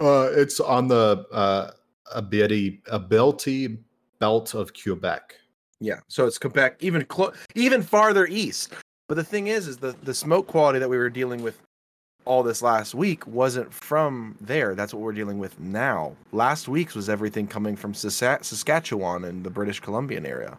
Uh, 0.00 0.30
it's 0.32 0.58
on 0.58 0.88
the 0.88 1.26
uh, 1.30 1.70
ability, 2.14 2.82
ability 2.90 3.78
belt 4.18 4.54
of 4.54 4.72
Quebec. 4.74 5.36
Yeah, 5.80 6.00
so 6.08 6.26
it's 6.26 6.38
Quebec, 6.38 6.76
even 6.80 7.04
clo- 7.04 7.32
even 7.54 7.82
farther 7.82 8.26
east. 8.26 8.72
But 9.08 9.14
the 9.14 9.24
thing 9.24 9.46
is, 9.46 9.68
is 9.68 9.76
the 9.76 9.94
the 10.02 10.14
smoke 10.14 10.46
quality 10.46 10.78
that 10.78 10.88
we 10.88 10.98
were 10.98 11.10
dealing 11.10 11.42
with 11.42 11.60
all 12.24 12.42
this 12.42 12.62
last 12.62 12.94
week 12.94 13.26
wasn't 13.26 13.72
from 13.72 14.36
there. 14.40 14.74
That's 14.74 14.92
what 14.94 15.02
we're 15.02 15.12
dealing 15.12 15.38
with 15.38 15.58
now. 15.58 16.14
Last 16.32 16.68
week's 16.68 16.94
was 16.94 17.08
everything 17.08 17.46
coming 17.46 17.76
from 17.76 17.94
Saskatchewan 17.94 19.24
and 19.24 19.44
the 19.44 19.50
British 19.50 19.80
Columbian 19.80 20.26
area. 20.26 20.58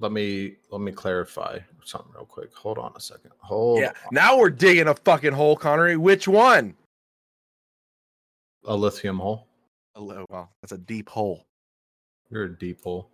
Let 0.00 0.12
me 0.12 0.56
let 0.70 0.80
me 0.80 0.92
clarify 0.92 1.58
something 1.84 2.12
real 2.14 2.24
quick. 2.24 2.54
Hold 2.54 2.78
on 2.78 2.92
a 2.96 3.00
second. 3.00 3.32
Hold 3.38 3.80
Yeah. 3.80 3.92
Now 4.12 4.38
we're 4.38 4.50
digging 4.50 4.86
a 4.86 4.94
fucking 4.94 5.32
hole, 5.32 5.56
Connery. 5.56 5.96
Which 5.96 6.28
one? 6.28 6.74
a 8.68 8.76
lithium 8.76 9.18
hole. 9.18 9.46
Oh, 9.96 10.24
wow, 10.30 10.48
that's 10.62 10.72
a 10.72 10.78
deep 10.78 11.08
hole. 11.08 11.46
You're 12.30 12.44
a 12.44 12.58
deep 12.58 12.84
hole. 12.84 13.10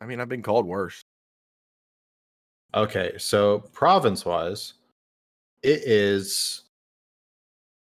I 0.00 0.06
mean, 0.06 0.20
I've 0.20 0.28
been 0.28 0.42
called 0.42 0.66
worse. 0.66 1.02
Okay, 2.74 3.12
so 3.18 3.60
province 3.72 4.24
wise, 4.24 4.74
it 5.62 5.82
is 5.84 6.62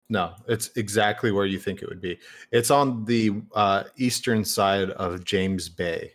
no, 0.09 0.33
it's 0.47 0.69
exactly 0.77 1.31
where 1.31 1.45
you 1.45 1.59
think 1.59 1.81
it 1.81 1.89
would 1.89 2.01
be. 2.01 2.17
It's 2.51 2.71
on 2.71 3.03
the 3.05 3.41
uh, 3.53 3.83
eastern 3.97 4.45
side 4.45 4.91
of 4.91 5.25
James 5.25 5.67
Bay. 5.67 6.13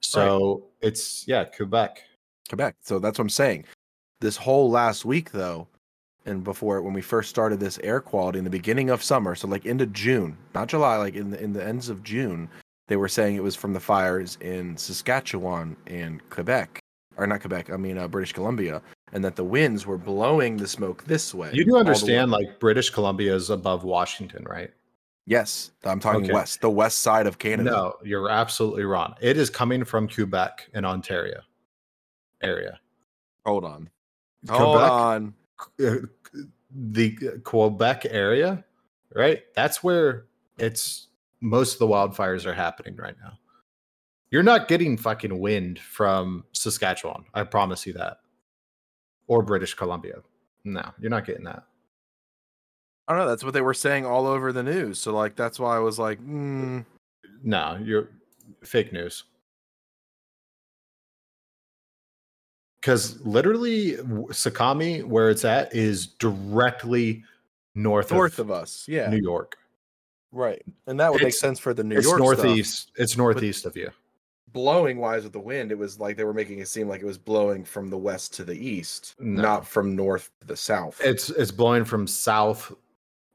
So 0.00 0.64
it's 0.80 1.26
yeah, 1.28 1.44
Quebec. 1.44 2.02
Quebec. 2.48 2.76
So 2.82 2.98
that's 2.98 3.18
what 3.18 3.24
I'm 3.24 3.28
saying. 3.28 3.64
This 4.20 4.36
whole 4.36 4.70
last 4.70 5.04
week, 5.04 5.30
though, 5.32 5.68
and 6.24 6.42
before 6.42 6.80
when 6.80 6.94
we 6.94 7.02
first 7.02 7.28
started 7.28 7.60
this 7.60 7.78
air 7.82 8.00
quality 8.00 8.38
in 8.38 8.44
the 8.44 8.50
beginning 8.50 8.88
of 8.88 9.02
summer, 9.02 9.34
so 9.34 9.46
like 9.46 9.66
into 9.66 9.86
June, 9.86 10.36
not 10.54 10.68
July, 10.68 10.96
like 10.96 11.14
in 11.14 11.30
the 11.30 11.42
in 11.42 11.52
the 11.52 11.64
ends 11.64 11.90
of 11.90 12.02
June, 12.02 12.48
they 12.88 12.96
were 12.96 13.08
saying 13.08 13.36
it 13.36 13.42
was 13.42 13.56
from 13.56 13.74
the 13.74 13.80
fires 13.80 14.38
in 14.40 14.76
Saskatchewan 14.76 15.76
and 15.86 16.28
Quebec, 16.30 16.80
or 17.16 17.26
not 17.26 17.40
Quebec, 17.40 17.70
I 17.70 17.76
mean 17.76 17.98
uh, 17.98 18.08
British 18.08 18.32
Columbia, 18.32 18.82
and 19.12 19.24
that 19.24 19.36
the 19.36 19.44
winds 19.44 19.86
were 19.86 19.98
blowing 19.98 20.56
the 20.56 20.66
smoke 20.68 21.04
this 21.04 21.34
way. 21.34 21.50
You 21.52 21.64
do 21.64 21.70
all 21.72 21.78
the 21.78 21.84
way- 21.84 21.90
understand 21.90 22.30
like 22.30 22.58
British 22.60 22.90
Columbia 22.90 23.34
is 23.34 23.50
above 23.50 23.84
Washington, 23.84 24.44
right? 24.44 24.70
Yes, 25.26 25.70
I'm 25.84 26.00
talking 26.00 26.24
Okay. 26.24 26.32
west, 26.34 26.60
the 26.60 26.68
west 26.68 27.00
side 27.00 27.26
of 27.26 27.38
Canada. 27.38 27.70
No, 27.70 27.94
you're 28.04 28.28
absolutely 28.28 28.84
wrong. 28.84 29.14
It 29.22 29.38
is 29.38 29.48
coming 29.48 29.82
from 29.84 30.06
Quebec 30.08 30.68
and 30.74 30.84
Ontario 30.84 31.40
area. 32.42 32.78
Hold 33.46 33.64
on. 33.64 33.88
Hold 34.50 34.76
on. 34.76 35.34
uh, 35.82 35.96
the 36.70 37.16
Quebec 37.44 38.06
area, 38.10 38.64
right? 39.14 39.42
That's 39.54 39.82
where 39.82 40.26
it's 40.58 41.08
most 41.40 41.74
of 41.74 41.78
the 41.78 41.86
wildfires 41.86 42.44
are 42.44 42.52
happening 42.54 42.96
right 42.96 43.14
now. 43.22 43.38
You're 44.34 44.42
not 44.42 44.66
getting 44.66 44.96
fucking 44.96 45.38
wind 45.38 45.78
from 45.78 46.42
Saskatchewan. 46.50 47.24
I 47.34 47.44
promise 47.44 47.86
you 47.86 47.92
that. 47.92 48.16
Or 49.28 49.44
British 49.44 49.74
Columbia. 49.74 50.16
No, 50.64 50.82
you're 50.98 51.08
not 51.08 51.24
getting 51.24 51.44
that. 51.44 51.62
I 53.06 53.12
don't 53.12 53.22
know. 53.22 53.28
That's 53.28 53.44
what 53.44 53.54
they 53.54 53.60
were 53.60 53.74
saying 53.74 54.04
all 54.04 54.26
over 54.26 54.52
the 54.52 54.64
news. 54.64 54.98
So 54.98 55.14
like 55.14 55.36
that's 55.36 55.60
why 55.60 55.76
I 55.76 55.78
was 55.78 56.00
like, 56.00 56.18
mm, 56.20 56.84
No, 57.44 57.78
you're 57.80 58.08
fake 58.64 58.92
news. 58.92 59.22
Because 62.80 63.24
literally, 63.24 63.98
Sakami, 64.32 65.04
where 65.04 65.30
it's 65.30 65.44
at, 65.44 65.72
is 65.72 66.08
directly 66.08 67.22
north, 67.76 68.10
north 68.10 68.40
of, 68.40 68.50
of 68.50 68.62
us. 68.62 68.84
Yeah. 68.88 69.10
New 69.10 69.22
York. 69.22 69.56
Right. 70.32 70.60
And 70.88 70.98
that 70.98 71.12
would 71.12 71.22
make 71.22 71.34
sense 71.34 71.60
for 71.60 71.72
the 71.72 71.84
New 71.84 71.98
it's 71.98 72.04
York 72.04 72.18
stuff. 72.18 72.38
northeast. 72.44 72.90
It's 72.96 73.16
northeast 73.16 73.64
of 73.64 73.76
you. 73.76 73.92
Blowing 74.54 74.98
wise 74.98 75.24
with 75.24 75.32
the 75.32 75.40
wind, 75.40 75.70
it 75.72 75.76
was 75.78 75.98
like 76.00 76.16
they 76.16 76.24
were 76.24 76.32
making 76.32 76.60
it 76.60 76.68
seem 76.68 76.88
like 76.88 77.02
it 77.02 77.06
was 77.06 77.18
blowing 77.18 77.64
from 77.64 77.90
the 77.90 77.98
west 77.98 78.32
to 78.34 78.44
the 78.44 78.54
east, 78.56 79.14
No. 79.18 79.42
not 79.42 79.66
from 79.66 79.94
north 79.94 80.30
to 80.40 80.46
the 80.46 80.56
south. 80.56 81.00
It's 81.04 81.28
it's 81.28 81.50
blowing 81.50 81.84
from 81.84 82.06
south. 82.06 82.72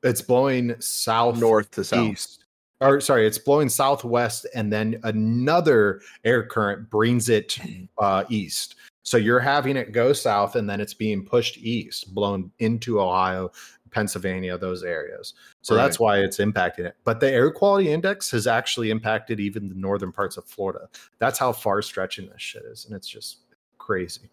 It's 0.02 0.22
blowing 0.22 0.80
south 0.80 1.38
north 1.38 1.70
to 1.72 1.84
south. 1.84 2.14
east. 2.14 2.46
Or 2.82 3.02
sorry, 3.02 3.28
it's 3.28 3.38
blowing 3.38 3.68
southwest, 3.68 4.48
and 4.56 4.72
then 4.72 5.02
another 5.04 6.00
air 6.24 6.44
current 6.44 6.90
brings 6.90 7.28
it 7.28 7.60
uh, 7.98 8.24
east. 8.30 8.76
So 9.04 9.18
you're 9.18 9.40
having 9.42 9.76
it 9.76 9.92
go 9.92 10.14
south, 10.14 10.56
and 10.56 10.70
then 10.70 10.80
it's 10.80 10.94
being 10.94 11.26
pushed 11.26 11.58
east, 11.58 12.14
blown 12.16 12.50
into 12.60 13.02
Ohio, 13.02 13.52
Pennsylvania, 13.92 14.58
those 14.58 14.84
areas. 14.84 15.34
So 15.62 15.76
that's 15.76 16.00
why 16.00 16.20
it's 16.20 16.38
impacting 16.38 16.86
it. 16.86 16.96
But 17.04 17.20
the 17.20 17.32
air 17.32 17.52
quality 17.52 17.92
index 17.92 18.30
has 18.32 18.48
actually 18.48 18.92
impacted 18.92 19.40
even 19.40 19.70
the 19.70 19.76
northern 19.76 20.12
parts 20.12 20.38
of 20.38 20.46
Florida. 20.46 20.88
That's 21.20 21.38
how 21.40 21.52
far 21.52 21.82
stretching 21.82 22.28
this 22.30 22.42
shit 22.42 22.64
is, 22.66 22.86
and 22.86 22.96
it's 22.96 23.08
just 23.08 23.40
crazy. 23.78 24.30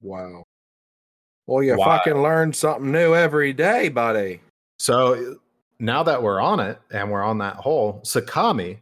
Wow. 0.00 0.44
Well, 1.46 1.62
you 1.62 1.76
Wow. 1.76 1.86
fucking 1.98 2.22
learn 2.22 2.52
something 2.52 2.90
new 2.92 3.14
every 3.14 3.52
day, 3.52 3.88
buddy. 3.88 4.40
So 4.78 5.36
now 5.78 6.02
that 6.02 6.22
we're 6.22 6.40
on 6.40 6.60
it 6.60 6.78
and 6.90 7.10
we're 7.10 7.22
on 7.22 7.38
that 7.38 7.56
hole, 7.56 8.00
Sakami 8.04 8.78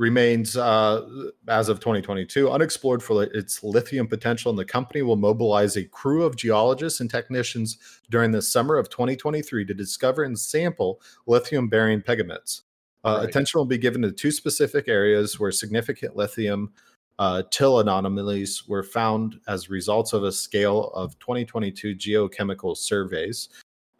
remains, 0.00 0.56
uh, 0.56 1.06
as 1.46 1.68
of 1.68 1.78
2022, 1.78 2.50
unexplored 2.50 3.02
for 3.02 3.24
its 3.24 3.62
lithium 3.62 4.08
potential, 4.08 4.48
and 4.48 4.58
the 4.58 4.64
company 4.64 5.02
will 5.02 5.16
mobilize 5.16 5.76
a 5.76 5.84
crew 5.84 6.24
of 6.24 6.36
geologists 6.36 7.00
and 7.00 7.10
technicians 7.10 7.76
during 8.08 8.30
the 8.30 8.40
summer 8.40 8.78
of 8.78 8.88
2023 8.88 9.66
to 9.66 9.74
discover 9.74 10.22
and 10.22 10.38
sample 10.38 11.02
lithium 11.26 11.68
bearing 11.68 12.00
pegmatites. 12.00 12.62
Uh, 13.04 13.18
Right. 13.20 13.28
Attention 13.28 13.58
will 13.58 13.66
be 13.66 13.76
given 13.76 14.00
to 14.00 14.10
two 14.10 14.30
specific 14.30 14.88
areas 14.88 15.38
where 15.38 15.52
significant 15.52 16.16
lithium 16.16 16.72
uh, 17.18 17.42
till 17.50 17.80
anomalies 17.80 18.66
were 18.66 18.82
found 18.82 19.38
as 19.48 19.68
results 19.68 20.14
of 20.14 20.24
a 20.24 20.32
scale 20.32 20.90
of 20.94 21.18
2022 21.18 21.94
geochemical 21.94 22.74
surveys. 22.74 23.50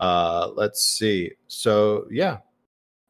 Uh, 0.00 0.50
let's 0.54 0.82
see. 0.82 1.32
So 1.46 2.06
yeah, 2.10 2.38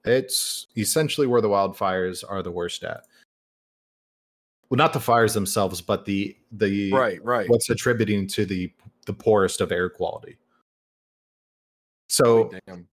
it's 0.05 0.67
essentially 0.77 1.27
where 1.27 1.41
the 1.41 1.49
wildfires 1.49 2.25
are 2.29 2.43
the 2.43 2.51
worst 2.51 2.83
at. 2.85 3.05
Well, 4.69 4.79
not 4.79 4.93
the 4.93 5.01
fires 5.01 5.35
themselves, 5.35 5.81
but 5.81 6.05
the 6.05 6.37
the 6.53 6.93
Right, 6.93 7.23
right. 7.25 7.49
what's 7.49 7.71
attributing 7.71 8.27
to 8.29 8.47
the 8.47 8.73
the 9.07 9.13
poorest 9.13 9.61
of 9.61 9.73
air 9.73 9.91
quality. 9.91 10.37
So 12.09 12.51
oh, 12.53 12.59
Damn. 12.67 12.89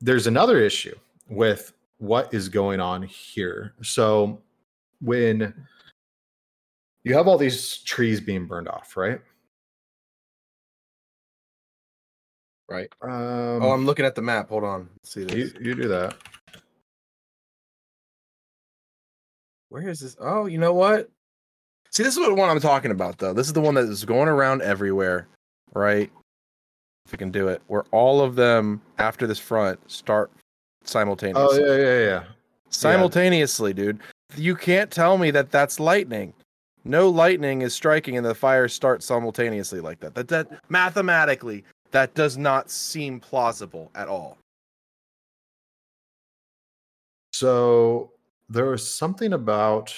there's 0.00 0.26
another 0.26 0.58
issue 0.58 0.96
with 1.28 1.72
what 1.98 2.32
is 2.34 2.48
going 2.48 2.80
on 2.80 3.02
here. 3.02 3.74
So 3.82 4.40
when 5.00 5.54
you 7.04 7.14
have 7.14 7.28
all 7.28 7.38
these 7.38 7.78
trees 7.78 8.20
being 8.20 8.46
burned 8.46 8.68
off, 8.68 8.96
right? 8.96 9.20
Right. 12.70 12.88
Um, 13.02 13.62
oh, 13.62 13.72
I'm 13.72 13.84
looking 13.84 14.06
at 14.06 14.14
the 14.14 14.22
map. 14.22 14.48
Hold 14.48 14.62
on. 14.62 14.88
Let's 14.98 15.12
see 15.12 15.24
this. 15.24 15.34
you, 15.34 15.52
you 15.60 15.74
do 15.74 15.88
that. 15.88 16.14
Where 19.70 19.88
is 19.88 20.00
this? 20.00 20.16
Oh, 20.20 20.46
you 20.46 20.58
know 20.58 20.72
what? 20.72 21.10
See, 21.90 22.04
this 22.04 22.14
is 22.14 22.20
what 22.20 22.36
one 22.36 22.48
I'm 22.48 22.60
talking 22.60 22.92
about, 22.92 23.18
though. 23.18 23.32
This 23.32 23.48
is 23.48 23.52
the 23.52 23.60
one 23.60 23.74
that 23.74 23.84
is 23.84 24.04
going 24.04 24.28
around 24.28 24.62
everywhere, 24.62 25.26
right? 25.74 26.10
If 27.06 27.12
we 27.12 27.18
can 27.18 27.32
do 27.32 27.48
it, 27.48 27.60
where 27.66 27.84
all 27.90 28.20
of 28.20 28.36
them 28.36 28.80
after 28.98 29.26
this 29.26 29.40
front 29.40 29.78
start 29.90 30.30
simultaneously. 30.84 31.42
Oh 31.42 31.48
simultaneously. 31.48 31.84
yeah, 31.84 31.98
yeah, 31.98 32.08
yeah. 32.08 32.24
simultaneously, 32.68 33.72
dude. 33.72 33.98
You 34.36 34.54
can't 34.54 34.92
tell 34.92 35.18
me 35.18 35.32
that 35.32 35.50
that's 35.50 35.80
lightning. 35.80 36.32
No 36.84 37.08
lightning 37.08 37.62
is 37.62 37.74
striking 37.74 38.16
and 38.16 38.24
the 38.24 38.34
fires 38.34 38.72
start 38.72 39.02
simultaneously 39.02 39.80
like 39.80 39.98
that. 40.00 40.14
That 40.14 40.28
that 40.28 40.70
mathematically 40.70 41.64
that 41.90 42.14
does 42.14 42.36
not 42.36 42.70
seem 42.70 43.20
plausible 43.20 43.90
at 43.94 44.08
all. 44.08 44.38
So 47.32 48.12
there 48.48 48.66
was 48.66 48.88
something 48.88 49.32
about 49.32 49.94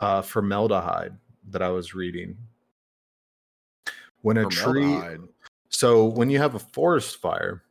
uh, 0.00 0.22
formaldehyde 0.22 1.16
that 1.50 1.62
I 1.62 1.70
was 1.70 1.94
reading. 1.94 2.36
When 4.22 4.36
a 4.38 4.46
tree, 4.46 5.00
so 5.68 6.06
when 6.06 6.30
you 6.30 6.38
have 6.38 6.54
a 6.54 6.58
forest 6.58 7.16
fire, 7.20 7.62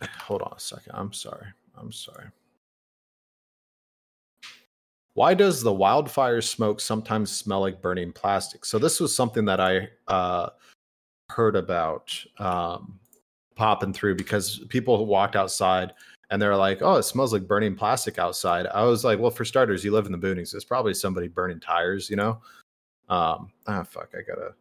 hold 0.20 0.42
on 0.42 0.54
a 0.56 0.60
second. 0.60 0.92
I'm 0.94 1.12
sorry. 1.12 1.46
I'm 1.76 1.92
sorry. 1.92 2.26
Why 5.14 5.32
does 5.34 5.62
the 5.62 5.72
wildfire 5.72 6.40
smoke 6.40 6.80
sometimes 6.80 7.30
smell 7.30 7.60
like 7.60 7.80
burning 7.80 8.12
plastic? 8.12 8.64
So 8.64 8.78
this 8.78 8.98
was 9.00 9.14
something 9.14 9.44
that 9.44 9.60
I 9.60 9.88
uh, 10.08 10.50
heard 11.30 11.54
about 11.56 12.12
um, 12.38 12.98
popping 13.54 13.92
through 13.92 14.16
because 14.16 14.58
people 14.68 15.06
walked 15.06 15.36
outside 15.36 15.92
and 16.30 16.42
they're 16.42 16.56
like, 16.56 16.82
"Oh, 16.82 16.96
it 16.96 17.04
smells 17.04 17.32
like 17.32 17.46
burning 17.46 17.76
plastic 17.76 18.18
outside." 18.18 18.66
I 18.66 18.82
was 18.84 19.04
like, 19.04 19.20
"Well, 19.20 19.30
for 19.30 19.44
starters, 19.44 19.84
you 19.84 19.92
live 19.92 20.06
in 20.06 20.12
the 20.12 20.18
boonies. 20.18 20.52
It's 20.54 20.64
probably 20.64 20.94
somebody 20.94 21.28
burning 21.28 21.60
tires, 21.60 22.10
you 22.10 22.16
know." 22.16 22.40
Um, 23.08 23.52
ah, 23.68 23.84
fuck, 23.84 24.10
I 24.18 24.22
gotta 24.22 24.54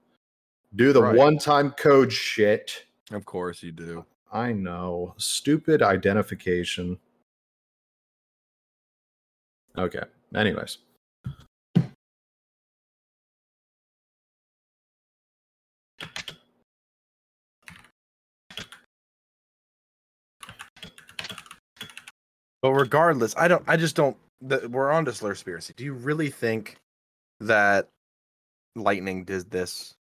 do 0.75 0.93
the 0.93 1.01
Right. 1.01 1.15
one-time 1.15 1.71
code 1.71 2.11
shit. 2.11 2.85
Of 3.11 3.25
course 3.25 3.63
you 3.63 3.71
do. 3.71 4.05
I 4.31 4.51
know, 4.53 5.15
stupid 5.17 5.81
identification. 5.81 6.99
Okay. 9.77 10.03
Anyways, 10.35 10.79
But 22.63 22.71
regardless, 22.71 23.35
I 23.37 23.49
don't. 23.49 23.63
I 23.67 23.75
just 23.75 23.95
don't. 23.95 24.15
The, 24.39 24.67
we're 24.69 24.89
on 24.89 25.03
to 25.05 25.11
Slurspiracy. 25.11 25.75
Do 25.75 25.83
you 25.83 25.93
really 25.93 26.29
think 26.29 26.77
that 27.41 27.89
lightning 28.77 29.25
did 29.25 29.51
this? 29.51 29.93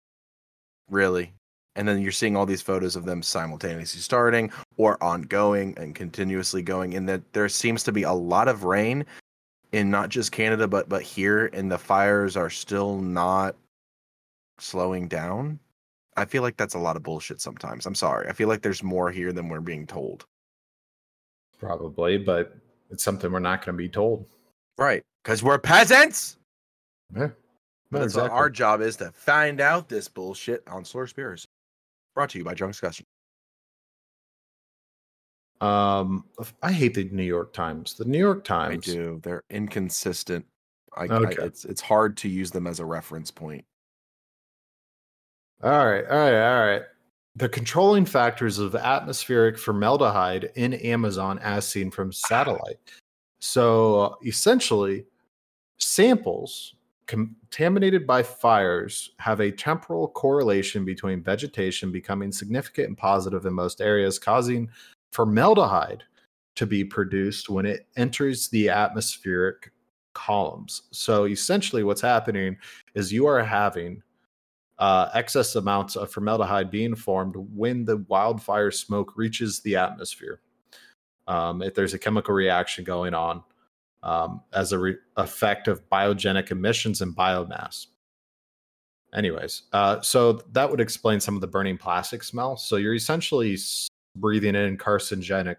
Really? 0.90 1.32
And 1.74 1.88
then 1.88 2.02
you're 2.02 2.12
seeing 2.12 2.36
all 2.36 2.44
these 2.44 2.60
photos 2.60 2.96
of 2.96 3.06
them 3.06 3.22
simultaneously 3.22 4.00
starting 4.02 4.52
or 4.76 5.02
ongoing 5.02 5.74
and 5.78 5.94
continuously 5.94 6.60
going. 6.60 6.94
And 6.94 7.08
that 7.08 7.32
there 7.32 7.48
seems 7.48 7.82
to 7.84 7.92
be 7.92 8.02
a 8.02 8.12
lot 8.12 8.46
of 8.48 8.64
rain 8.64 9.06
in 9.72 9.90
not 9.90 10.08
just 10.08 10.32
Canada, 10.32 10.66
but 10.68 10.88
but 10.88 11.02
here, 11.02 11.46
and 11.52 11.70
the 11.70 11.78
fires 11.78 12.36
are 12.36 12.50
still 12.50 12.98
not 12.98 13.56
slowing 14.58 15.08
down. 15.08 15.58
I 16.16 16.24
feel 16.24 16.42
like 16.42 16.56
that's 16.56 16.74
a 16.74 16.78
lot 16.78 16.96
of 16.96 17.02
bullshit 17.02 17.40
sometimes. 17.40 17.86
I'm 17.86 17.94
sorry. 17.94 18.28
I 18.28 18.32
feel 18.32 18.48
like 18.48 18.62
there's 18.62 18.82
more 18.82 19.10
here 19.10 19.32
than 19.32 19.48
we're 19.48 19.60
being 19.60 19.86
told. 19.86 20.26
probably, 21.58 22.18
but 22.18 22.56
it's 22.90 23.04
something 23.04 23.30
we're 23.30 23.38
not 23.38 23.64
going 23.64 23.76
to 23.76 23.78
be 23.78 23.88
told. 23.88 24.26
Right. 24.76 25.02
Because 25.22 25.42
we're 25.42 25.58
peasants. 25.58 26.38
Yeah. 27.14 27.28
But 27.90 28.00
that's 28.00 28.16
what 28.16 28.30
our 28.30 28.50
job 28.50 28.80
is 28.80 28.96
to 28.96 29.12
find 29.12 29.60
out 29.60 29.88
this 29.88 30.08
bullshit 30.08 30.62
on 30.68 30.84
Slur 30.84 31.06
Spears. 31.06 31.46
Brought 32.14 32.30
to 32.30 32.38
you 32.38 32.44
by 32.44 32.54
Drunkscussion. 32.54 33.02
Um, 35.60 36.24
I 36.62 36.72
hate 36.72 36.94
the 36.94 37.04
New 37.04 37.22
York 37.24 37.52
Times. 37.52 37.94
The 37.94 38.04
New 38.06 38.18
York 38.18 38.44
Times. 38.44 38.88
I 38.88 38.92
do. 38.92 39.20
They're 39.22 39.44
inconsistent. 39.50 40.46
I, 40.96 41.02
I- 41.04 41.06
Okay. 41.08 41.42
it's 41.44 41.64
it's 41.64 41.80
hard 41.80 42.16
to 42.18 42.28
use 42.28 42.50
them 42.50 42.66
as 42.66 42.80
a 42.80 42.84
reference 42.84 43.30
point. 43.30 43.64
All 45.62 45.86
right, 45.86 46.04
all 46.06 46.18
right, 46.18 46.56
all 46.58 46.66
right. 46.66 46.82
The 47.36 47.48
controlling 47.48 48.06
factors 48.06 48.58
of 48.58 48.74
atmospheric 48.74 49.58
formaldehyde 49.58 50.50
in 50.56 50.72
Amazon 50.74 51.38
as 51.40 51.68
seen 51.68 51.90
from 51.90 52.12
satellite. 52.12 52.78
So 53.40 54.00
uh, 54.00 54.14
essentially, 54.24 55.04
samples 55.78 56.74
contaminated 57.06 58.06
by 58.06 58.22
fires 58.22 59.10
have 59.18 59.40
a 59.40 59.50
temporal 59.50 60.08
correlation 60.08 60.84
between 60.84 61.22
vegetation 61.22 61.90
becoming 61.92 62.32
significant 62.32 62.88
and 62.88 62.96
positive 62.98 63.46
in 63.46 63.52
most 63.52 63.80
areas, 63.80 64.18
causing 64.18 64.68
formaldehyde 65.12 66.04
to 66.56 66.66
be 66.66 66.84
produced 66.84 67.48
when 67.48 67.66
it 67.66 67.86
enters 67.96 68.48
the 68.48 68.68
atmospheric 68.68 69.72
columns. 70.14 70.82
So 70.90 71.26
essentially, 71.26 71.84
what's 71.84 72.00
happening 72.00 72.56
is 72.94 73.12
you 73.12 73.26
are 73.26 73.42
having 73.42 74.02
uh, 74.78 75.10
excess 75.14 75.56
amounts 75.56 75.96
of 75.96 76.10
formaldehyde 76.10 76.70
being 76.70 76.94
formed 76.94 77.36
when 77.54 77.84
the 77.84 77.98
wildfire 78.08 78.70
smoke 78.70 79.16
reaches 79.16 79.60
the 79.60 79.76
atmosphere. 79.76 80.40
Um, 81.28 81.62
if 81.62 81.74
there's 81.74 81.94
a 81.94 81.98
chemical 81.98 82.34
reaction 82.34 82.82
going 82.82 83.14
on 83.14 83.42
um, 84.02 84.42
as 84.52 84.72
a 84.72 84.78
re- 84.78 84.96
effect 85.16 85.68
of 85.68 85.88
biogenic 85.90 86.50
emissions 86.50 87.02
and 87.02 87.14
biomass. 87.14 87.86
Anyways, 89.14 89.62
uh, 89.72 90.00
so 90.00 90.34
that 90.52 90.70
would 90.70 90.80
explain 90.80 91.20
some 91.20 91.34
of 91.34 91.40
the 91.40 91.46
burning 91.46 91.76
plastic 91.76 92.22
smell. 92.22 92.56
So 92.56 92.76
you're 92.76 92.94
essentially 92.94 93.58
breathing 94.16 94.54
in 94.54 94.76
carcinogenic 94.78 95.56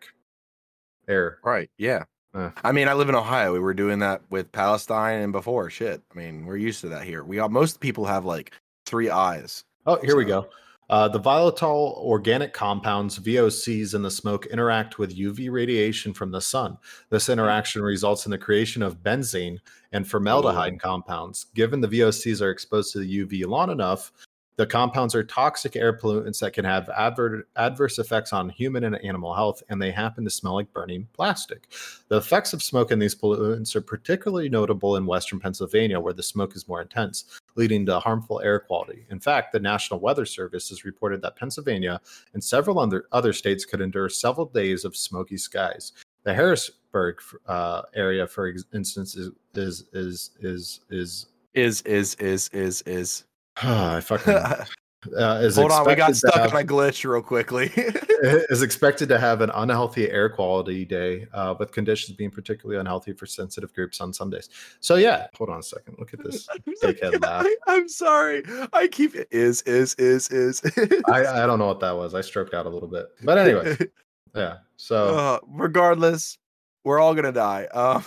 air. 1.08 1.40
Right. 1.44 1.70
Yeah. 1.78 2.04
Uh. 2.34 2.52
I 2.64 2.72
mean, 2.72 2.88
I 2.88 2.94
live 2.94 3.10
in 3.10 3.16
Ohio. 3.16 3.54
We 3.54 3.60
were 3.60 3.74
doing 3.74 4.00
that 4.00 4.22
with 4.30 4.52
Palestine 4.52 5.22
and 5.22 5.34
before. 5.34 5.70
Shit. 5.70 6.02
I 6.14 6.18
mean, 6.18 6.46
we're 6.46 6.58
used 6.58 6.82
to 6.82 6.90
that 6.90 7.04
here. 7.04 7.24
We 7.24 7.40
all, 7.40 7.50
most 7.50 7.80
people 7.80 8.06
have 8.06 8.26
like 8.26 8.54
three 8.86 9.10
eyes. 9.10 9.64
Oh, 9.86 10.00
here 10.02 10.16
we 10.16 10.26
go. 10.26 10.48
Uh, 10.92 11.08
the 11.08 11.20
volatile 11.20 12.02
organic 12.06 12.52
compounds, 12.52 13.18
VOCs, 13.18 13.96
in 13.96 14.02
the 14.02 14.12
smoke 14.12 14.46
interact 14.48 15.00
with 15.00 15.18
UV 15.18 15.50
radiation 15.50 16.14
from 16.14 16.32
the 16.32 16.42
sun. 16.42 16.78
This 17.10 17.30
interaction 17.30 17.82
results 17.82 18.26
in 18.26 18.32
the 18.32 18.38
creation 18.38 18.84
of 18.84 19.02
benzene 19.02 19.58
and 19.94 20.06
formaldehyde 20.06 20.74
Ooh. 20.74 20.80
compounds. 20.80 21.46
Given 21.56 21.80
the 21.80 21.88
VOCs 21.88 22.42
are 22.42 22.52
exposed 22.52 22.92
to 22.92 23.00
the 23.00 23.26
UV 23.26 23.48
long 23.48 23.72
enough, 23.72 24.12
the 24.62 24.68
compounds 24.68 25.16
are 25.16 25.24
toxic 25.24 25.76
air 25.76 25.92
pollutants 25.92 26.38
that 26.40 26.54
can 26.54 26.64
have 26.64 26.88
adver- 26.90 27.48
adverse 27.56 27.98
effects 27.98 28.32
on 28.32 28.48
human 28.48 28.84
and 28.84 28.96
animal 29.04 29.34
health, 29.34 29.64
and 29.70 29.82
they 29.82 29.90
happen 29.90 30.24
to 30.24 30.30
smell 30.30 30.54
like 30.54 30.72
burning 30.72 31.08
plastic. 31.14 31.68
The 32.10 32.18
effects 32.18 32.54
of 32.54 32.62
smoke 32.62 32.92
in 32.92 33.00
these 33.00 33.16
pollutants 33.16 33.76
are 33.76 33.82
particularly 33.82 34.50
notable 34.50 34.98
in 34.98 35.08
western 35.08 35.40
Pennsylvania, 35.40 36.00
where 36.00 36.14
the 36.14 36.22
smoke 36.22 36.56
is 36.56 36.68
more 36.68 36.80
intense 36.80 37.40
leading 37.56 37.88
to 37.88 38.00
harmful 38.00 38.40
air 38.42 38.60
quality. 38.60 39.04
In 39.10 39.20
fact, 39.20 39.52
the 39.52 39.60
National 39.60 40.00
Weather 40.00 40.28
Service 40.28 40.70
has 40.70 40.86
reported 40.86 41.24
that 41.24 41.38
Pennsylvania 41.38 42.00
and 42.36 42.44
several 42.44 42.78
other, 42.78 43.06
other 43.12 43.34
states 43.34 43.66
could 43.66 43.82
endure 43.82 44.10
several 44.10 44.46
days 44.46 44.86
of 44.86 44.96
smoky 44.96 45.38
skies. 45.38 45.94
The 46.22 46.36
Harrisburg 46.36 47.16
uh, 47.48 47.82
area, 47.96 48.28
for 48.28 48.54
instance, 48.76 49.16
is 49.16 49.32
is 49.56 49.86
is 49.92 50.30
is 50.40 50.82
is. 50.92 51.26
Is, 51.56 51.82
is, 51.82 52.16
is, 52.16 52.48
is, 52.54 52.84
is. 52.84 53.26
I 53.58 54.02
fucking 54.02 54.34
uh, 55.18 55.40
is 55.42 55.56
Hold 55.56 55.72
on. 55.72 55.86
We 55.88 55.96
got 55.96 56.16
stuck 56.16 56.36
have- 56.36 56.54
on 56.54 56.62
a 56.62 56.66
glitch 56.66 57.10
real 57.10 57.22
quickly. 57.22 57.72
is 58.24 58.62
expected 58.62 59.10
to 59.10 59.18
have 59.18 59.42
an 59.42 59.50
unhealthy 59.56 60.10
air 60.12 60.30
quality 60.30 60.86
day, 60.86 61.26
uh, 61.34 61.56
with 61.58 61.72
conditions 61.72 62.16
being 62.16 62.30
particularly 62.30 62.80
unhealthy 62.80 63.14
for 63.14 63.26
sensitive 63.26 63.74
groups 63.74 64.00
on 64.00 64.14
some 64.14 64.30
days. 64.30 64.50
So 64.80 64.96
yeah, 64.96 65.26
hold 65.36 65.50
on 65.50 65.60
a 65.60 65.64
second. 65.64 65.96
Look 65.98 66.14
at 66.14 66.24
this. 66.24 66.48
Dickhead 66.84 67.20
laugh. 67.24 67.48
I, 67.68 67.74
am 67.74 67.90
sorry. 67.90 68.44
I 68.74 68.88
keep 68.88 69.16
is, 69.32 69.64
is, 69.64 69.96
is, 69.96 70.30
is. 70.30 70.62
is. 70.62 71.02
I, 71.08 71.44
I 71.44 71.48
don't 71.48 71.58
know 71.58 71.66
what 71.66 71.80
that 71.80 71.98
was. 71.98 72.14
I 72.14 72.22
stroked 72.22 72.54
out 72.54 72.68
a 72.68 72.70
little 72.70 72.88
bit, 72.88 73.08
but 73.24 73.40
anyway, 73.40 73.76
yeah. 74.36 74.58
So 74.78 75.16
Uh, 75.16 75.40
regardless, 75.48 76.38
we're 76.84 77.00
all 77.00 77.16
gonna 77.16 77.32
die. 77.32 77.66
Um, 77.74 78.06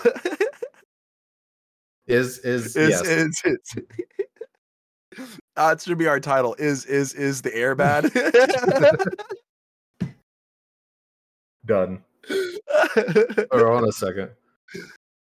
is 2.07 2.39
is, 2.39 2.77
is, 2.77 2.91
yes. 2.91 3.03
is, 3.03 3.43
is. 3.45 3.85
Uh, 5.57 5.75
it 5.77 5.83
should 5.83 5.99
be 5.99 6.09
our 6.09 6.21
title. 6.21 6.55
Is 6.59 6.85
is 6.87 7.13
is 7.15 7.43
the 7.43 7.55
air 7.55 7.75
bad? 7.75 8.11
done. 11.67 12.03
Or 13.51 13.73
on 13.73 13.87
a 13.89 13.93
second. 13.93 14.31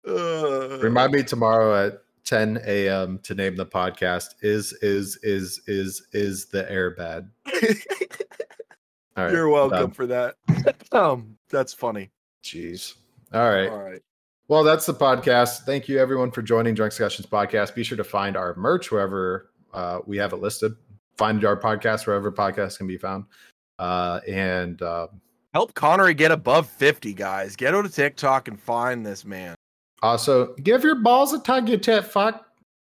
Uh, 0.08 0.78
Remind 0.80 1.12
me 1.12 1.24
tomorrow 1.24 1.88
at 1.88 2.04
10 2.26 2.62
a.m. 2.66 3.20
to 3.24 3.36
name 3.36 3.56
the 3.56 3.66
podcast. 3.66 4.36
Is 4.42 4.74
is 4.82 5.18
is 5.24 5.62
is 5.68 6.08
is 6.12 6.46
the 6.48 6.70
air 6.72 6.92
bad? 6.92 7.30
All 9.18 9.26
right. 9.26 9.32
You're 9.32 9.50
welcome 9.50 9.80
done. 9.80 9.92
for 9.92 10.08
that. 10.08 10.36
um, 10.92 11.38
that's 11.50 11.74
funny. 11.74 12.12
Jeez. 12.44 12.96
All 13.34 13.50
right. 13.50 13.70
All 13.70 13.84
right. 13.84 14.02
Well, 14.48 14.64
that's 14.64 14.86
the 14.86 14.94
podcast. 14.94 15.62
Thank 15.62 15.88
you 15.88 16.00
everyone 16.00 16.32
for 16.32 16.42
joining 16.42 16.76
Drunkscussions 16.76 17.28
podcast. 17.28 17.76
Be 17.76 17.84
sure 17.84 17.98
to 17.98 18.04
find 18.04 18.36
our 18.38 18.56
merch 18.56 18.92
wherever 18.92 19.50
uh, 19.74 20.00
we 20.06 20.18
have 20.18 20.34
it 20.34 20.38
listed. 20.38 20.74
Find 21.18 21.44
our 21.46 21.60
podcast 21.60 22.08
wherever 22.08 22.32
podcasts 22.32 22.78
can 22.78 22.88
be 22.88 22.98
found. 22.98 23.26
Uh, 23.80 24.20
and 24.28 24.82
uh, 24.82 25.08
Help 25.54 25.74
Connery 25.76 26.14
get 26.16 26.32
above 26.32 26.68
50, 26.68 27.14
guys. 27.14 27.56
Get 27.56 27.76
on 27.76 27.84
to 27.84 27.90
TikTok 27.90 28.48
and 28.48 28.60
find 28.60 29.06
this 29.06 29.24
man. 29.24 29.56
Also, 30.02 30.54
give 30.56 30.84
your 30.84 30.96
balls 30.96 31.32
a 31.34 31.40
tug, 31.40 31.70
you 31.70 31.78
tit 31.78 32.06
fuck. 32.06 32.46